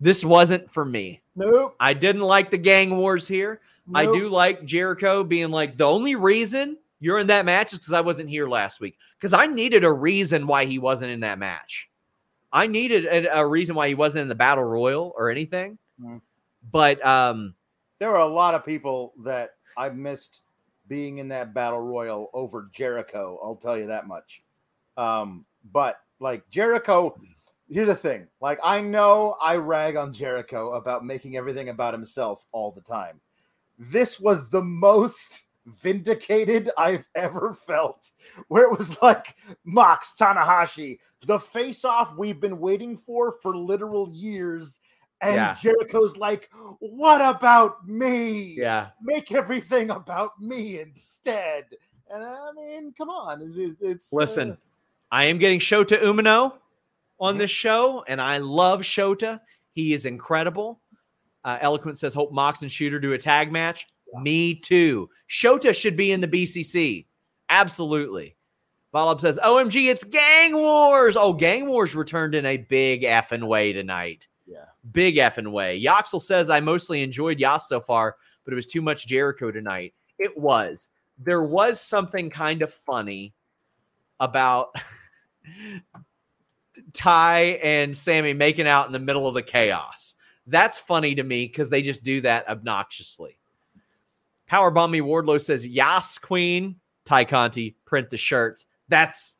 [0.00, 1.22] this wasn't for me.
[1.36, 1.76] Nope.
[1.78, 3.60] I didn't like the Gang Wars here.
[3.86, 3.96] Nope.
[3.96, 7.92] I do like Jericho being like the only reason you're in that match is because
[7.92, 8.98] I wasn't here last week.
[9.18, 11.88] Because I needed a reason why he wasn't in that match.
[12.52, 15.78] I needed a, a reason why he wasn't in the battle royal or anything.
[16.00, 16.20] Mm.
[16.70, 17.54] But um,
[17.98, 20.40] there were a lot of people that I missed
[20.88, 23.38] being in that battle royal over Jericho.
[23.42, 24.42] I'll tell you that much.
[24.96, 27.18] Um, but like Jericho,
[27.68, 28.26] here's the thing.
[28.40, 33.20] Like I know I rag on Jericho about making everything about himself all the time.
[33.78, 38.12] This was the most vindicated I've ever felt.
[38.48, 44.10] Where it was like Mox Tanahashi, the face off we've been waiting for for literal
[44.12, 44.80] years.
[45.20, 45.54] And yeah.
[45.54, 46.50] Jericho's like,
[46.80, 48.54] what about me?
[48.58, 48.88] Yeah.
[49.02, 51.64] Make everything about me instead.
[52.10, 53.76] And I mean, come on.
[53.80, 54.56] it's listen, uh,
[55.10, 56.54] I am getting Shota Umino
[57.18, 57.38] on mm-hmm.
[57.38, 59.40] this show, and I love Shota.
[59.72, 60.80] He is incredible.
[61.42, 63.86] Uh, Eloquent says, hope Mox and Shota do a tag match.
[64.22, 65.08] Me too.
[65.28, 67.06] Shota should be in the BCC.
[67.48, 68.36] Absolutely.
[68.94, 71.16] Volub says, OMG, it's Gang Wars.
[71.16, 74.28] Oh, Gang Wars returned in a big effing way tonight.
[74.92, 75.80] Big effing way.
[75.82, 79.94] Yoxel says, I mostly enjoyed JAS so far, but it was too much Jericho tonight.
[80.18, 80.88] It was.
[81.18, 83.34] There was something kind of funny
[84.20, 84.74] about
[86.92, 90.14] Tay and Sammy making out in the middle of the chaos.
[90.46, 93.38] That's funny to me because they just do that obnoxiously.
[94.46, 98.66] Power Me Wardlow says, JAS Queen, Tay Conti, print the shirts.
[98.88, 99.36] That's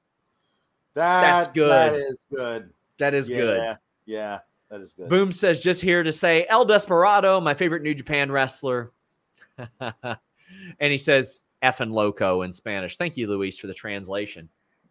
[0.95, 1.71] that, that's good.
[1.71, 2.71] That is good.
[2.99, 3.79] That is yeah, good.
[4.07, 4.39] Yeah,
[4.75, 5.09] that is good.
[5.09, 8.91] Boom says just here to say El Desperado, my favorite New Japan wrestler.
[9.81, 10.19] and
[10.81, 12.97] he says effing loco in Spanish.
[12.97, 14.49] Thank you, Luis, for the translation.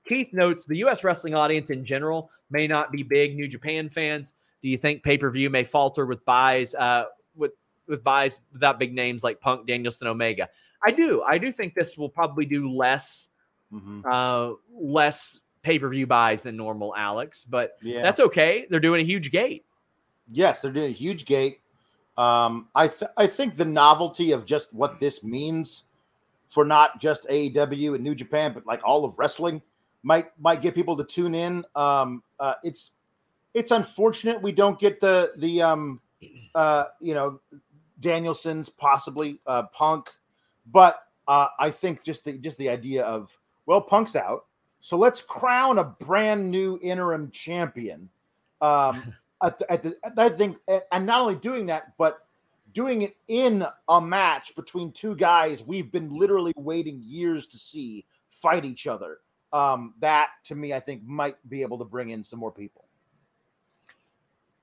[0.07, 1.03] Keith notes the U.S.
[1.03, 4.33] wrestling audience in general may not be big New Japan fans.
[4.61, 7.05] Do you think pay per view may falter with buys uh,
[7.35, 7.51] with
[7.85, 10.47] with buys without big names like Punk, Danielson, Omega?
[10.85, 11.23] I do.
[11.23, 13.27] I do think this will probably do less
[13.73, 14.01] mm-hmm.
[14.09, 17.43] uh, less pay per view buys than normal, Alex.
[17.43, 18.01] But yeah.
[18.01, 18.65] that's okay.
[18.69, 19.65] They're doing a huge gate.
[20.31, 21.59] Yes, they're doing a huge gate.
[22.17, 25.85] Um, I th- I think the novelty of just what this means
[26.49, 29.61] for not just AEW and New Japan, but like all of wrestling
[30.03, 31.65] might might get people to tune in.
[31.75, 32.91] Um, uh, it's
[33.53, 35.99] it's unfortunate we don't get the the um,
[36.53, 37.39] uh, you know
[37.99, 40.09] Danielson's possibly uh, Punk,
[40.71, 43.35] but uh, I think just the just the idea of
[43.65, 44.45] well, Punk's out.
[44.79, 48.09] So let's crown a brand new interim champion.
[48.61, 50.57] Um, at the, at the, I think,
[50.91, 52.25] and not only doing that, but
[52.73, 58.05] doing it in a match between two guys we've been literally waiting years to see
[58.29, 59.19] fight each other.
[59.51, 62.85] Um, that to me, I think might be able to bring in some more people.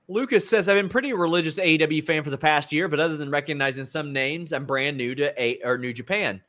[0.09, 3.29] Lucas says, I've been pretty religious AEW fan for the past year, but other than
[3.29, 6.41] recognizing some names, I'm brand new to A or New Japan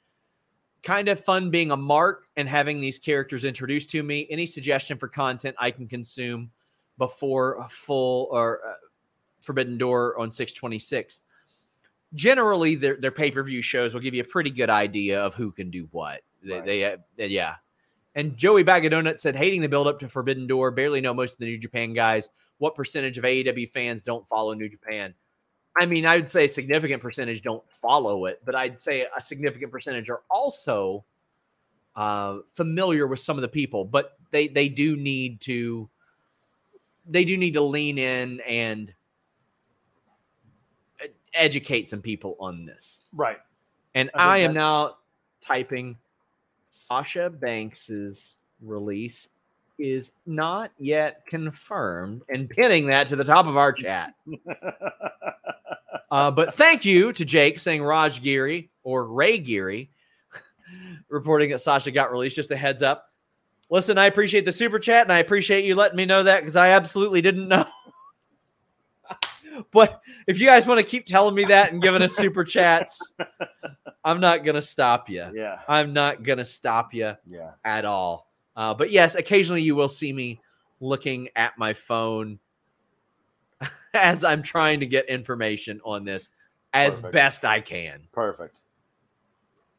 [0.82, 4.26] kind of fun being a mark and having these characters introduced to me.
[4.30, 6.50] Any suggestion for content I can consume
[6.98, 8.72] before full or uh,
[9.40, 11.22] Forbidden Door on 626?
[12.14, 15.34] Generally, their, their pay per view shows will give you a pretty good idea of
[15.34, 16.20] who can do what.
[16.44, 16.64] They, right.
[16.64, 16.96] they, uh,
[17.28, 17.54] yeah.
[18.14, 21.14] And Joey Bag of Donuts said, hating the build up to Forbidden Door, barely know
[21.14, 22.28] most of the New Japan guys.
[22.58, 25.14] What percentage of AEW fans don't follow New Japan?
[25.80, 29.20] I mean, I would say a significant percentage don't follow it, but I'd say a
[29.20, 31.04] significant percentage are also
[31.96, 33.84] uh, familiar with some of the people.
[33.84, 35.88] But they they do need to
[37.06, 38.92] they do need to lean in and
[41.34, 43.00] educate some people on this.
[43.12, 43.38] Right.
[43.94, 44.96] And I, I am now
[45.40, 45.96] typing
[46.64, 49.28] Sasha Banks's release
[49.78, 54.14] is not yet confirmed and pinning that to the top of our chat.
[56.12, 59.90] Uh, but thank you to Jake saying Raj Giri or Ray Geary
[61.08, 62.36] reporting that Sasha got released.
[62.36, 63.11] Just a heads up.
[63.72, 66.56] Listen, I appreciate the super chat and I appreciate you letting me know that because
[66.56, 67.64] I absolutely didn't know.
[69.72, 73.14] but if you guys want to keep telling me that and giving us super chats,
[74.04, 75.26] I'm not gonna stop you.
[75.34, 77.14] Yeah, I'm not gonna stop you.
[77.26, 78.30] Yeah, at all.
[78.54, 80.38] Uh, but yes, occasionally you will see me
[80.80, 82.38] looking at my phone
[83.94, 86.28] as I'm trying to get information on this
[86.74, 87.12] as Perfect.
[87.12, 88.02] best I can.
[88.12, 88.60] Perfect.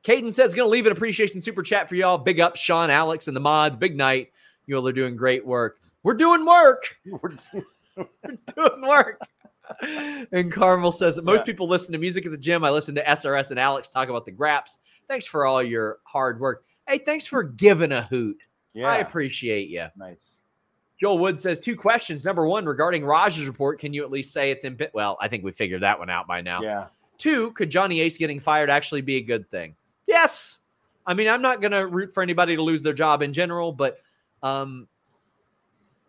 [0.04, 2.18] Caden says, going to leave an appreciation super chat for y'all.
[2.18, 3.78] Big up, Sean, Alex, and the mods.
[3.78, 4.32] Big night.
[4.66, 5.80] You all are doing great work.
[6.04, 6.98] We're doing work.
[7.06, 9.22] We're doing work.
[10.32, 11.46] and Carmel says that most yeah.
[11.46, 12.64] people listen to music at the gym.
[12.64, 14.78] I listen to SRS and Alex talk about the graps.
[15.08, 16.66] Thanks for all your hard work.
[16.88, 18.38] Hey, thanks for giving a hoot.
[18.74, 18.88] Yeah.
[18.88, 19.88] I appreciate you.
[19.96, 20.40] Nice.
[21.00, 22.26] Joel Wood says two questions.
[22.26, 24.78] Number one, regarding Raj's report, can you at least say it's in?
[24.94, 26.62] Well, I think we figured that one out by now.
[26.62, 26.88] Yeah.
[27.18, 29.76] Two, could Johnny Ace getting fired actually be a good thing?
[30.14, 30.62] Yes.
[31.06, 33.74] I mean, I'm not going to root for anybody to lose their job in general,
[33.74, 34.00] but
[34.42, 34.88] um,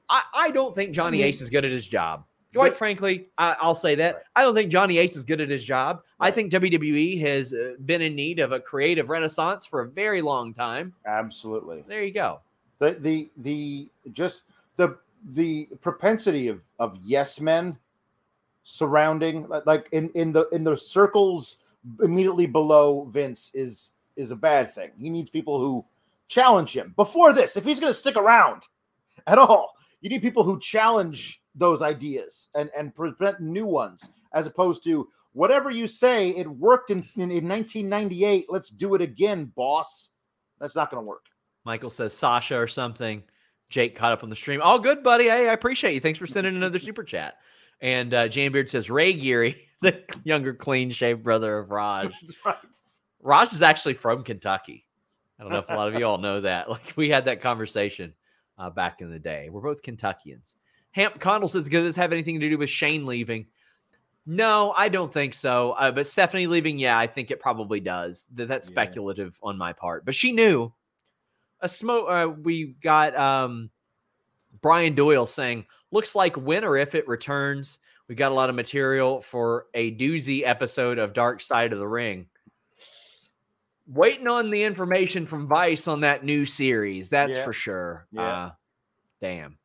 [0.09, 2.25] I, I don't think Johnny Ace is good at his job.
[2.55, 4.15] Quite but, frankly, I, will say that.
[4.15, 4.25] Right.
[4.37, 6.03] I don't think Johnny Ace is good at his job.
[6.21, 6.29] Right.
[6.29, 10.23] I think WWE has uh, been in need of a creative renaissance for a very
[10.23, 10.93] long time.
[11.05, 11.83] Absolutely.
[11.89, 12.41] There you go.
[12.79, 14.43] The the the just
[14.77, 14.99] the
[15.33, 17.77] the propensity of of yes men
[18.63, 21.59] surrounding like in in the in the circles
[22.03, 24.93] immediately below Vince is is a bad thing.
[24.99, 25.85] He needs people who
[26.29, 26.93] challenge him.
[26.97, 28.63] Before this, if he's going to stick around
[29.27, 34.47] at all, you need people who challenge those ideas and and present new ones as
[34.47, 39.53] opposed to whatever you say it worked in in, in 1998, let's do it again,
[39.57, 40.11] boss.
[40.61, 41.25] That's not going to work.
[41.65, 43.23] Michael says Sasha or something.
[43.71, 44.61] Jake caught up on the stream.
[44.63, 45.25] All good, buddy.
[45.25, 46.01] Hey, I appreciate you.
[46.01, 47.39] Thanks for sending another super chat.
[47.81, 49.63] And uh, Jane Beard says Ray Geary.
[49.83, 52.13] the younger, clean shaved brother of Raj.
[52.21, 52.57] That's right.
[53.25, 54.87] Raj is actually from Kentucky.
[55.39, 56.69] I don't know if a lot of you all know that.
[56.75, 58.15] Like we had that conversation
[58.59, 59.49] uh, back in the day.
[59.51, 60.55] We're both Kentuckians.
[60.93, 63.47] Hamp Condell says, "Does this have anything to do with Shane leaving?"
[64.27, 65.73] No, I don't think so.
[65.73, 68.25] Uh, but Stephanie leaving, yeah, I think it probably does.
[68.35, 69.49] That, that's speculative yeah.
[69.49, 70.05] on my part.
[70.05, 70.73] But she knew.
[71.61, 72.07] A smoke.
[72.09, 73.71] Uh, we got um,
[74.61, 79.23] Brian Doyle saying, "Looks like winner if it returns." We got a lot of material
[79.23, 82.27] for a doozy episode of Dark Side of the Ring.
[83.87, 87.11] Waiting on the information from Vice on that new series.
[87.11, 87.45] That's yeah.
[87.45, 88.07] for sure.
[88.13, 88.23] Yeah.
[88.23, 88.51] Uh,
[89.21, 89.59] damn.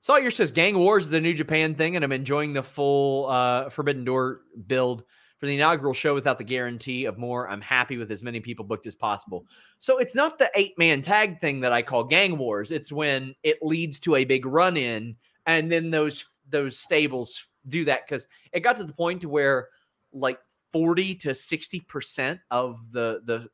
[0.00, 3.68] Sawyer says Gang Wars is the New Japan thing, and I'm enjoying the full uh,
[3.68, 5.04] Forbidden Door build
[5.38, 7.48] for the inaugural show without the guarantee of more.
[7.48, 9.44] I'm happy with as many people booked as possible.
[9.78, 12.72] So it's not the eight man tag thing that I call Gang Wars.
[12.72, 15.16] It's when it leads to a big run in,
[15.46, 19.68] and then those those stables do that because it got to the point to where
[20.12, 20.38] like
[20.72, 23.48] 40 to 60 percent of the the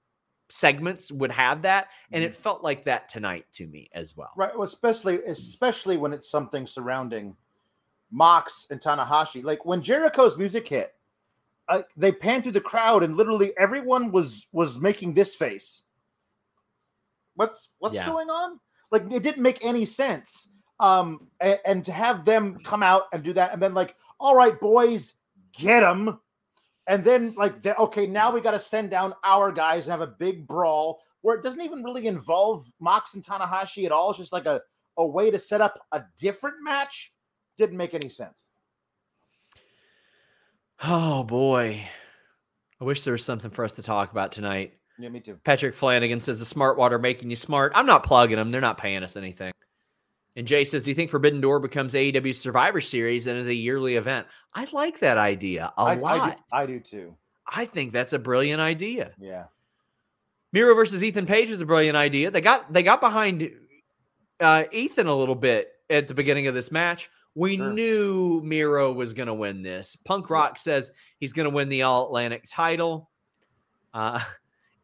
[0.51, 2.41] segments would have that and it mm-hmm.
[2.41, 4.31] felt like that tonight to me as well.
[4.37, 7.37] Right well, especially especially when it's something surrounding
[8.11, 9.45] mox and tanahashi.
[9.45, 10.95] Like when jericho's music hit
[11.97, 15.83] they panned through the crowd and literally everyone was was making this face.
[17.35, 18.07] What's what's yeah.
[18.07, 18.59] going on?
[18.91, 20.49] Like it didn't make any sense
[20.81, 24.35] um and, and to have them come out and do that and then like all
[24.35, 25.15] right boys
[25.53, 26.19] get them
[26.89, 30.13] and then like okay now we got to send down our guys and have a
[30.19, 34.11] big brawl where it doesn't even really involve mox and tanahashi at all.
[34.11, 34.63] It's just like a,
[34.97, 37.13] a way to set up a different match.
[37.57, 38.43] Didn't make any sense.
[40.83, 41.87] Oh boy.
[42.81, 44.75] I wish there was something for us to talk about tonight.
[44.99, 45.39] Yeah me too.
[45.45, 47.73] Patrick flanagan says the smart water making you smart.
[47.75, 48.51] I'm not plugging them.
[48.51, 49.53] They're not paying us anything
[50.39, 53.55] and Jay says, Do you think Forbidden Door becomes AEW Survivor Series and is a
[53.55, 54.29] yearly event?
[54.55, 56.21] I like that idea a I, lot.
[56.21, 57.17] I do, I do, too.
[57.45, 59.11] I think that's a brilliant idea.
[59.19, 59.47] Yeah.
[60.53, 62.31] Miro versus Ethan Page is a brilliant idea.
[62.31, 63.51] They got they got behind
[64.39, 67.11] uh, Ethan a little bit at the beginning of this match.
[67.35, 67.73] We sure.
[67.73, 69.97] knew Miro was going to win this.
[70.05, 73.11] Punk Rock says he's going to win the All Atlantic title.
[73.93, 74.21] Uh,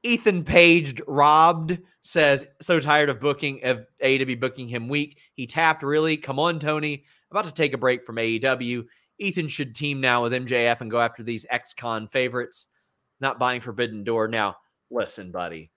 [0.04, 5.18] Ethan Page robbed says so tired of booking of AEW booking him weak.
[5.32, 6.18] He tapped really.
[6.18, 7.04] Come on, Tony.
[7.30, 8.84] About to take a break from AEW.
[9.18, 12.66] Ethan should team now with MJF and go after these ex-con favorites.
[13.20, 14.28] Not buying Forbidden Door.
[14.28, 14.56] Now,
[14.90, 15.70] listen, buddy.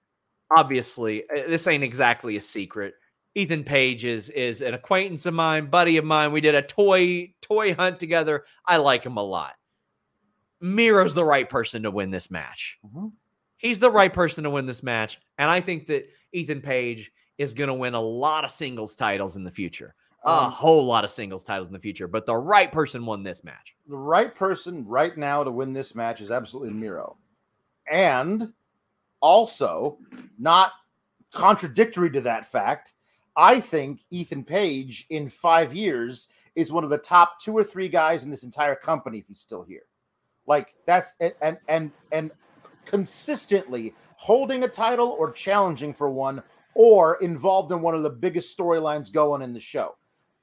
[0.56, 2.96] Obviously, uh, this ain't exactly a secret.
[3.34, 6.34] Ethan Page is is an acquaintance of mine, buddy of mine.
[6.34, 8.44] We did a toy toy hunt together.
[8.66, 9.54] I like him a lot.
[10.60, 12.78] Miro's the right person to win this match.
[12.86, 13.08] Mm-hmm.
[13.58, 15.20] He's the right person to win this match.
[15.38, 19.36] And I think that Ethan Page is going to win a lot of singles titles
[19.36, 19.94] in the future.
[20.24, 23.24] A um, whole lot of singles titles in the future, but the right person won
[23.24, 23.76] this match.
[23.88, 27.18] The right person right now to win this match is absolutely Miro.
[27.90, 28.52] And
[29.22, 30.00] also,
[30.38, 30.74] not
[31.32, 32.94] contradictory to that fact,
[33.36, 37.88] I think Ethan Page in five years is one of the top two or three
[37.88, 39.84] guys in this entire company if he's still here.
[40.48, 42.32] Like that's and and and
[42.88, 46.42] consistently holding a title or challenging for one
[46.74, 49.96] or involved in one of the biggest storylines going in the show.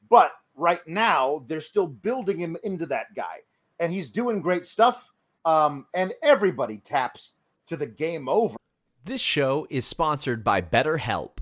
[0.09, 3.39] But right now, they're still building him into that guy,
[3.81, 5.11] and he's doing great stuff.
[5.45, 7.35] Um, and everybody taps
[7.67, 8.57] to the game over.
[9.05, 11.39] This show is sponsored by BetterHelp.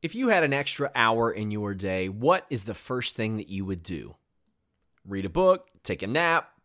[0.00, 3.48] If you had an extra hour in your day, what is the first thing that
[3.48, 4.16] you would do?
[5.04, 6.50] Read a book, take a nap,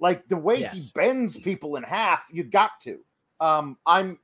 [0.00, 0.74] Like the way yes.
[0.74, 2.98] he bends people in half, you got to.
[3.38, 4.18] Um, I'm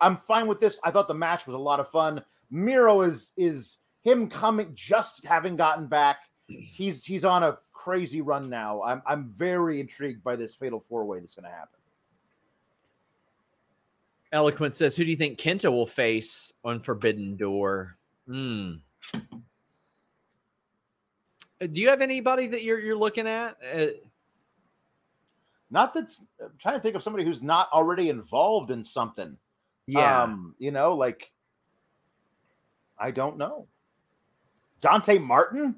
[0.00, 0.78] I'm fine with this.
[0.84, 2.22] I thought the match was a lot of fun.
[2.50, 6.18] Miro is is him coming just having gotten back.
[6.48, 8.82] He's he's on a crazy run now.
[8.82, 11.78] I'm I'm very intrigued by this fatal four way that's going to happen.
[14.32, 17.96] Eloquent says, "Who do you think Kenta will face on Forbidden Door?"
[18.26, 18.74] Hmm.
[21.60, 23.56] Uh, do you have anybody that you're you're looking at?
[23.74, 23.86] Uh,
[25.74, 29.36] not that I'm trying to think of somebody who's not already involved in something.
[29.86, 31.32] Yeah, um, you know, like
[32.96, 33.66] I don't know.
[34.80, 35.76] Dante Martin,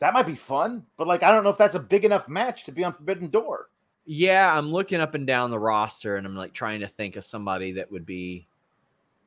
[0.00, 2.64] that might be fun, but like I don't know if that's a big enough match
[2.64, 3.68] to be on Forbidden Door.
[4.04, 7.24] Yeah, I'm looking up and down the roster and I'm like trying to think of
[7.24, 8.48] somebody that would be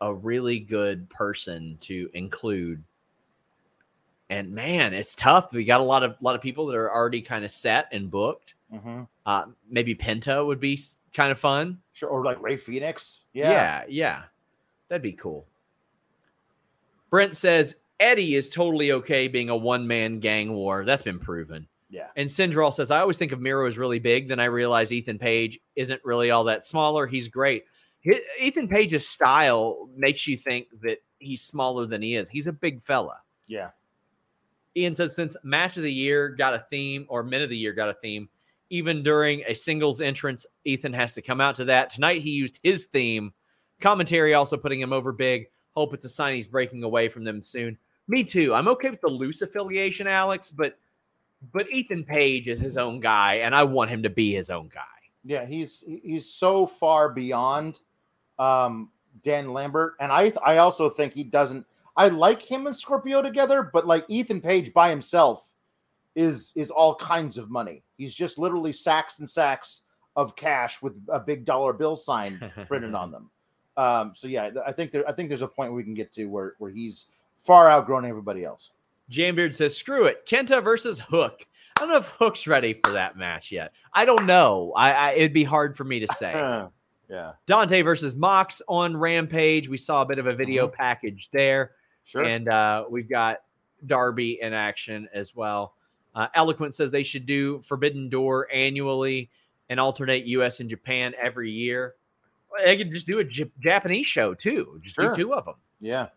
[0.01, 2.83] a really good person to include.
[4.29, 5.53] And man, it's tough.
[5.53, 8.11] We got a lot of lot of people that are already kind of set and
[8.11, 8.55] booked.
[8.73, 9.03] Mm-hmm.
[9.25, 10.79] Uh, maybe Penta would be
[11.13, 11.79] kind of fun.
[11.91, 13.25] Sure, or like Rey Fenix.
[13.33, 14.23] Yeah, yeah, yeah.
[14.89, 15.45] That'd be cool.
[17.09, 20.83] Brent says Eddie is totally okay being a one man gang war.
[20.83, 21.67] That's been proven.
[21.89, 22.07] Yeah.
[22.15, 24.27] And Syndrol says, I always think of Miro as really big.
[24.27, 27.05] Then I realize Ethan Page isn't really all that smaller.
[27.05, 27.65] He's great.
[28.39, 32.29] Ethan Page's style makes you think that he's smaller than he is.
[32.29, 33.19] He's a big fella.
[33.45, 33.69] Yeah.
[34.75, 37.73] Ian says, since match of the year got a theme or minute of the year
[37.73, 38.27] got a theme,
[38.73, 41.91] even during a singles entrance, Ethan has to come out to that.
[41.91, 43.31] Tonight he used his theme.
[43.79, 45.45] Commentary also putting him over big.
[45.75, 47.77] Hope it's a sign he's breaking away from them soon.
[48.07, 48.51] Me too.
[48.51, 50.79] I'm okay with the loose affiliation, Alex, but
[51.51, 54.69] but Ethan Page is his own guy, and I want him to be his own
[54.73, 54.81] guy.
[55.23, 57.79] Yeah, he's he's so far beyond
[58.39, 58.89] um,
[59.21, 61.63] Dan Lambert, and I I also think he doesn't.
[61.95, 65.52] I like him and Scorpio together, but like Ethan Page by himself
[66.15, 67.83] is is all kinds of money.
[67.97, 69.81] He's just literally sacks and sacks
[70.15, 73.29] of cash with a big dollar bill sign printed on them.
[73.75, 76.25] Um, so yeah, I think there I think there's a point we can get to
[76.25, 77.07] where where he's
[77.43, 78.71] far outgrown everybody else.
[79.11, 80.25] Jambeard says, screw it.
[80.25, 81.45] Kenta versus Hook.
[81.77, 83.73] I don't know if Hook's ready for that match yet.
[83.93, 84.73] I don't know.
[84.75, 86.31] I, I it'd be hard for me to say.
[87.09, 87.33] yeah.
[87.45, 89.67] Dante versus Mox on Rampage.
[89.67, 90.75] We saw a bit of a video mm-hmm.
[90.75, 91.71] package there.
[92.05, 92.23] Sure.
[92.23, 93.39] And uh, we've got
[93.85, 95.73] Darby in action as well.
[96.15, 99.29] Uh, Eloquent says they should do Forbidden Door annually
[99.69, 101.95] and alternate US and Japan every year.
[102.63, 104.79] They could just do a J- Japanese show too.
[104.81, 105.13] Just sure.
[105.13, 105.55] do two of them.
[105.79, 106.07] Yeah.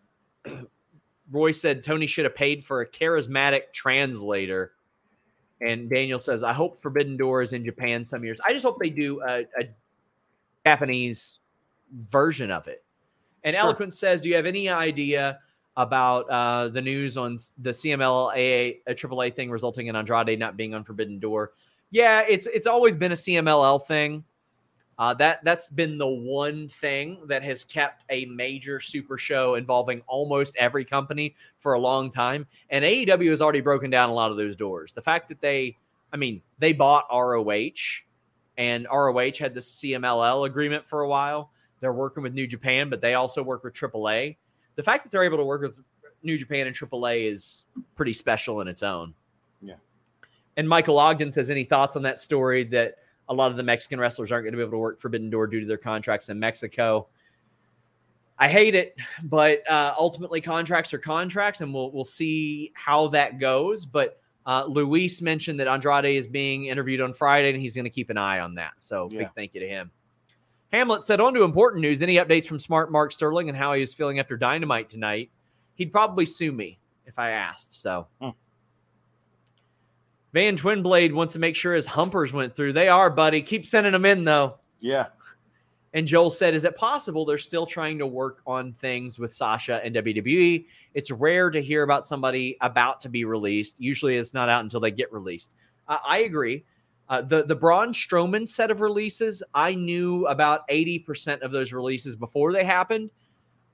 [1.32, 4.74] Roy said Tony should have paid for a charismatic translator.
[5.60, 8.38] And Daniel says, I hope Forbidden Door is in Japan some years.
[8.46, 9.64] I just hope they do a, a
[10.64, 11.40] Japanese
[11.92, 12.84] version of it.
[13.42, 13.64] And sure.
[13.64, 15.40] Eloquent says, Do you have any idea
[15.76, 20.84] about uh, the news on the CMLL AAA thing resulting in Andrade not being on
[20.84, 21.52] Forbidden Door?
[21.90, 24.24] Yeah, it's it's always been a CMLL thing.
[24.98, 30.00] Uh, that that's been the one thing that has kept a major super show involving
[30.06, 32.46] almost every company for a long time.
[32.70, 34.94] And AEW has already broken down a lot of those doors.
[34.94, 35.76] The fact that they,
[36.12, 38.02] I mean, they bought ROH,
[38.56, 41.50] and ROH had the CMLL agreement for a while.
[41.80, 44.36] They're working with New Japan, but they also work with AAA.
[44.76, 45.78] The fact that they're able to work with
[46.22, 49.14] New Japan and AAA is pretty special in its own.
[49.62, 49.74] Yeah.
[50.56, 52.96] And Michael Ogden says, any thoughts on that story that
[53.28, 55.48] a lot of the Mexican wrestlers aren't going to be able to work Forbidden Door
[55.48, 57.08] due to their contracts in Mexico.
[58.38, 63.38] I hate it, but uh, ultimately contracts are contracts, and we'll we'll see how that
[63.38, 63.86] goes.
[63.86, 67.90] But uh, Luis mentioned that Andrade is being interviewed on Friday, and he's going to
[67.90, 68.72] keep an eye on that.
[68.76, 69.20] So yeah.
[69.20, 69.90] big thank you to him.
[70.76, 72.02] Hamlet said, "On to important news.
[72.02, 75.30] Any updates from Smart Mark Sterling and how he was feeling after Dynamite tonight?
[75.74, 77.80] He'd probably sue me if I asked.
[77.80, 78.30] So." Hmm.
[80.32, 82.74] Van Twinblade wants to make sure his humpers went through.
[82.74, 83.40] They are, buddy.
[83.40, 84.58] Keep sending them in, though.
[84.80, 85.06] Yeah.
[85.94, 89.80] And Joel said, Is it possible they're still trying to work on things with Sasha
[89.82, 90.66] and WWE?
[90.92, 93.80] It's rare to hear about somebody about to be released.
[93.80, 95.54] Usually it's not out until they get released.
[95.88, 96.66] I agree.
[97.08, 102.16] Uh, the, the Braun Strowman set of releases, I knew about 80% of those releases
[102.16, 103.10] before they happened.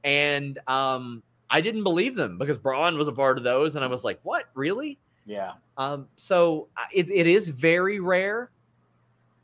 [0.04, 1.22] and um,
[1.52, 4.18] I didn't believe them because Braun was a part of those, and I was like,
[4.22, 5.52] "What, really?" Yeah.
[5.76, 8.50] Um, so uh, it, it is very rare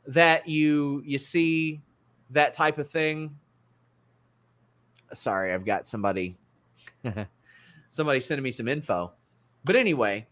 [0.07, 1.81] that you you see
[2.31, 3.37] that type of thing.
[5.13, 6.35] Sorry, I've got somebody
[7.91, 9.11] somebody sending me some info.
[9.63, 10.25] But anyway,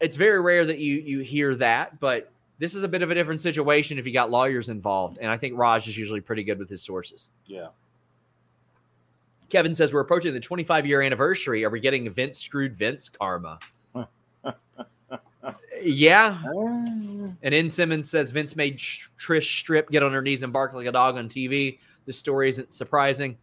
[0.00, 3.14] it's very rare that you you hear that, but this is a bit of a
[3.14, 6.58] different situation if you got lawyers involved, and I think Raj is usually pretty good
[6.58, 7.28] with his sources.
[7.46, 7.68] Yeah.
[9.48, 11.64] Kevin says we're approaching the 25 year anniversary.
[11.64, 13.58] Are we getting Vince screwed Vince karma?
[15.82, 16.42] yeah.
[17.42, 20.86] And In Simmons says Vince made Trish strip, get on her knees, and bark like
[20.86, 21.78] a dog on TV.
[22.06, 23.38] The story isn't surprising.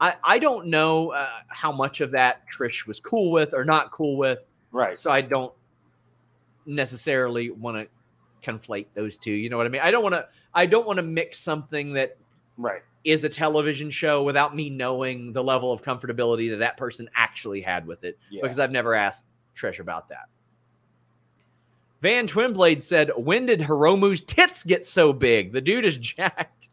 [0.00, 3.90] I, I don't know uh, how much of that Trish was cool with or not
[3.90, 4.40] cool with.
[4.72, 4.98] Right.
[4.98, 5.52] So I don't
[6.66, 7.88] necessarily want to
[8.44, 9.32] conflate those two.
[9.32, 9.82] You know what I mean?
[9.82, 10.26] I don't want to.
[10.52, 12.16] I don't want to mix something that
[12.56, 17.08] right is a television show without me knowing the level of comfortability that that person
[17.14, 18.40] actually had with it yeah.
[18.42, 20.28] because I've never asked Trish about that.
[22.00, 25.52] Van Twinblade said, When did Hiromu's tits get so big?
[25.52, 26.68] The dude is jacked.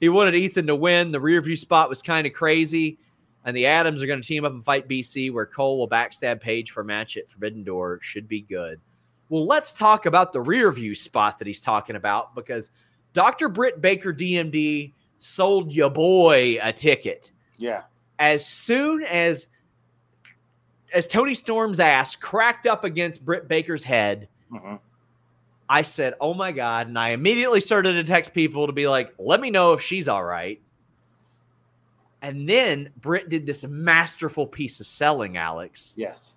[0.00, 1.12] he wanted Ethan to win.
[1.12, 2.98] The rear view spot was kind of crazy.
[3.44, 6.40] And the Adams are going to team up and fight BC, where Cole will backstab
[6.40, 8.00] Page for a match at Forbidden Door.
[8.02, 8.80] Should be good.
[9.28, 12.70] Well, let's talk about the rear view spot that he's talking about because
[13.12, 13.48] Dr.
[13.48, 17.32] Britt Baker DMD sold your boy a ticket.
[17.56, 17.82] Yeah.
[18.18, 19.48] As soon as
[20.92, 24.76] as Toni Storm's ass cracked up against Britt Baker's head, mm-hmm.
[25.68, 29.12] I said, "Oh my god!" And I immediately started to text people to be like,
[29.18, 30.60] "Let me know if she's all right."
[32.22, 35.94] And then Britt did this masterful piece of selling, Alex.
[35.96, 36.32] Yes.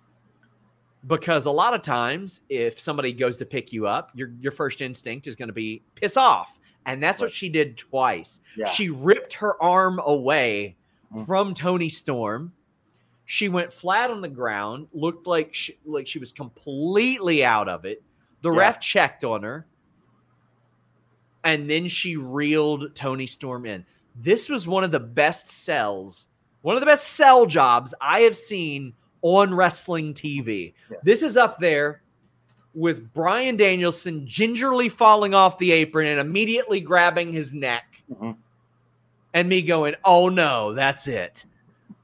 [1.06, 4.82] Because a lot of times, if somebody goes to pick you up, your your first
[4.82, 7.26] instinct is going to be piss off, and that's right.
[7.26, 8.40] what she did twice.
[8.56, 8.66] Yeah.
[8.66, 10.76] She ripped her arm away
[11.10, 11.24] mm-hmm.
[11.24, 12.52] from Toni Storm
[13.30, 17.84] she went flat on the ground, looked like she, like she was completely out of
[17.84, 18.02] it.
[18.42, 18.58] The yeah.
[18.58, 19.68] ref checked on her,
[21.44, 23.86] and then she reeled Toni Storm in.
[24.16, 26.26] This was one of the best sells,
[26.62, 30.74] one of the best sell jobs I have seen on wrestling TV.
[30.90, 31.00] Yes.
[31.02, 32.02] This is up there
[32.74, 38.32] with Bryan Danielson gingerly falling off the apron and immediately grabbing his neck, mm-hmm.
[39.34, 41.44] and me going, "Oh no, that's it."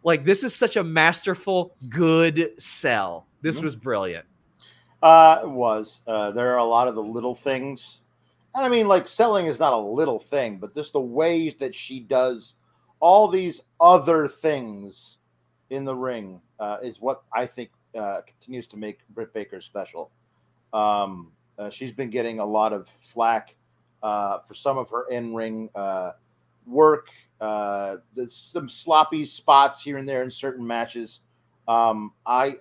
[0.02, 3.26] Like this is such a masterful, good sell.
[3.42, 3.64] This mm-hmm.
[3.64, 4.26] was brilliant.
[5.02, 6.00] Uh, it was.
[6.06, 8.00] Uh, there are a lot of the little things.
[8.54, 11.74] And I mean, like selling is not a little thing, but just the ways that
[11.74, 12.54] she does
[13.00, 15.18] all these other things
[15.70, 20.10] in the ring uh, is what I think uh, continues to make Britt Baker special.
[20.72, 23.54] Um, uh, she's been getting a lot of flack
[24.02, 26.12] uh, for some of her in ring uh,
[26.66, 27.08] work
[27.40, 27.96] uh,
[28.28, 31.20] some sloppy spots here and there in certain matches.
[31.68, 32.56] Um, I,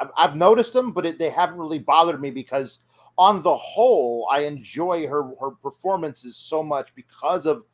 [0.00, 2.78] I have noticed them, but it, they haven't really bothered me because
[3.18, 7.64] on the whole, I enjoy her her performances so much because of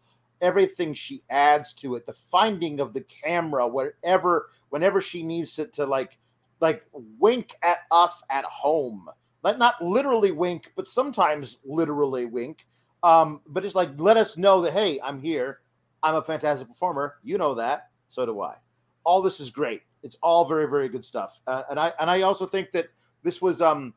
[0.40, 2.07] everything she adds to it.
[2.07, 6.18] The finding of the camera, wherever whenever she needs to, to like
[6.60, 6.84] like
[7.18, 9.09] wink at us at home.
[9.42, 12.66] Like not literally wink, but sometimes literally wink.
[13.02, 15.60] Um, but it's like let us know that hey, I'm here
[16.02, 17.16] I'm a fantastic performer.
[17.22, 17.88] You know that.
[18.09, 18.56] So do I.
[19.05, 19.82] All this is great.
[20.02, 21.40] It's all very, very good stuff.
[21.47, 22.88] Uh, and I and I also think that
[23.22, 23.94] this was um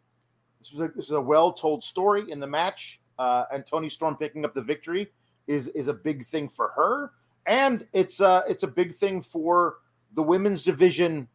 [0.60, 3.00] this was a, this is a well told story in the match.
[3.20, 5.12] Uh, and Toni Storm picking up the victory
[5.48, 7.12] is is a big thing for her,
[7.46, 9.78] and it's uh it's a big thing for
[10.16, 11.28] the women's division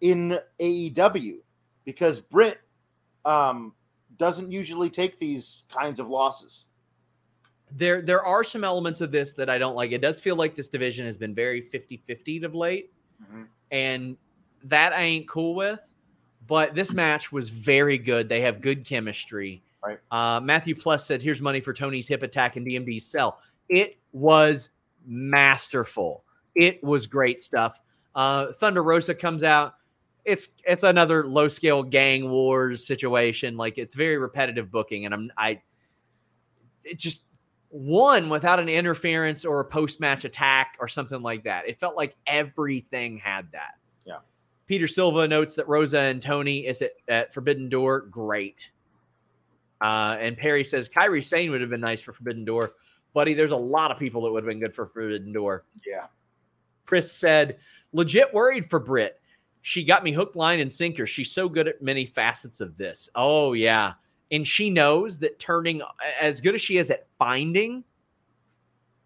[0.00, 1.38] in AEW
[1.84, 2.60] because Britt
[3.24, 3.72] um
[4.16, 6.66] doesn't usually take these kinds of losses
[7.70, 9.92] there there are some elements of this that I don't like.
[9.92, 12.92] It does feel like this division has been very 50-50 of late.
[13.22, 13.42] Mm-hmm.
[13.70, 14.16] And
[14.64, 15.92] that I ain't cool with.
[16.46, 18.28] But this match was very good.
[18.28, 19.62] They have good chemistry.
[19.84, 19.98] Right.
[20.10, 24.70] Uh, Matthew Plus said, "Here's money for Toni's hip attack and DMD sell." It was
[25.06, 26.24] masterful.
[26.54, 27.78] It was great stuff.
[28.18, 29.76] Uh, Thunder Rosa comes out.
[30.24, 33.56] It's it's another low scale gang wars situation.
[33.56, 35.62] Like it's very repetitive booking, and I'm I.
[36.82, 37.26] It just
[37.68, 41.68] one without an interference or a post match attack or something like that.
[41.68, 43.74] It felt like everything had that.
[44.04, 44.18] Yeah.
[44.66, 48.06] Peter Silva notes that Rosa and Toni is at, at Forbidden Door.
[48.10, 48.72] Great.
[49.80, 52.72] Uh, and Perry says Kairi Sane would have been nice for Forbidden Door.
[53.14, 55.66] Buddy, there's a lot of people that would have been good for Forbidden Door.
[55.86, 56.06] Yeah.
[56.84, 57.58] Chris said,
[57.92, 59.20] legit worried for Britt.
[59.62, 61.06] She got me hook, line, and sinker.
[61.06, 63.08] She's so good at many facets of this.
[63.14, 63.94] Oh, yeah
[64.30, 65.82] and she knows that turning
[66.20, 67.84] as good as she is at finding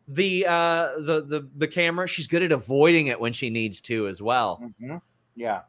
[0.09, 2.07] the uh the the the camera.
[2.07, 4.61] She's good at avoiding it when she needs to as well.
[4.63, 4.97] Mm-hmm.
[5.37, 5.63] Yeah.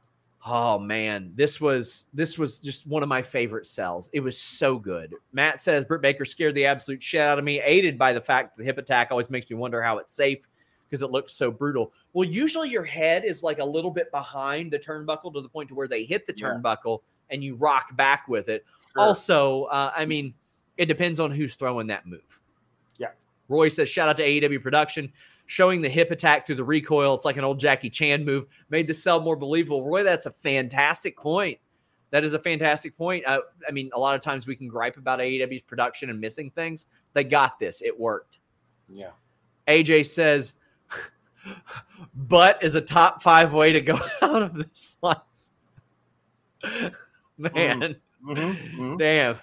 [0.45, 4.09] Oh man, this was this was just one of my favorite sells.
[4.11, 5.13] It was so good.
[5.31, 8.57] Matt says Britt Baker scared the absolute shit out of me, aided by the fact
[8.57, 10.47] the hip attack always makes me wonder how it's safe
[10.93, 11.91] because it looks so brutal.
[12.13, 15.69] Well, usually your head is like a little bit behind the turnbuckle to the point
[15.69, 17.33] to where they hit the turnbuckle yeah.
[17.33, 18.63] and you rock back with it.
[18.93, 19.01] Sure.
[19.01, 20.35] Also, uh, I mean,
[20.77, 22.41] it depends on who's throwing that move.
[22.99, 23.07] Yeah.
[23.49, 25.11] Roy says, shout out to AEW production
[25.47, 27.15] showing the hip attack through the recoil.
[27.15, 29.83] It's like an old Jackie Chan move, made the sell more believable.
[29.83, 31.57] Roy, that's a fantastic point.
[32.11, 33.25] That is a fantastic point.
[33.25, 36.51] Uh, I mean, a lot of times we can gripe about AEW's production and missing
[36.51, 36.85] things.
[37.13, 37.81] They got this.
[37.81, 38.37] It worked.
[38.87, 39.09] Yeah.
[39.67, 40.53] AJ says,
[42.15, 45.17] "But is a top five way to go out of this life."
[47.37, 47.95] Man,
[48.25, 48.31] mm-hmm.
[48.31, 48.97] Mm-hmm.
[48.97, 49.37] damn.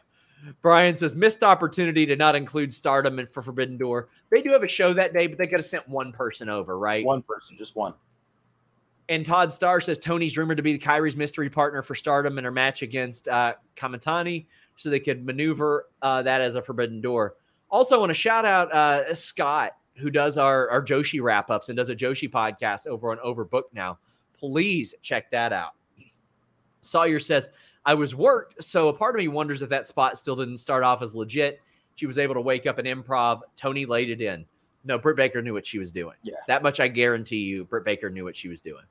[0.62, 4.08] Brian says missed opportunity to not include Stardom and for Forbidden Door.
[4.30, 6.78] They do have a show that day, but they could have sent one person over,
[6.78, 7.04] right?
[7.04, 7.94] One person, just one.
[9.08, 12.52] And Todd Starr says Toni's rumored to be Kairi's mystery partner for Stardom in her
[12.52, 14.46] match against uh, Kamitani,
[14.76, 17.34] so they could maneuver uh, that as a Forbidden Door.
[17.70, 21.76] Also, want to shout out uh, Scott, who does our, our Joshi wrap ups and
[21.76, 23.98] does a Joshi podcast over on Overbook now.
[24.38, 25.72] Please check that out.
[26.80, 27.48] Sawyer says,
[27.84, 30.82] I was worked, so a part of me wonders if that spot still didn't start
[30.82, 31.60] off as legit.
[31.94, 33.40] She was able to wake up an improv.
[33.56, 34.46] Toni laid it in.
[34.84, 36.16] No, Britt Baker knew what she was doing.
[36.22, 36.36] Yeah.
[36.48, 38.84] That much I guarantee you, Britt Baker knew what she was doing.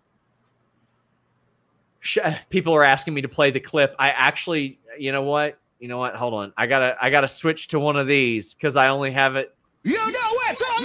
[2.49, 3.95] People are asking me to play the clip.
[3.98, 5.60] I actually, you know what?
[5.80, 6.15] You know what?
[6.15, 6.53] Hold on.
[6.56, 9.56] I gotta, I gotta switch to one of these because I only have it.
[9.84, 10.80] You know it's all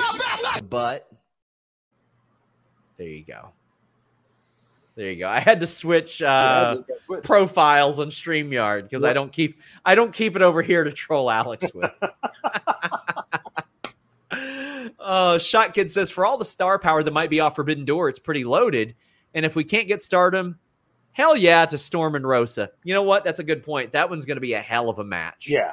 [0.55, 0.71] about.
[0.71, 1.09] But
[2.97, 3.51] there you go.
[4.97, 5.29] There you go.
[5.29, 7.25] I had to switch, uh, yeah, switch.
[7.25, 11.29] profiles on Streamyard because I don't keep I don't keep it over here to troll
[11.31, 11.91] Alex with.
[15.01, 18.11] uh, Shot Kid says for all the star power that might be off Forbidden Door,
[18.11, 18.95] it's pretty loaded.
[19.35, 20.61] And if we can't get Stardom,
[21.11, 22.71] hell yeah, Toni Storm and Rosa.
[22.85, 23.25] You know what?
[23.25, 23.93] That's a good point.
[23.93, 25.49] That one's going to be a hell of a match.
[25.49, 25.73] Yeah.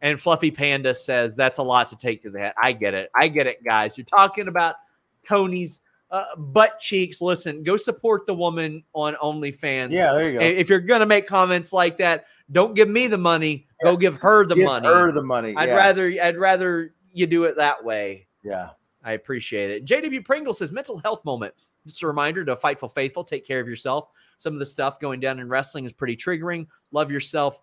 [0.00, 2.54] And Fluffy Panda says that's a lot to take to the head.
[2.60, 3.10] I get it.
[3.14, 3.98] I get it, guys.
[3.98, 4.76] You're talking about
[5.22, 5.80] Toni's
[6.10, 7.20] uh, butt cheeks.
[7.20, 9.92] Listen, go support the woman on OnlyFans.
[9.92, 10.44] Yeah, there you go.
[10.44, 13.66] If you're gonna make comments like that, don't give me the money.
[13.82, 14.88] Go give her the give money.
[14.88, 15.54] Her the money.
[15.56, 15.76] I'd yeah.
[15.76, 18.26] rather I'd rather you do it that way.
[18.42, 18.70] Yeah,
[19.04, 19.84] I appreciate it.
[19.84, 21.54] JW Pringle says mental health moment.
[21.86, 24.08] Just a reminder to Fightful Faithful, take care of yourself.
[24.38, 26.66] Some of the stuff going down in wrestling is pretty triggering.
[26.92, 27.62] Love yourself.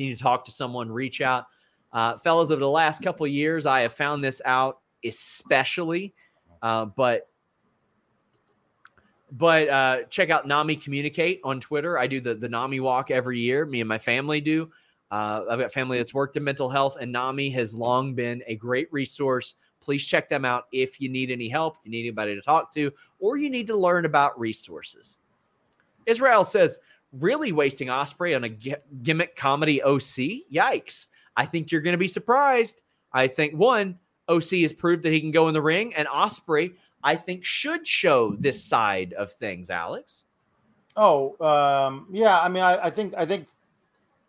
[0.00, 1.44] Need to talk to someone, reach out.
[1.92, 6.14] Uh, fellas, over the last couple years, I have found this out especially,
[6.62, 7.28] uh, but
[9.32, 11.98] but uh, check out NAMICommunicate on Twitter.
[11.98, 13.66] I do the, the NAMI walk every year.
[13.66, 14.70] Me and my family do.
[15.10, 18.56] Uh, I've got family that's worked in mental health, and NAMI has long been a
[18.56, 19.56] great resource.
[19.80, 22.72] Please check them out if you need any help, if you need anybody to talk
[22.72, 25.18] to, or you need to learn about resources.
[26.06, 26.78] Israel says,
[27.12, 30.46] really wasting Ospreay on a gimmick comedy OC?
[30.52, 31.06] Yikes.
[31.36, 32.82] I think you're going to be surprised.
[33.12, 36.74] I think one, OC has proved that he can go in the ring, and Ospreay,
[37.02, 40.24] I think should show this side of things, Alex.
[40.96, 42.40] Oh, um, yeah.
[42.40, 43.48] I mean, I, I think I think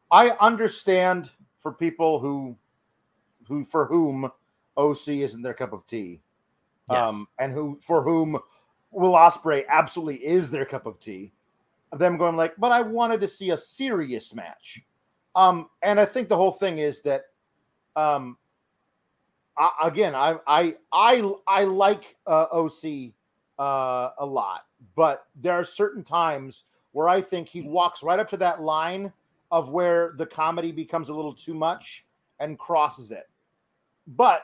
[0.10, 1.30] I understand
[1.60, 2.58] for people who
[3.48, 4.32] who for whom
[4.78, 6.22] OC isn't their cup of tea.
[6.90, 7.10] Yes.
[7.10, 8.40] Um, and who for whom
[8.92, 11.32] Will Ospreay absolutely is their cup of tea.
[11.98, 14.82] Them going like, but I wanted to see a serious match.
[15.36, 17.24] Um, and I think the whole thing is that
[17.96, 18.38] um
[19.58, 23.12] I, again, I I I I like uh, OC
[23.60, 24.62] uh, a lot,
[24.96, 29.12] but there are certain times where I think he walks right up to that line
[29.52, 32.06] of where the comedy becomes a little too much
[32.40, 33.30] and crosses it.
[34.08, 34.44] But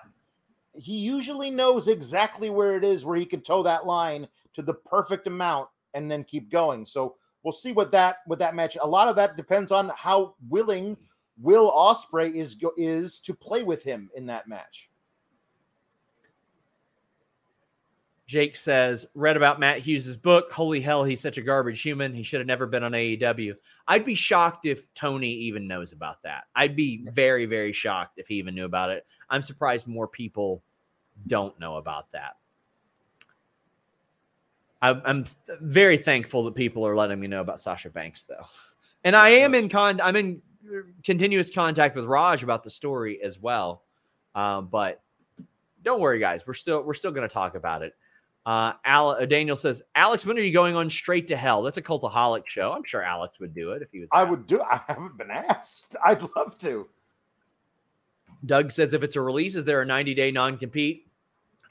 [0.74, 4.74] he usually knows exactly where it is where he can toe that line to the
[4.74, 6.86] perfect amount and then keep going.
[6.86, 7.16] So
[7.48, 8.78] we'll see what that what that match.
[8.82, 10.98] A lot of that depends on how willing
[11.40, 14.90] Will Ospreay is is to play with him in that match.
[18.26, 20.52] Jake says, read about Matt Hughes' book.
[20.52, 22.14] Holy hell, he's such a garbage human.
[22.14, 23.56] He should have never been on AEW.
[23.88, 26.44] I'd be shocked if Tony even knows about that.
[26.54, 29.06] I'd be very, very shocked if he even knew about it.
[29.30, 30.62] I'm surprised more people
[31.28, 32.36] don't know about that.
[34.82, 35.26] I'm
[35.62, 38.46] very thankful that people are letting me know about Sasha Banks, though.
[39.04, 40.00] And I am in con.
[40.02, 40.42] I'm in
[41.04, 43.84] continuous contact with Raj about the story as well.
[44.36, 45.02] Um, but
[45.84, 46.46] don't worry, guys.
[46.46, 47.94] We're still we're still going to talk about it.
[48.46, 51.62] Uh, Al, uh, Daniel says, Alex, when are you going on Straight to Hell?
[51.64, 52.72] That's a cultaholic show.
[52.72, 54.08] I'm sure Alex would do it if he was.
[54.14, 54.62] I would do.
[54.62, 55.98] I haven't been asked.
[56.06, 56.88] I'd love to.
[58.46, 61.07] Doug says, if it's a release, is there a 90 day non compete?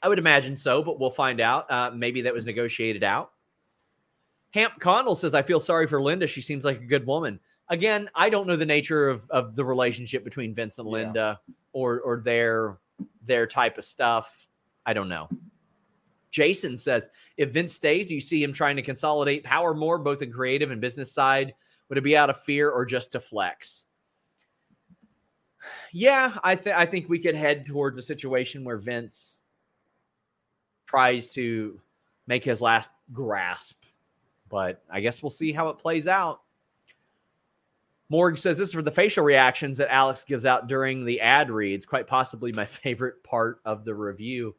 [0.07, 1.69] I would imagine so, but we'll find out.
[1.69, 3.33] Uh, maybe that was negotiated out.
[4.53, 6.29] Hamp Connell says, I feel sorry for Linda.
[6.29, 7.41] She seems like a good woman.
[7.71, 11.55] Again, I don't know the nature of, of the relationship between Vince and Linda yeah.
[11.73, 12.79] or or their
[13.25, 14.49] their type of stuff.
[14.87, 15.29] I don't know.
[16.31, 20.23] Jason says, if Vince stays, do you see him trying to consolidate power more, both
[20.23, 21.53] in creative and business side?
[21.89, 23.87] Would it be out of fear or just to flex?
[25.93, 29.43] Yeah, I think I think we could head towards a situation where Vince
[30.87, 31.81] tries to
[32.27, 33.85] make his last grasp,
[34.49, 36.41] but I guess we'll see how it plays out.
[38.09, 41.51] Morg says this is for the facial reactions that Alex gives out during the ad
[41.51, 44.55] reads, quite possibly my favorite part of the review.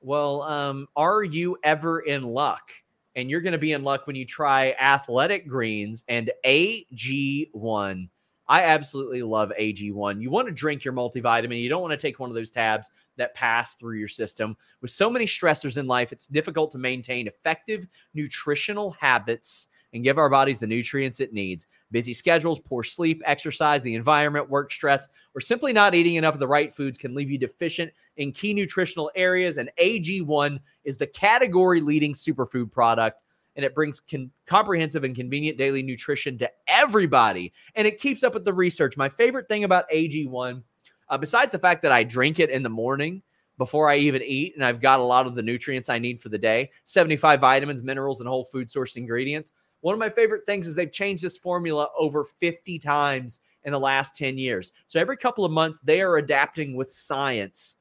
[0.00, 2.70] Well, um, are you ever in luck?
[3.16, 8.08] And you're going to be in luck when you try athletic greens and AG1.
[8.50, 10.20] I absolutely love AG1.
[10.20, 11.62] You want to drink your multivitamin.
[11.62, 14.56] You don't want to take one of those tabs that pass through your system.
[14.82, 20.18] With so many stressors in life, it's difficult to maintain effective nutritional habits and give
[20.18, 21.68] our bodies the nutrients it needs.
[21.92, 26.40] Busy schedules, poor sleep, exercise, the environment, work stress, or simply not eating enough of
[26.40, 29.58] the right foods can leave you deficient in key nutritional areas.
[29.58, 33.22] And AG1 is the category leading superfood product.
[33.56, 37.52] And it brings con- comprehensive and convenient daily nutrition to everybody.
[37.74, 38.96] And it keeps up with the research.
[38.96, 40.62] My favorite thing about AG1,
[41.08, 43.22] uh, besides the fact that I drink it in the morning,
[43.60, 46.30] before I even eat, and I've got a lot of the nutrients I need for
[46.30, 49.52] the day 75 vitamins, minerals, and whole food source ingredients.
[49.82, 53.78] One of my favorite things is they've changed this formula over 50 times in the
[53.78, 54.72] last 10 years.
[54.86, 57.76] So every couple of months, they are adapting with science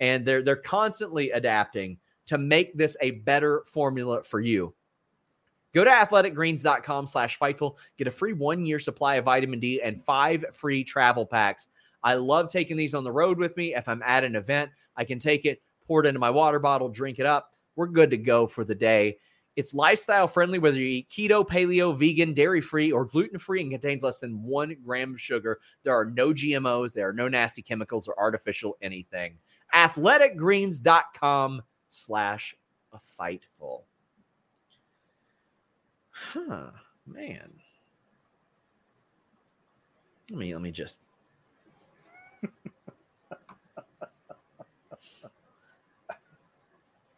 [0.00, 4.74] and they're they're constantly adapting to make this a better formula for you.
[5.74, 10.00] Go to athleticgreens.com slash fightful, get a free one year supply of vitamin D and
[10.00, 11.66] five free travel packs.
[12.02, 13.74] I love taking these on the road with me.
[13.74, 16.88] If I'm at an event, I can take it, pour it into my water bottle,
[16.88, 17.52] drink it up.
[17.76, 19.18] We're good to go for the day.
[19.54, 23.70] It's lifestyle friendly, whether you eat keto, paleo, vegan, dairy free, or gluten free, and
[23.70, 25.60] contains less than one gram of sugar.
[25.84, 29.36] There are no GMOs, there are no nasty chemicals or artificial anything.
[29.74, 32.56] Athleticgreens.com slash
[32.94, 33.82] a fightful.
[36.30, 36.70] Huh,
[37.06, 37.50] man.
[40.30, 41.00] Let me let me just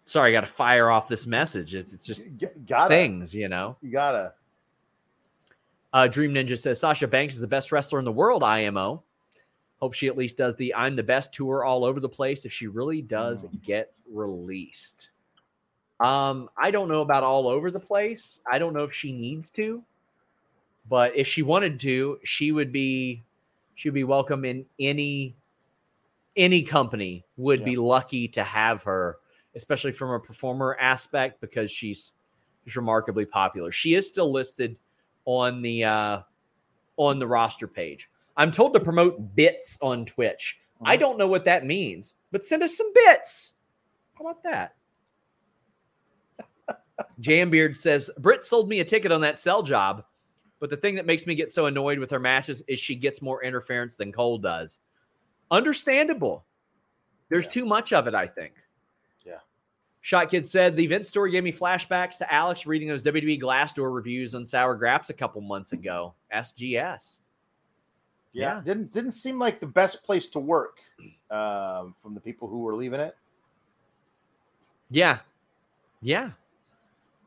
[0.05, 1.75] sorry, I got to fire off this message.
[1.75, 2.27] It's, it's just
[2.67, 3.77] gotta, things, you know.
[3.83, 4.35] You gotta.
[5.93, 8.43] Uh, Dream Ninja says Sasha Banks is the best wrestler in the world.
[8.43, 9.03] IMO.
[9.81, 12.53] Hope she at least does the I'm the best tour all over the place if
[12.53, 13.63] she really does mm.
[13.63, 15.11] get released.
[16.01, 18.41] Um, I don't know about all over the place.
[18.51, 19.83] I don't know if she needs to,
[20.89, 23.23] but if she wanted to, she would be
[23.75, 25.35] she'd be welcome in any
[26.37, 27.65] any company would yeah.
[27.65, 29.19] be lucky to have her
[29.55, 32.13] especially from a performer aspect, because she's
[32.65, 33.71] she's remarkably popular.
[33.73, 34.77] She is still listed
[35.25, 36.21] on the uh,
[36.97, 38.11] on the roster page.
[38.37, 40.59] I'm told to promote bits on Twitch.
[40.77, 40.89] Mm-hmm.
[40.89, 43.55] I don't know what that means, but send us some bits.
[44.15, 44.75] How about that?
[47.21, 50.05] Jambeard says Britt sold me a ticket on that sell job,
[50.61, 53.23] but the thing that makes me get so annoyed with her matches is she gets
[53.23, 54.81] more interference than Cole does.
[55.51, 56.45] Understandable.
[57.29, 57.51] There's yeah.
[57.51, 58.55] too much of it, I think.
[59.25, 59.39] Yeah.
[60.01, 63.95] Shot Kid said the event story gave me flashbacks to Alex reading those WWE Glassdoor
[63.95, 66.15] reviews on Sour Graps a couple months ago.
[66.35, 67.19] SGS.
[68.33, 68.63] Yeah, yeah.
[68.65, 70.79] didn't didn't seem like the best place to work
[71.31, 73.17] um, from the people who were leaving it.
[74.91, 75.21] Yeah,
[76.03, 76.33] yeah.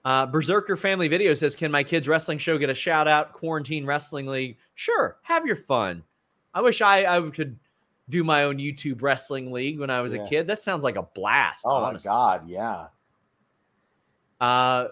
[0.08, 3.34] Uh, Berserker Family Video says, "Can my kids' wrestling show get a shout out?
[3.34, 4.58] Quarantine Wrestling League.
[4.74, 6.02] Sure, have your fun.
[6.54, 7.60] I wish I I could
[8.08, 10.24] do my own YouTube wrestling league when I was yeah.
[10.24, 10.48] a kid.
[10.48, 11.66] That sounds like a blast.
[11.66, 12.08] Oh honestly.
[12.08, 12.88] my god, yeah.
[14.40, 14.88] Uh,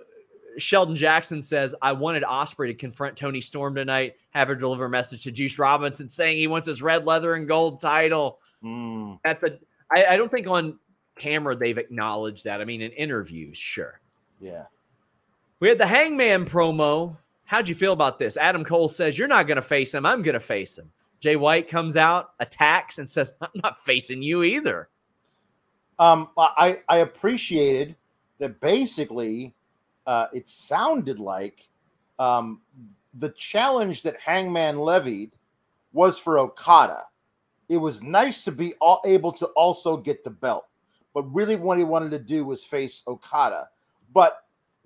[0.58, 4.90] Sheldon Jackson says, I wanted Ospreay to confront Toni Storm tonight, have her deliver a
[4.90, 8.40] message to Juice Robinson saying he wants his red leather and gold title.
[8.62, 9.20] Mm.
[9.24, 9.60] That's a
[9.90, 10.78] I, I don't think on
[11.18, 12.60] camera they've acknowledged that.
[12.60, 14.02] I mean, in interviews, sure.
[14.42, 14.66] Yeah.
[15.66, 17.18] We had the hangman promo.
[17.46, 18.38] How'd you feel about this?
[18.38, 20.06] Adam Cole says, You're not going to face him.
[20.06, 20.92] I'm going to face him.
[21.20, 24.90] Jay White comes out, attacks, and says, "I'm not facing you either."
[25.98, 27.96] Um, I I appreciated
[28.38, 28.60] that.
[28.62, 29.56] Basically,
[30.06, 31.68] uh, it sounded like
[32.20, 32.62] um,
[33.16, 35.32] the challenge that Hangman levied
[35.94, 37.06] was for Okada.
[37.70, 40.68] It was nice to be all, able to also get the belt,
[41.16, 43.70] but really what he wanted to do was face Okada.
[44.14, 44.45] But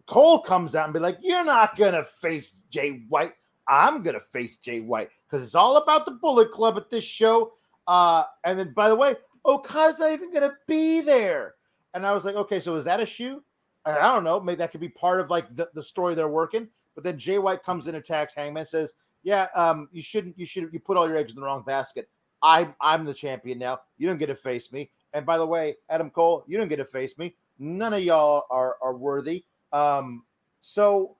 [0.10, 3.34] Cole comes out and be like, "You're not gonna face Jay White.
[3.68, 7.54] I'm gonna face Jay White." because it's all about the Bullet Club at this show.
[7.88, 9.16] Uh, and then, by the way,
[9.46, 11.56] Okada's not even going to be there.
[11.94, 13.44] And I was like, okay, so is that a shoe?
[13.86, 14.40] I don't know.
[14.40, 16.68] Maybe that could be part of like the, the story they're working.
[16.94, 20.38] But then Jay White comes in, attacks Hangman, says, "Yeah, um, you shouldn't.
[20.38, 20.70] You should.
[20.72, 22.08] You put all your eggs in the wrong basket.
[22.44, 23.80] I'm I'm the champion now.
[23.98, 24.92] You don't get to face me.
[25.14, 27.36] And by the way, Adam Cole, you don't get to face me.
[27.58, 29.46] None of y'all are are worthy.
[29.72, 30.24] Um,
[30.62, 31.18] so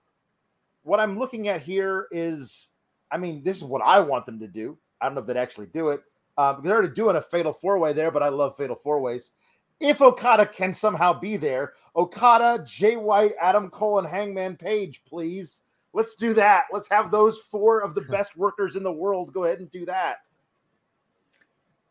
[0.82, 2.68] what I'm looking at here is,
[3.10, 4.78] I mean, this is what I want them to do.
[5.00, 6.02] I don't know if they'd actually do it.
[6.36, 9.32] Uh, they're already doing a fatal four way there, but I love fatal four ways.
[9.80, 15.62] If Okada can somehow be there, Okada, Jay White, Adam Cole, and Hangman Page, please.
[15.92, 16.64] Let's do that.
[16.72, 19.86] Let's have those four of the best workers in the world go ahead and do
[19.86, 20.18] that.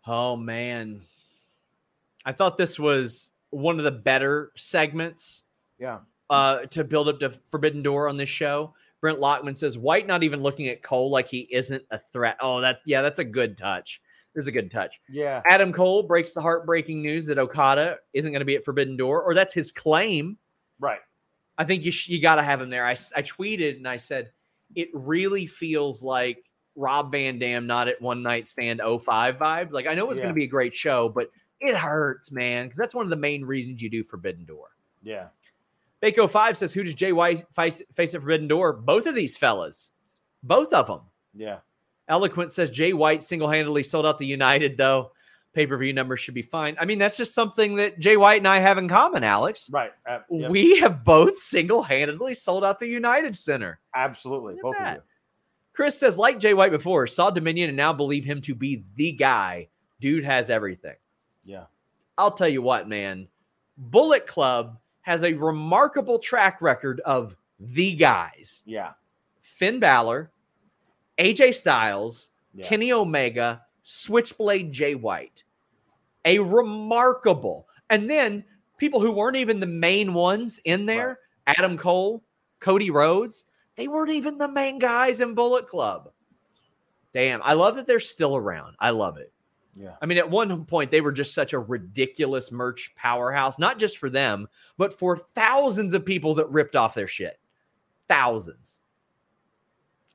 [0.07, 1.01] Oh man.
[2.25, 5.43] I thought this was one of the better segments.
[5.79, 5.99] Yeah.
[6.29, 8.73] Uh, to build up to Forbidden Door on this show.
[9.01, 12.37] Brent Lockman says White not even looking at Cole like he isn't a threat.
[12.41, 14.01] Oh, that yeah, that's a good touch.
[14.33, 14.99] There's a good touch.
[15.09, 15.41] Yeah.
[15.49, 19.23] Adam Cole breaks the heartbreaking news that Okada isn't going to be at Forbidden Door,
[19.23, 20.37] or that's his claim.
[20.79, 20.99] Right.
[21.57, 22.85] I think you sh- you got to have him there.
[22.85, 24.29] I, I tweeted and I said
[24.75, 26.43] it really feels like
[26.75, 29.71] Rob Van Dam not at one night stand 05 vibe.
[29.71, 30.25] Like I know it's Yeah.
[30.25, 33.17] going to be a great show, but it hurts, man, because that's one of the
[33.17, 34.67] main reasons you do Forbidden Door.
[35.01, 35.27] Yeah.
[36.01, 39.37] Bako Five says, "Who does Jay White face, face at Forbidden Door?" Both of these
[39.37, 39.91] fellas,
[40.43, 41.01] both of them.
[41.33, 41.59] Yeah.
[42.07, 45.11] Eloquent says Jay White single handedly sold out the United, though.
[45.53, 46.77] Pay per view numbers should be fine.
[46.79, 49.69] I mean, that's just something that Jay White and I have in common, Alex.
[49.71, 49.91] Right.
[50.07, 50.51] Uh, yep.
[50.51, 53.79] We have both single handedly sold out the United Center.
[53.95, 54.57] Absolutely.
[54.61, 55.01] Both of you.
[55.73, 59.13] Chris says, like Jay White before, saw Dominion and now believe him to be the
[59.13, 59.69] guy.
[59.99, 60.95] Dude has everything.
[61.43, 61.65] Yeah.
[62.17, 63.27] I'll tell you what, man.
[63.77, 68.93] Bullet Club has a remarkable track record of the guys Yeah.
[69.39, 70.31] Finn Balor,
[71.17, 72.67] AJ Styles, Yeah.
[72.67, 75.43] Kenny Omega, Switchblade Jay White.
[76.25, 77.67] A remarkable.
[77.89, 78.43] And then
[78.77, 82.23] people who weren't even the main ones in there, Adam Cole,
[82.59, 83.45] Cody Rhodes,
[83.75, 86.11] they weren't even the main guys in Bullet Club.
[87.13, 88.75] Damn, I love that they're still around.
[88.79, 89.33] I love it.
[89.79, 89.95] Yeah.
[90.01, 93.97] I mean, at one point, they were just such a ridiculous merch powerhouse, not just
[93.97, 97.39] for them, but for thousands of people that ripped off their shit.
[98.09, 98.81] Thousands.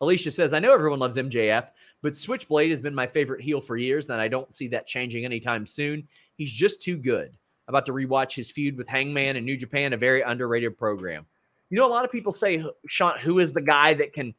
[0.02, 1.68] Alicia says, I know everyone loves MJF,
[2.02, 5.24] but Switchblade has been my favorite heel for years, and I don't see that changing
[5.24, 6.06] anytime soon.
[6.36, 7.34] He's just too good.
[7.66, 11.24] About to rewatch his feud with Hangman and New Japan, a very underrated program.
[11.70, 14.34] You know, a lot of people say, Sean, who is the guy that can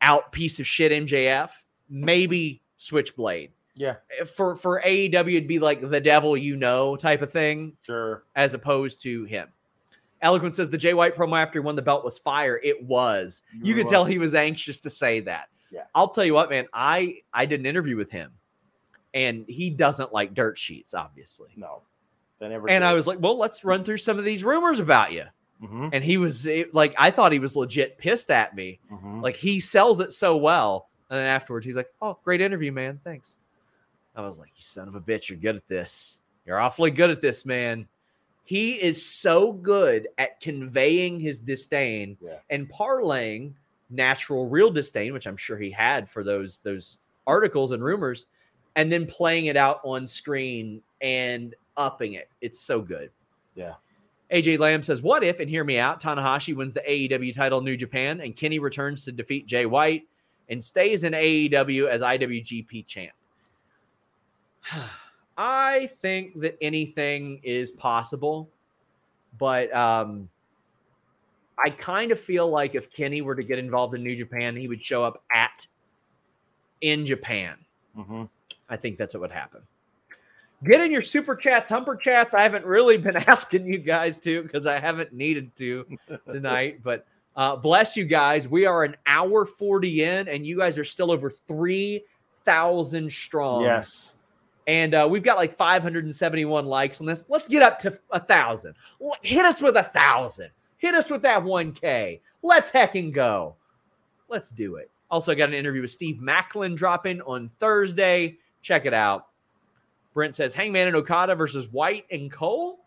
[0.00, 1.50] out piece of shit MJF?
[1.88, 3.50] Maybe Switchblade
[3.80, 3.96] Yeah.
[4.26, 8.24] for for AEW it'd be like the devil you know type of thing Sure.
[8.36, 9.48] as opposed to him.
[10.22, 12.60] Eloquent says the Jay White promo after he won the belt was fire.
[12.62, 13.40] It was.
[13.62, 15.48] You could tell he was anxious to say that.
[15.70, 15.84] Yeah.
[15.94, 16.66] I'll tell you what, man.
[16.74, 18.32] I I did an interview with him,
[19.14, 21.48] and he doesn't like dirt sheets, obviously.
[21.56, 21.82] No.
[22.38, 22.68] They never.
[22.68, 25.24] And I was like, well, let's run through some of these rumors about you.
[25.60, 28.78] hmm And he was it- like, I thought he was legit pissed at me.
[28.90, 30.88] hmm Like he sells it so well.
[31.08, 33.00] And then afterwards, he's like, "Oh, great interview, man.
[33.02, 33.36] Thanks."
[34.24, 36.18] I was like, "You son of a bitch, you're good at this.
[36.46, 37.86] You're awfully good at this, man."
[38.44, 42.38] He is so good at conveying his disdain Yeah.
[42.50, 43.54] and parlaying
[43.90, 48.26] natural, real disdain, which I'm sure he had for those those articles and rumors,
[48.76, 52.28] and then playing it out on screen and upping it.
[52.40, 53.10] It's so good.
[53.54, 53.74] Yeah.
[54.32, 57.64] AJ Lamb says, What if, and hear me out, Tanahashi wins the AEW title in
[57.64, 60.04] New Japan and Kenny returns to defeat Jay White
[60.48, 63.12] and stays in AEW as IWGP champ?
[65.38, 68.50] I think that anything is possible,
[69.38, 70.28] but um,
[71.64, 74.68] I kind of feel like if Kenny were to get involved in New Japan, he
[74.68, 75.66] would show up at
[76.80, 77.56] in Japan.
[77.94, 78.24] hmm
[78.68, 79.62] I think that's what would happen.
[80.62, 82.34] Get in your super chats, humper chats.
[82.34, 85.86] I haven't really been asking you guys to because I haven't needed to
[86.30, 88.48] tonight, but uh, bless you guys.
[88.48, 93.64] We are an hour 40 in, and you guys are still over 3,000 strong.
[93.64, 94.14] Yes.
[94.66, 97.24] And uh, we've got like 571 likes on this.
[97.28, 98.74] Let's get up to a thousand.
[99.22, 100.50] Hit us with a thousand.
[100.78, 102.20] Hit us with that 1K.
[102.42, 103.56] Let's hecking go.
[104.28, 104.90] Let's do it.
[105.10, 108.38] Also, I got an interview with Steve Maclin dropping on Thursday.
[108.62, 109.26] Check it out.
[110.14, 112.80] Brent says Hangman and Okada versus White and Cole.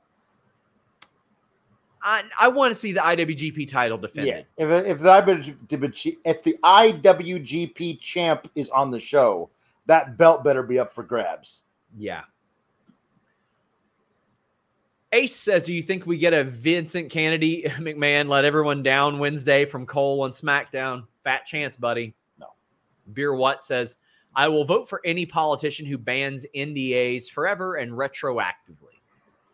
[2.02, 4.46] I, I want to see the IWGP title defended.
[4.58, 4.66] Yeah.
[4.66, 9.50] If if the IWGP, if the IWGP champ is on the show,
[9.86, 11.64] that belt better be up for grabs.
[11.98, 12.22] Yeah.
[15.12, 19.64] Ace says, Do you think we get a Vincent Kennedy McMahon let everyone down Wednesday
[19.66, 21.06] from Cole on SmackDown?
[21.24, 22.16] Fat chance, buddy.
[22.40, 22.48] No.
[23.14, 23.98] Beer What says,
[24.36, 28.90] I will vote for any politician who bans NDAs forever and retroactively.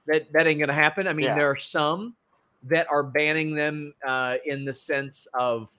[0.07, 1.07] that that ain't gonna happen.
[1.07, 1.35] I mean, Yeah.
[1.35, 2.15] there are some
[2.63, 5.69] that are banning them uh, in the sense of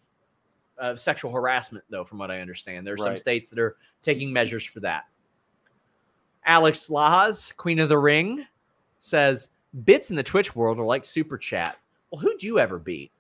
[0.81, 2.87] of sexual harassment, though, from what I understand.
[2.87, 5.05] There are some states that are taking measures for that.
[6.47, 8.47] Alex Laz, Queen of the Ring,
[9.01, 9.51] says
[9.85, 11.79] bits in the Twitch world are like super chat.
[12.11, 13.13] Well, who'd you ever beat?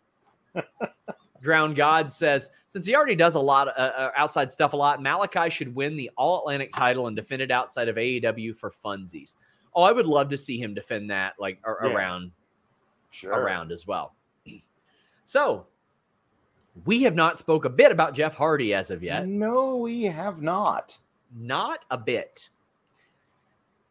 [1.40, 4.76] Drowned God says, since he already does a lot of uh, uh, outside stuff a
[4.76, 8.70] lot, Malachi should win the All Atlantic title and defend it outside of AEW for
[8.70, 9.36] funsies.
[9.74, 11.88] Oh, I would love to see him defend that like Yeah.
[11.88, 12.32] around
[13.10, 13.32] Sure.
[13.32, 14.14] around as well.
[15.24, 15.66] So
[16.84, 19.26] we have not spoke a bit about Jeff Hardy as of yet.
[19.26, 20.98] No, we have not.
[21.34, 22.48] Not a bit.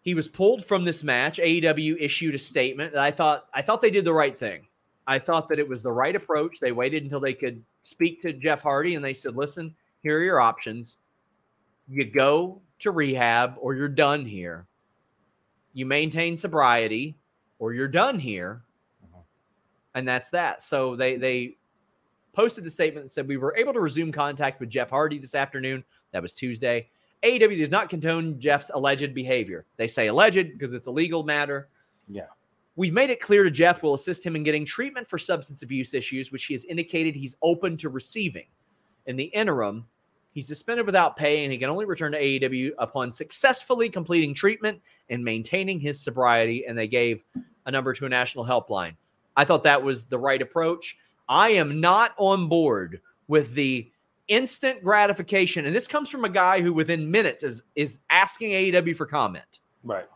[0.02, 1.40] He was pulled from this match.
[1.40, 4.66] AEW issued a statement that I thought I thought they did the right thing.
[5.07, 6.60] I thought that it was the right approach.
[6.60, 10.24] They waited until they could speak to Jeff Hardy and they said, "Listen, here are
[10.24, 10.98] your options.
[11.88, 14.68] You go to rehab or you're done here.
[15.74, 17.16] You maintain sobriety
[17.60, 18.64] or you're done here."
[19.03, 19.24] Mhm.
[19.95, 20.64] And that's that.
[20.64, 21.57] So they they
[22.40, 25.36] posted the statement that said we were able to resume contact with Jeff Hardy this
[25.36, 25.84] afternoon.
[26.14, 26.88] That was Tuesday.
[27.22, 29.66] AEW does not condone Jeff's alleged behavior.
[29.76, 31.68] They say alleged because it's a legal matter.
[32.07, 32.28] Yeah.
[32.78, 35.94] We've made it clear to Jeff we'll assist him in getting treatment for substance abuse
[35.94, 38.45] issues, which he has indicated he's open to receiving.
[39.06, 39.86] In the interim,
[40.32, 44.80] he's suspended without pay and he can only return to AEW upon successfully completing treatment
[45.10, 46.66] and maintaining his sobriety.
[46.66, 47.22] And they gave
[47.66, 48.95] a number to a national helpline.
[49.36, 50.95] I thought that was the right approach.
[51.30, 53.89] I am not on board with the
[54.27, 55.65] instant gratification.
[55.65, 59.60] And this comes from a guy who within minutes is is asking AEW for comment.
[59.84, 60.07] Right.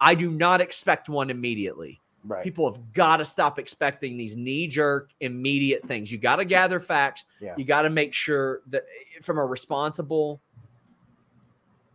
[0.00, 2.00] I do not expect one immediately.
[2.24, 2.42] Right.
[2.42, 6.10] People have got to stop expecting these knee jerk immediate things.
[6.10, 7.24] You got to gather facts.
[7.40, 7.54] Yeah.
[7.56, 8.84] You got to make sure that
[9.22, 10.40] from a responsible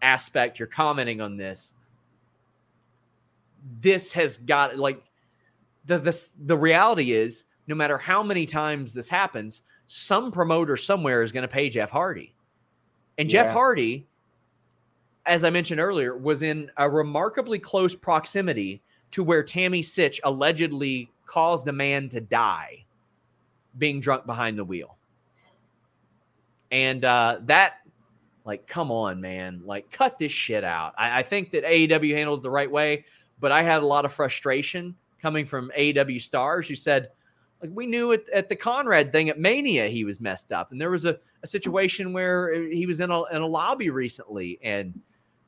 [0.02, 1.74] aspect, you're commenting on this.
[3.82, 5.04] This has got like
[5.86, 11.22] the this the reality is no matter how many times this happens, some promoter somewhere
[11.22, 12.34] is going to pay Jeff Hardy.
[13.18, 13.54] And Jeff Yeah.
[13.54, 14.08] Hardy,
[15.26, 18.82] as I mentioned earlier, was in a remarkably close proximity
[19.12, 22.86] to where Tammy Sytch allegedly caused a man to die
[23.78, 24.98] being drunk behind the wheel.
[26.72, 27.76] And uh, that,
[28.46, 29.62] like, come on, man.
[29.66, 30.94] Like, cut this shit out.
[30.98, 33.06] I, I think that AEW handled it the right way,
[33.40, 37.10] but I had a lot of frustration coming from AEW stars who said,
[37.62, 40.72] like, we knew at, at the Conrad thing at Mania he was messed up.
[40.72, 43.90] And there was a, a situation where uh, he was in a, in a lobby
[43.90, 45.00] recently and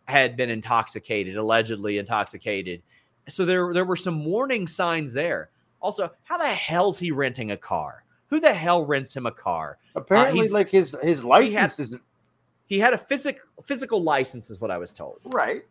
[0.05, 2.81] had been intoxicated, allegedly intoxicated.
[3.29, 5.49] So there, there were some warning signs there.
[5.81, 8.03] Also, how the hell's he renting a car?
[8.29, 9.77] Who the hell rents him a car?
[9.95, 11.97] Uh, Apparently, he's- like his his license is
[12.67, 15.19] He had a physic, physical license, is what I was told.
[15.25, 15.63] right.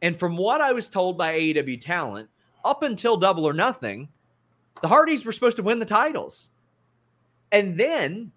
[0.00, 2.28] And from what I was told by AEW talent,
[2.64, 4.08] up until Double or Nothing,
[4.82, 6.50] the Hardys were supposed to win the titles.
[7.50, 8.32] And then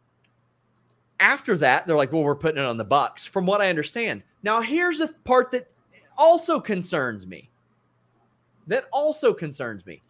[1.20, 4.24] after that, they're like, well, we're putting it on the Bucks, from what I understand.
[4.44, 5.72] Now, here's the part that
[6.18, 7.50] also concerns me.
[8.68, 10.02] That also concerns me.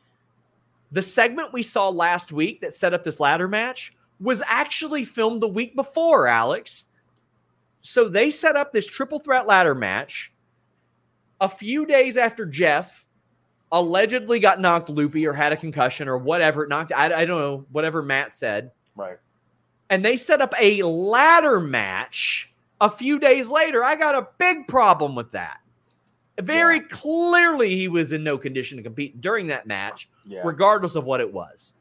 [0.91, 5.41] The segment we saw last week that set up this ladder match was actually filmed
[5.41, 6.87] the week before, Alex.
[7.81, 10.31] So they set up this triple threat ladder match
[11.41, 13.04] a few days after Jeff
[13.75, 17.65] allegedly got knocked loopy or had a concussion or whatever, knocked, I, I don't know,
[17.71, 18.71] whatever Matt said.
[18.95, 19.17] Right.
[19.89, 23.83] And they set up a ladder match a few days later.
[23.83, 25.59] I got a big problem with that.
[26.41, 30.41] Very clearly, he was in no condition to compete during that match, Yeah.
[30.43, 31.73] regardless of what it was.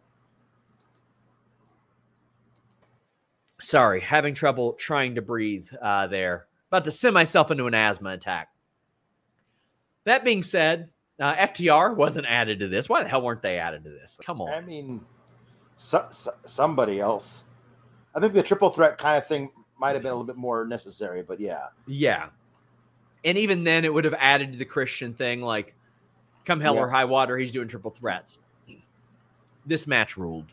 [3.60, 6.46] Sorry, having trouble trying to breathe uh, there.
[6.70, 8.48] About to send myself into an asthma attack.
[10.04, 12.88] That being said, uh, FTR wasn't added to this.
[12.88, 14.18] Why the hell weren't they added to this?
[14.24, 14.52] Come on.
[14.52, 15.00] I mean,
[15.76, 17.44] so, so- somebody else.
[18.14, 20.64] I think the triple threat kind of thing might have been a little bit more
[20.66, 21.66] necessary, but yeah.
[21.86, 22.28] Yeah.
[23.24, 25.74] And even then, it would have added to the Christian thing like,
[26.44, 26.82] come hell Yeah.
[26.82, 28.38] or high water, he's doing triple threats.
[29.66, 30.46] This match ruled.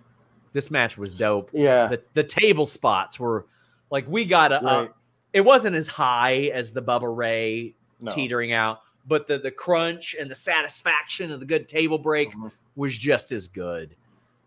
[0.54, 1.50] This match was dope.
[1.54, 1.88] Yeah.
[1.88, 3.46] The, the table spots were
[3.90, 4.60] like, we got a.
[4.64, 4.92] Right.
[5.34, 8.12] it wasn't as high as the Bubba Ray No.
[8.12, 12.52] teetering out, but the, the crunch and the satisfaction of the good table break Mhm.
[12.76, 13.96] was just as good.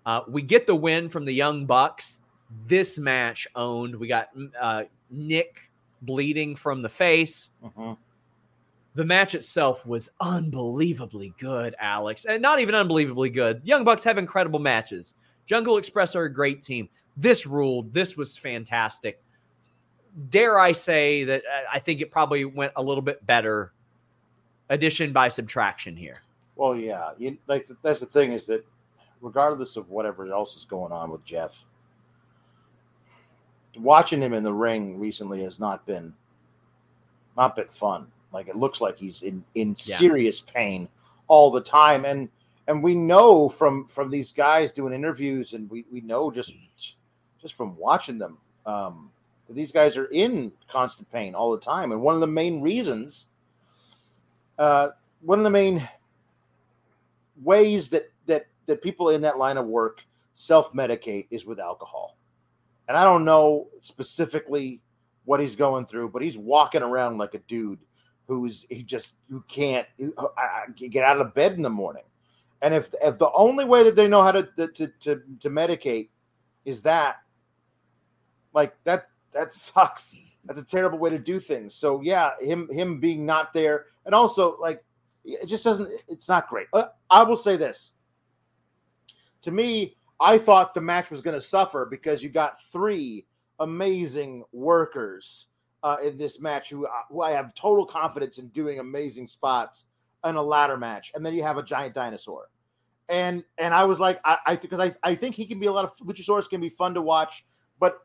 [0.07, 2.21] Uh, we get the win from the Young Bucks.
[2.67, 3.97] This match owned.
[3.97, 4.29] We got
[4.61, 5.71] uh, Nick
[6.03, 7.51] bleeding from the face.
[7.65, 7.97] Mhm.
[8.95, 13.61] The match itself was unbelievably good, Alex, and not even unbelievably good.
[13.65, 15.15] Young Bucks have incredible matches.
[15.47, 16.89] Jungle Express are a great team.
[17.17, 17.93] This ruled.
[17.93, 19.21] This was fantastic.
[20.31, 23.73] Dare I say that uh, I think it probably went a little bit better,
[24.70, 26.23] addition by subtraction here.
[26.57, 28.65] Well, yeah, you, like that's the thing is that
[29.20, 31.65] regardless of whatever else is going on with Jeff,
[33.77, 36.15] watching him in the ring recently has not been
[37.36, 38.07] not been fun.
[38.32, 39.99] Like it looks like he's in in yeah.
[39.99, 40.89] serious pain
[41.28, 42.28] all the time, and
[42.69, 46.53] and we know from from these guys doing interviews, and we we know just
[47.41, 49.11] just from watching them um,
[49.47, 52.61] that these guys are in constant pain all the time, and one of the main
[52.61, 53.27] reasons,
[54.59, 54.89] uh,
[55.21, 55.89] one of the main
[57.43, 60.03] ways that that that people in that line of work
[60.35, 62.17] self medicate is with alcohol.
[62.89, 64.81] And I don't know specifically
[65.25, 67.79] what he's going through, but he's walking around like a dude
[68.27, 69.87] who's he just who can't
[70.19, 70.29] uh,
[70.77, 72.05] get out of bed in the morning.
[72.63, 76.09] And if if the only way that they know how to to to, to medicate
[76.65, 77.17] is that,
[78.53, 80.17] like that that sucks.
[80.47, 81.75] That's a terrible way to do things.
[81.75, 84.85] So yeah, him him being not there, and also like
[85.25, 85.89] it just doesn't.
[86.09, 86.66] It's not great.
[86.73, 87.93] Uh, I will say this.
[89.43, 93.27] To me, I thought the match was going to suffer because you got three
[93.61, 95.47] amazing workers
[95.83, 99.87] uh, in this match who, uh, who I have total confidence in doing amazing spots
[100.25, 102.49] in a ladder match, and then you have a giant dinosaur,
[103.09, 105.73] and and I was like, I, I because I, I think he can be a
[105.73, 107.45] lot of Luchasaurus can be fun to watch,
[107.79, 107.99] but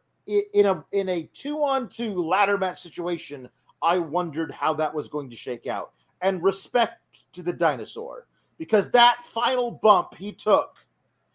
[0.53, 3.49] in a in a two on two ladder match situation,
[3.81, 5.91] I wondered how that was going to shake out,
[6.21, 8.27] and respect to the dinosaur
[8.57, 10.75] because that final bump he took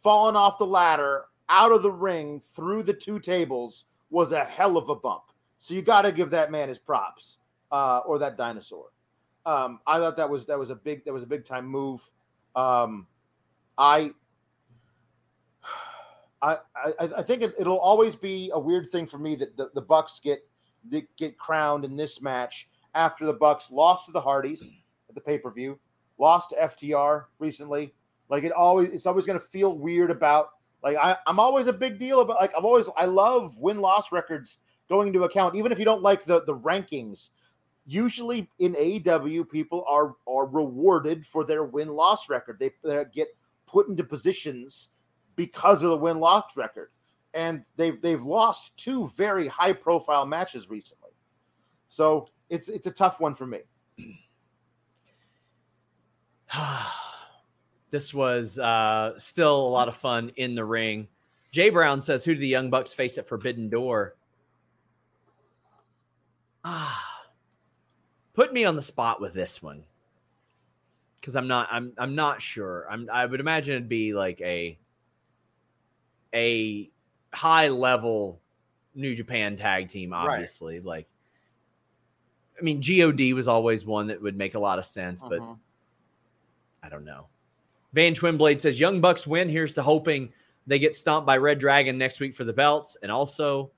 [0.03, 4.77] falling off the ladder out of the ring through the two tables was a hell
[4.77, 5.25] of a bump.
[5.59, 7.39] So you got to give that man his props,
[7.73, 8.87] uh, or that dinosaur.
[9.47, 12.01] Um, I thought that was that was a big that was a big time move.
[12.55, 13.07] Um,
[13.77, 14.13] I,
[16.45, 16.59] I
[17.01, 19.83] I, I think it, will always be a weird thing for me that the, the
[19.83, 20.41] Bucks get
[21.17, 24.63] get crowned in this match after the Bucks lost to the Hardys
[25.09, 25.79] at the pay per view,
[26.19, 27.95] lost to FTR recently,
[28.29, 30.51] like it always, it's always going to feel weird about.
[30.83, 32.41] Like I, I'm always a big deal about.
[32.41, 34.59] Like I've always, I love win loss records
[34.89, 37.31] going into account, even if you don't like the the rankings.
[37.87, 42.59] Usually in AEW, people are are rewarded for their win loss record.
[42.59, 42.71] They
[43.15, 43.29] get
[43.67, 44.89] put into positions
[45.37, 46.91] because of the win loss record,
[47.33, 51.11] and they've they've lost two very high profile matches recently.
[51.89, 53.61] So it's it's a tough one for me.
[57.91, 61.07] This was uh, still a lot of fun in the ring.
[61.53, 64.17] Jay Brown says, "Who do the Young Bucks face at Forbidden Door?"
[66.65, 67.23] Ah,
[68.35, 69.85] put me on the spot with this one
[71.25, 71.69] because I'm not.
[71.71, 71.93] I'm.
[71.97, 72.87] I'm not sure.
[72.91, 73.09] I'm.
[73.11, 74.77] I would imagine it'd be like a
[76.35, 76.91] a
[77.33, 78.41] high level
[78.95, 80.13] New Japan tag team.
[80.13, 80.85] Obviously, right.
[80.85, 81.09] like
[82.59, 85.55] I mean, God was always one that would make a lot of sense, but uh-huh.
[86.83, 87.27] I don't know.
[87.93, 89.49] Van Twinblade says Young Bucks win.
[89.49, 90.33] Here's to hoping
[90.67, 93.71] they get stomped by Red Dragon next week for the belts and also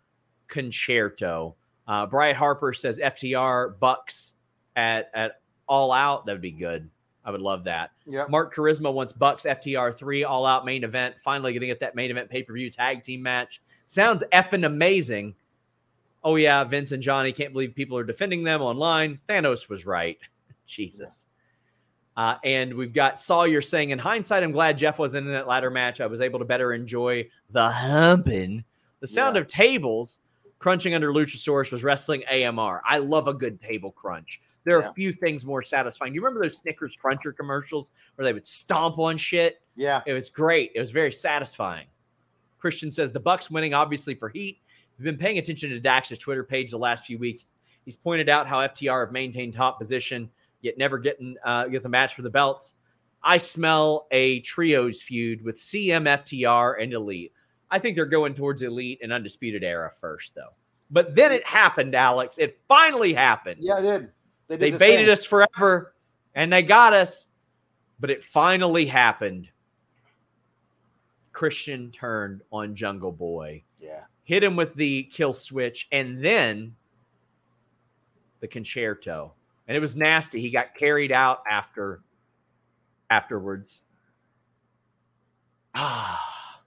[0.48, 1.54] Con-Chair-To.
[1.88, 4.34] Uh, Bryant Harper says FTR Bucks
[4.74, 6.26] at at All Out.
[6.26, 6.90] That would be good.
[7.26, 7.90] I would love that.
[8.06, 8.24] Yeah.
[8.28, 11.16] Mark Charisma wants Bucks FTR three All Out main event.
[11.18, 13.60] Finally getting at that main event pay per view tag team match.
[13.86, 15.34] Sounds effing amazing.
[16.22, 19.18] Oh yeah, Vince and Johnny can't believe people are defending them online.
[19.28, 20.18] Thanos was right.
[20.66, 21.26] Jesus.
[22.16, 25.70] Uh, and we've got Sawyer saying, in hindsight, I'm glad Jeff wasn't in that ladder
[25.70, 26.00] match.
[26.00, 28.64] I was able to better enjoy the humping.
[29.00, 29.42] The sound yeah.
[29.42, 30.18] of tables
[30.58, 32.80] crunching under Luchasaurus was wrestling AMR.
[32.86, 34.40] I love a good table crunch.
[34.66, 34.90] There are yeah.
[34.90, 36.12] a few things more satisfying.
[36.12, 39.62] Do You remember those Snickers Cruncher commercials where they would stomp on shit?
[39.76, 40.02] Yeah.
[40.06, 40.72] It was great.
[40.74, 41.86] It was very satisfying.
[42.58, 44.58] Christian says the Bucks winning obviously for heat.
[44.66, 47.44] If you've been paying attention to Dax's Twitter page the last few weeks,
[47.84, 50.28] he's pointed out how FTR have maintained top position
[50.62, 52.74] yet never getting uh, get the match for the belts.
[53.22, 57.32] I smell a trios feud with CMFTR and Elite.
[57.70, 60.54] I think they're going towards Elite and Undisputed Era first, though.
[60.90, 62.38] But then it happened, Alex.
[62.38, 63.58] It finally happened.
[63.60, 64.12] Yeah, it did.
[64.48, 65.12] They, they the baited thing.
[65.12, 65.94] us forever
[66.34, 67.26] and they got us,
[67.98, 69.48] but it finally happened.
[71.32, 73.64] Christian turned on Jungle Boy.
[73.80, 74.02] Yeah.
[74.24, 76.74] Hit him with the kill switch and then
[78.40, 79.30] the Con-Chair-To
[79.68, 80.40] and it was nasty.
[80.40, 82.00] He got carried out after
[83.10, 83.82] afterwards.
[85.74, 86.62] Ah.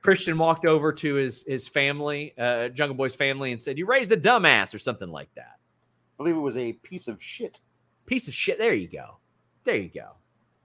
[0.00, 4.12] Christian walked over to his his family, uh, Jungle Boy's family, and said, "You raised
[4.12, 5.58] a dumbass" or something like that.
[6.18, 7.60] I believe it was a piece of shit.
[8.06, 8.58] Piece of shit.
[8.58, 9.18] There you go.
[9.62, 10.12] There you go.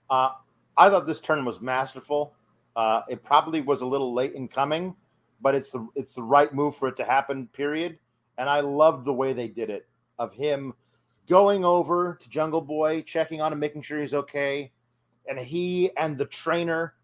[0.10, 0.32] Uh,
[0.78, 2.34] I thought this turn was masterful.
[2.76, 4.96] Uh, it probably was a little late in coming,
[5.42, 7.48] but it's the it's the right move for it to happen.
[7.54, 8.00] Period.
[8.40, 9.88] And I loved the way they did it.
[10.18, 10.74] Of him
[11.30, 14.72] going over to Jungle Boy, checking on him, making sure he's okay,
[15.28, 16.96] and he and the trainer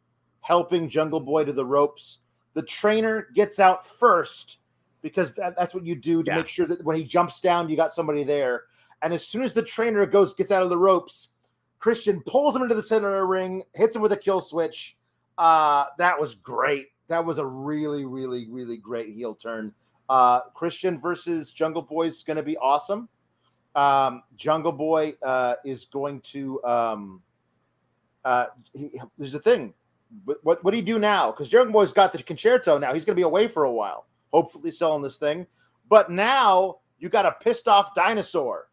[0.42, 2.20] helping Jungle Boy to the ropes.
[2.56, 4.58] The trainer gets out first
[5.02, 6.38] because that, that's what you do to yeah.
[6.38, 8.64] make sure that when he jumps down, you got somebody there.
[9.02, 11.30] And as soon as the trainer goes gets out of the ropes,
[11.80, 14.98] Christian pulls him into the center of the ring, hits him with a kill switch.
[15.38, 16.88] Uh, that was great.
[17.08, 19.74] That was a really, really, really great heel turn.
[20.10, 23.08] Uh, Christian versus Jungle Boy is going to be awesome.
[23.76, 26.64] Um, Jungle Boy uh, is going to.
[26.64, 27.22] Um,
[28.26, 29.74] uh, he, there's a thing.
[30.26, 31.32] What, what, what do you do now?
[31.32, 32.94] Because Jungle Boy's got the concerto now.
[32.94, 35.46] He's going to be away for a while, hopefully selling this thing.
[35.90, 38.70] But now you got a pissed off dinosaur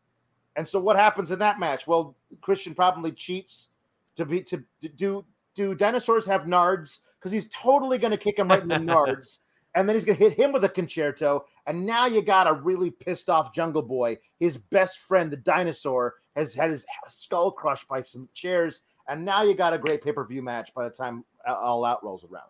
[0.56, 1.86] and so what happens in that match?
[1.86, 3.68] Well, Christian probably cheats
[4.16, 5.24] to be to, to do
[5.54, 9.38] do dinosaurs have nards because he's totally going to kick him right in the nards,
[9.74, 12.54] and then he's going to hit him with a concerto, and now you got a
[12.54, 14.16] really pissed off Jungle Boy.
[14.40, 19.42] His best friend, the dinosaur, has had his skull crushed by some chairs, and now
[19.42, 22.48] you got a great pay per view match by the time All Out rolls around.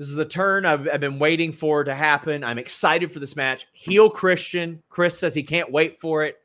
[0.00, 2.42] This is the turn I've, I've, been waiting for to happen.
[2.42, 3.66] I'm excited for this match.
[3.74, 4.82] Heel Christian.
[4.88, 6.38] Chris says he can't wait for it.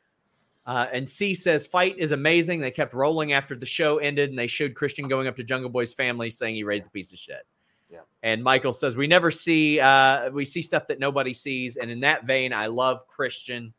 [0.65, 2.59] Uh, and C says FITE is amazing.
[2.59, 5.69] They kept rolling after the show ended, and they showed Christian going up to Jungle
[5.69, 7.47] Boy's family saying he raised a piece of shit.
[7.89, 7.99] Yeah.
[8.23, 12.01] And Michael says we never see uh, we see stuff that nobody sees, and in
[12.01, 13.73] that vein, I love Christian.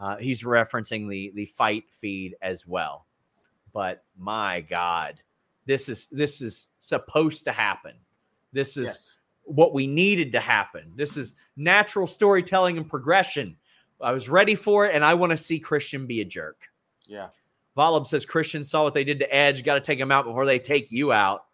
[0.00, 3.06] Uh, he's referencing the the FITE feed as well.
[3.72, 5.20] But my God,
[5.64, 7.94] this is this is supposed to happen.
[8.52, 9.16] This is yes.
[9.44, 10.92] what we needed to happen.
[10.96, 13.56] This is natural storytelling and progression.
[14.00, 16.68] I was ready for it, and I want to see Christian be a jerk.
[17.06, 17.28] Yeah.
[17.76, 19.64] Volub says Christian saw what they did to Edge.
[19.64, 21.44] Got to take him out before they take you out.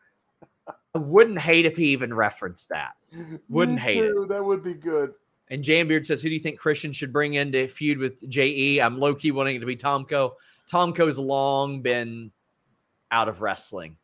[0.94, 2.92] I wouldn't hate if he even referenced that.
[3.48, 4.28] Wouldn't hate it.
[4.28, 5.14] That would be good.
[5.50, 8.80] And Jambeard says, "Who do you think Christian should bring in to feud with Je?"
[8.80, 10.32] I'm low key wanting it to be Tomko.
[10.70, 12.30] Tomko's long been
[13.10, 13.96] out of wrestling.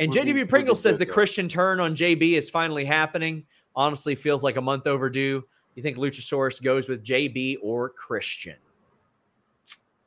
[0.00, 3.44] And JW Pringle says the Christian turn on JB is finally happening.
[3.76, 5.44] Honestly, feels like a month overdue.
[5.74, 8.56] You think Luchasaurus goes with JB or Christian?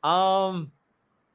[0.02, 0.72] Um,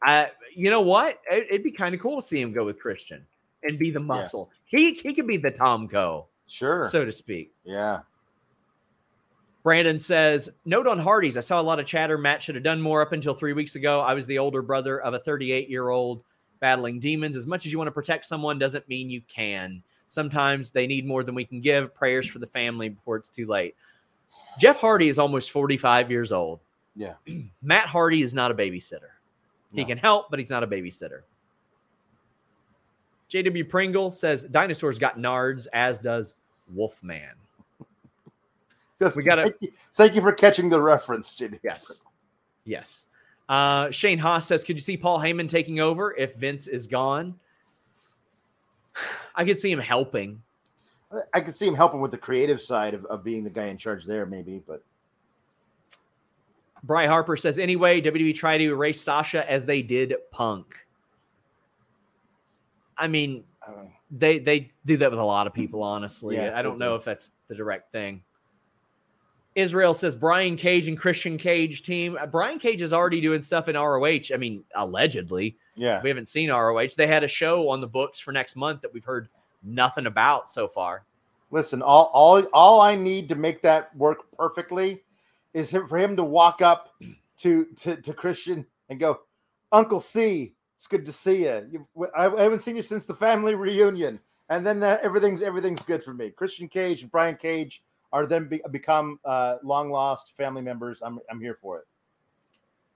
[0.03, 1.19] I you know what?
[1.31, 3.25] It, would be kind of cool to see him go with Christian
[3.63, 4.51] and be the muscle.
[4.69, 4.79] Yeah.
[4.79, 7.53] He he could be the Tomko, sure, so to speak.
[7.63, 8.01] Yeah.
[9.63, 11.35] Brandon says, note on Hardys.
[11.37, 12.17] I saw a lot of chatter.
[12.17, 13.99] Matt should have done more up until three weeks ago.
[13.99, 16.23] I was the older brother of a 38 year old
[16.59, 17.37] battling demons.
[17.37, 19.81] As much as you want to protect someone doesn't mean you can.
[20.07, 21.93] Sometimes they need more than we can give.
[21.93, 23.75] Prayers for the family before it's too late.
[24.59, 26.59] Jeff Hardy is almost 45 years old.
[26.95, 27.13] Yeah.
[27.61, 29.11] Matt Hardy is not a babysitter.
[29.73, 29.87] He no.
[29.87, 31.21] can help, but he's not a babysitter.
[33.29, 36.35] JW Pringle says dinosaurs got nards, as does
[36.73, 37.35] Wolfman.
[39.15, 39.53] we got to
[39.93, 41.59] thank, you for catching the reference, JW.
[41.63, 42.01] Yes.
[42.65, 43.05] Yes.
[43.49, 47.39] Uh, Shane Haas says, "Could you see Paul Heyman taking over if Vince is gone?"
[49.35, 50.43] I could see him helping.
[51.33, 53.77] I could see him helping with the creative side of, of being the guy in
[53.77, 54.61] charge there, maybe.
[54.65, 54.83] But
[56.83, 60.85] Bry Harper says, "Anyway, WWE tried to erase Sasha as they did Punk."
[62.95, 65.81] I mean, uh, they they do that with a lot of people.
[65.81, 68.21] Honestly, yeah, I don't know if that's the direct thing.
[69.55, 72.17] Israel says Brian Cage and Christian Cage team.
[72.19, 74.33] Uh, Brian Cage is already doing stuff in ROH.
[74.33, 75.57] I mean, allegedly.
[75.75, 76.01] Yeah.
[76.01, 76.89] We haven't seen ROH.
[76.95, 79.27] They had a show on the books for next month that we've heard
[79.63, 81.03] nothing about so far.
[81.51, 85.01] Listen, all all all I need to make that work perfectly
[85.53, 86.93] is for him to walk up
[87.37, 89.21] to to, to Christian and go,
[89.71, 91.87] Uncle C, it's good to see you.
[92.15, 94.19] I haven't seen you since the family reunion,
[94.49, 96.29] and then that, everything's everything's good for me.
[96.29, 97.81] Christian Cage and Brian Cage
[98.11, 101.01] are then be, become uh, long lost family members.
[101.01, 101.85] I'm I'm here for it.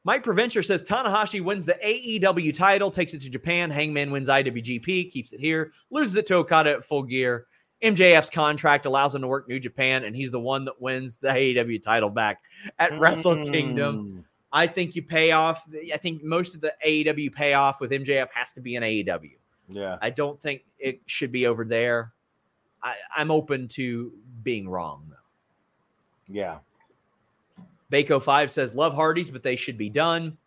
[0.05, 3.71] Mike Preventure says Tanahashi wins the AEW title, takes it to Japan.
[3.71, 7.45] Hangman wins IWGP, keeps it here, loses it to Okada at full gear.
[7.81, 11.27] MJF's contract allows him to work New Japan, and he's the one that wins the
[11.27, 12.41] AEW title back
[12.79, 12.99] at mm.
[12.99, 14.25] Wrestle Kingdom.
[14.51, 15.67] I think you pay off.
[15.91, 19.31] I think most of the AEW payoff with MJF has to be in AEW.
[19.67, 19.97] Yeah.
[20.01, 22.13] I don't think it should be over there.
[22.81, 24.13] I, I'm open to
[24.43, 26.33] being wrong, though.
[26.33, 26.57] Yeah.
[27.91, 30.37] Baco5 says, Love Hardys, but they should be done.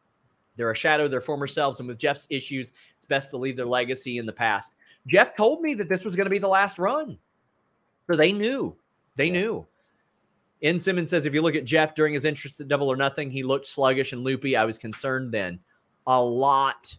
[0.57, 3.57] They're a shadow of their former selves, and with Jeff's issues, it's best to leave
[3.57, 4.75] their legacy in the past.
[5.07, 7.19] Jeff told me that this was going to be the last run.
[8.09, 8.75] Or they knew.
[9.17, 9.33] They yeah.
[9.33, 9.67] knew.
[10.63, 13.31] In Simmons says, if you look at Jeff during his interest at Double or Nothing,
[13.31, 14.57] he looked sluggish and loopy.
[14.57, 15.61] I was concerned then.
[16.07, 16.97] A lot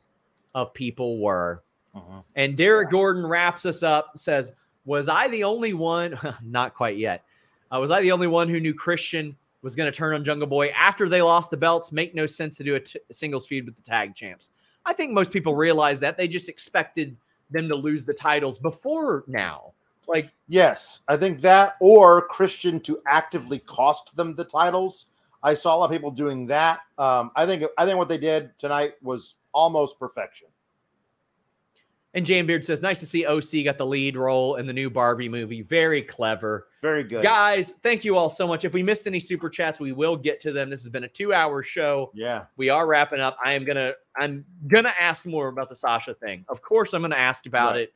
[0.54, 1.64] of people were.
[1.96, 2.22] Uh-huh.
[2.36, 2.92] And Derek yeah.
[2.92, 4.52] Gordon wraps us up, says,
[4.88, 6.18] was I the only one?
[6.44, 7.26] not quite yet.
[7.70, 10.48] Uh, was I the only one who knew Christian was going to turn on Jungle
[10.48, 11.92] Boy after they lost the belts?
[11.92, 14.50] Make no sense to do a, singles feud with the tag champs.
[14.86, 17.18] I think most people realize that they just expected
[17.52, 19.74] them to lose the titles before now.
[20.08, 25.08] Like, yes, I think that or Christian to actively cost them the titles.
[25.44, 26.80] I saw a lot of people doing that.
[26.98, 30.48] Um, I think I think what they did tonight was almost perfection.
[32.14, 34.90] And Jan Beard says, nice to see OC got the lead role in the new
[34.90, 35.62] Barbie movie.
[35.62, 36.68] Very clever.
[36.82, 37.22] Very good.
[37.22, 38.66] Guys, thank you all so much.
[38.66, 40.70] If we missed any super chats, we will get to them.
[40.70, 42.12] This has been a two hour show.
[42.14, 42.46] Yeah.
[42.56, 43.38] We are wrapping up.
[43.44, 46.46] I am gonna I'm gonna ask more about the Sasha thing.
[46.48, 47.82] Of course, I'm gonna ask about right.
[47.82, 47.94] it.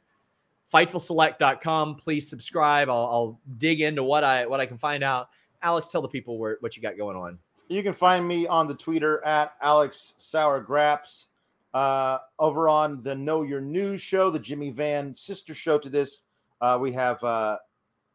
[0.72, 1.96] Fightfulselect.com.
[1.96, 2.90] Please subscribe.
[2.90, 5.30] I'll, I'll, dig into what I what I can find out.
[5.64, 7.40] Alex, tell the people where, what you got going on.
[7.70, 11.28] You can find me on the Twitter at Alex Sour Graps.
[11.74, 16.24] Uh, over on the Know Your News show, the Jimmy Van sister show to this,
[16.60, 17.58] uh, we have uh,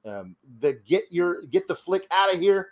[0.05, 2.69] um, the Get Your Get the Flick Out of Here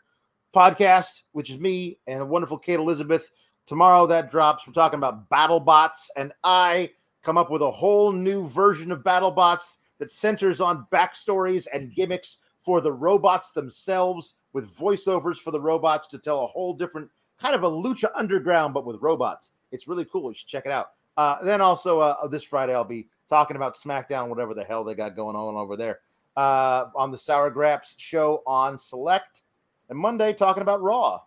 [0.54, 3.30] podcast, which is me and a wonderful Kate Elizabeth.
[3.66, 4.66] Tomorrow that drops.
[4.66, 6.90] We're talking about battle bots, and I
[7.22, 11.94] come up with a whole new version of battle bots that centers on backstories and
[11.94, 17.08] gimmicks for the robots themselves, with voiceovers for the robots to tell a whole different
[17.40, 19.52] kind of a lucha underground, but with robots.
[19.74, 20.30] It's really cool.
[20.30, 20.92] You should check it out.
[21.16, 24.94] Uh, then also uh, this Friday, I'll be talking about SmackDown, whatever the hell they
[24.94, 26.00] got going on over there,
[26.36, 29.42] uh, on the Sour Graps show on Select.
[29.88, 31.20] And Monday, talking about Raw.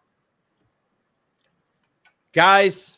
[2.34, 2.98] Guys,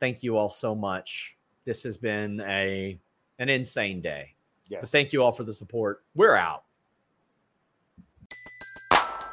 [0.00, 1.36] thank you all so much.
[1.64, 2.98] This has been a
[3.38, 4.34] an insane day.
[4.68, 4.80] Yes.
[4.82, 6.02] But thank you all for the support.
[6.14, 6.64] We're out.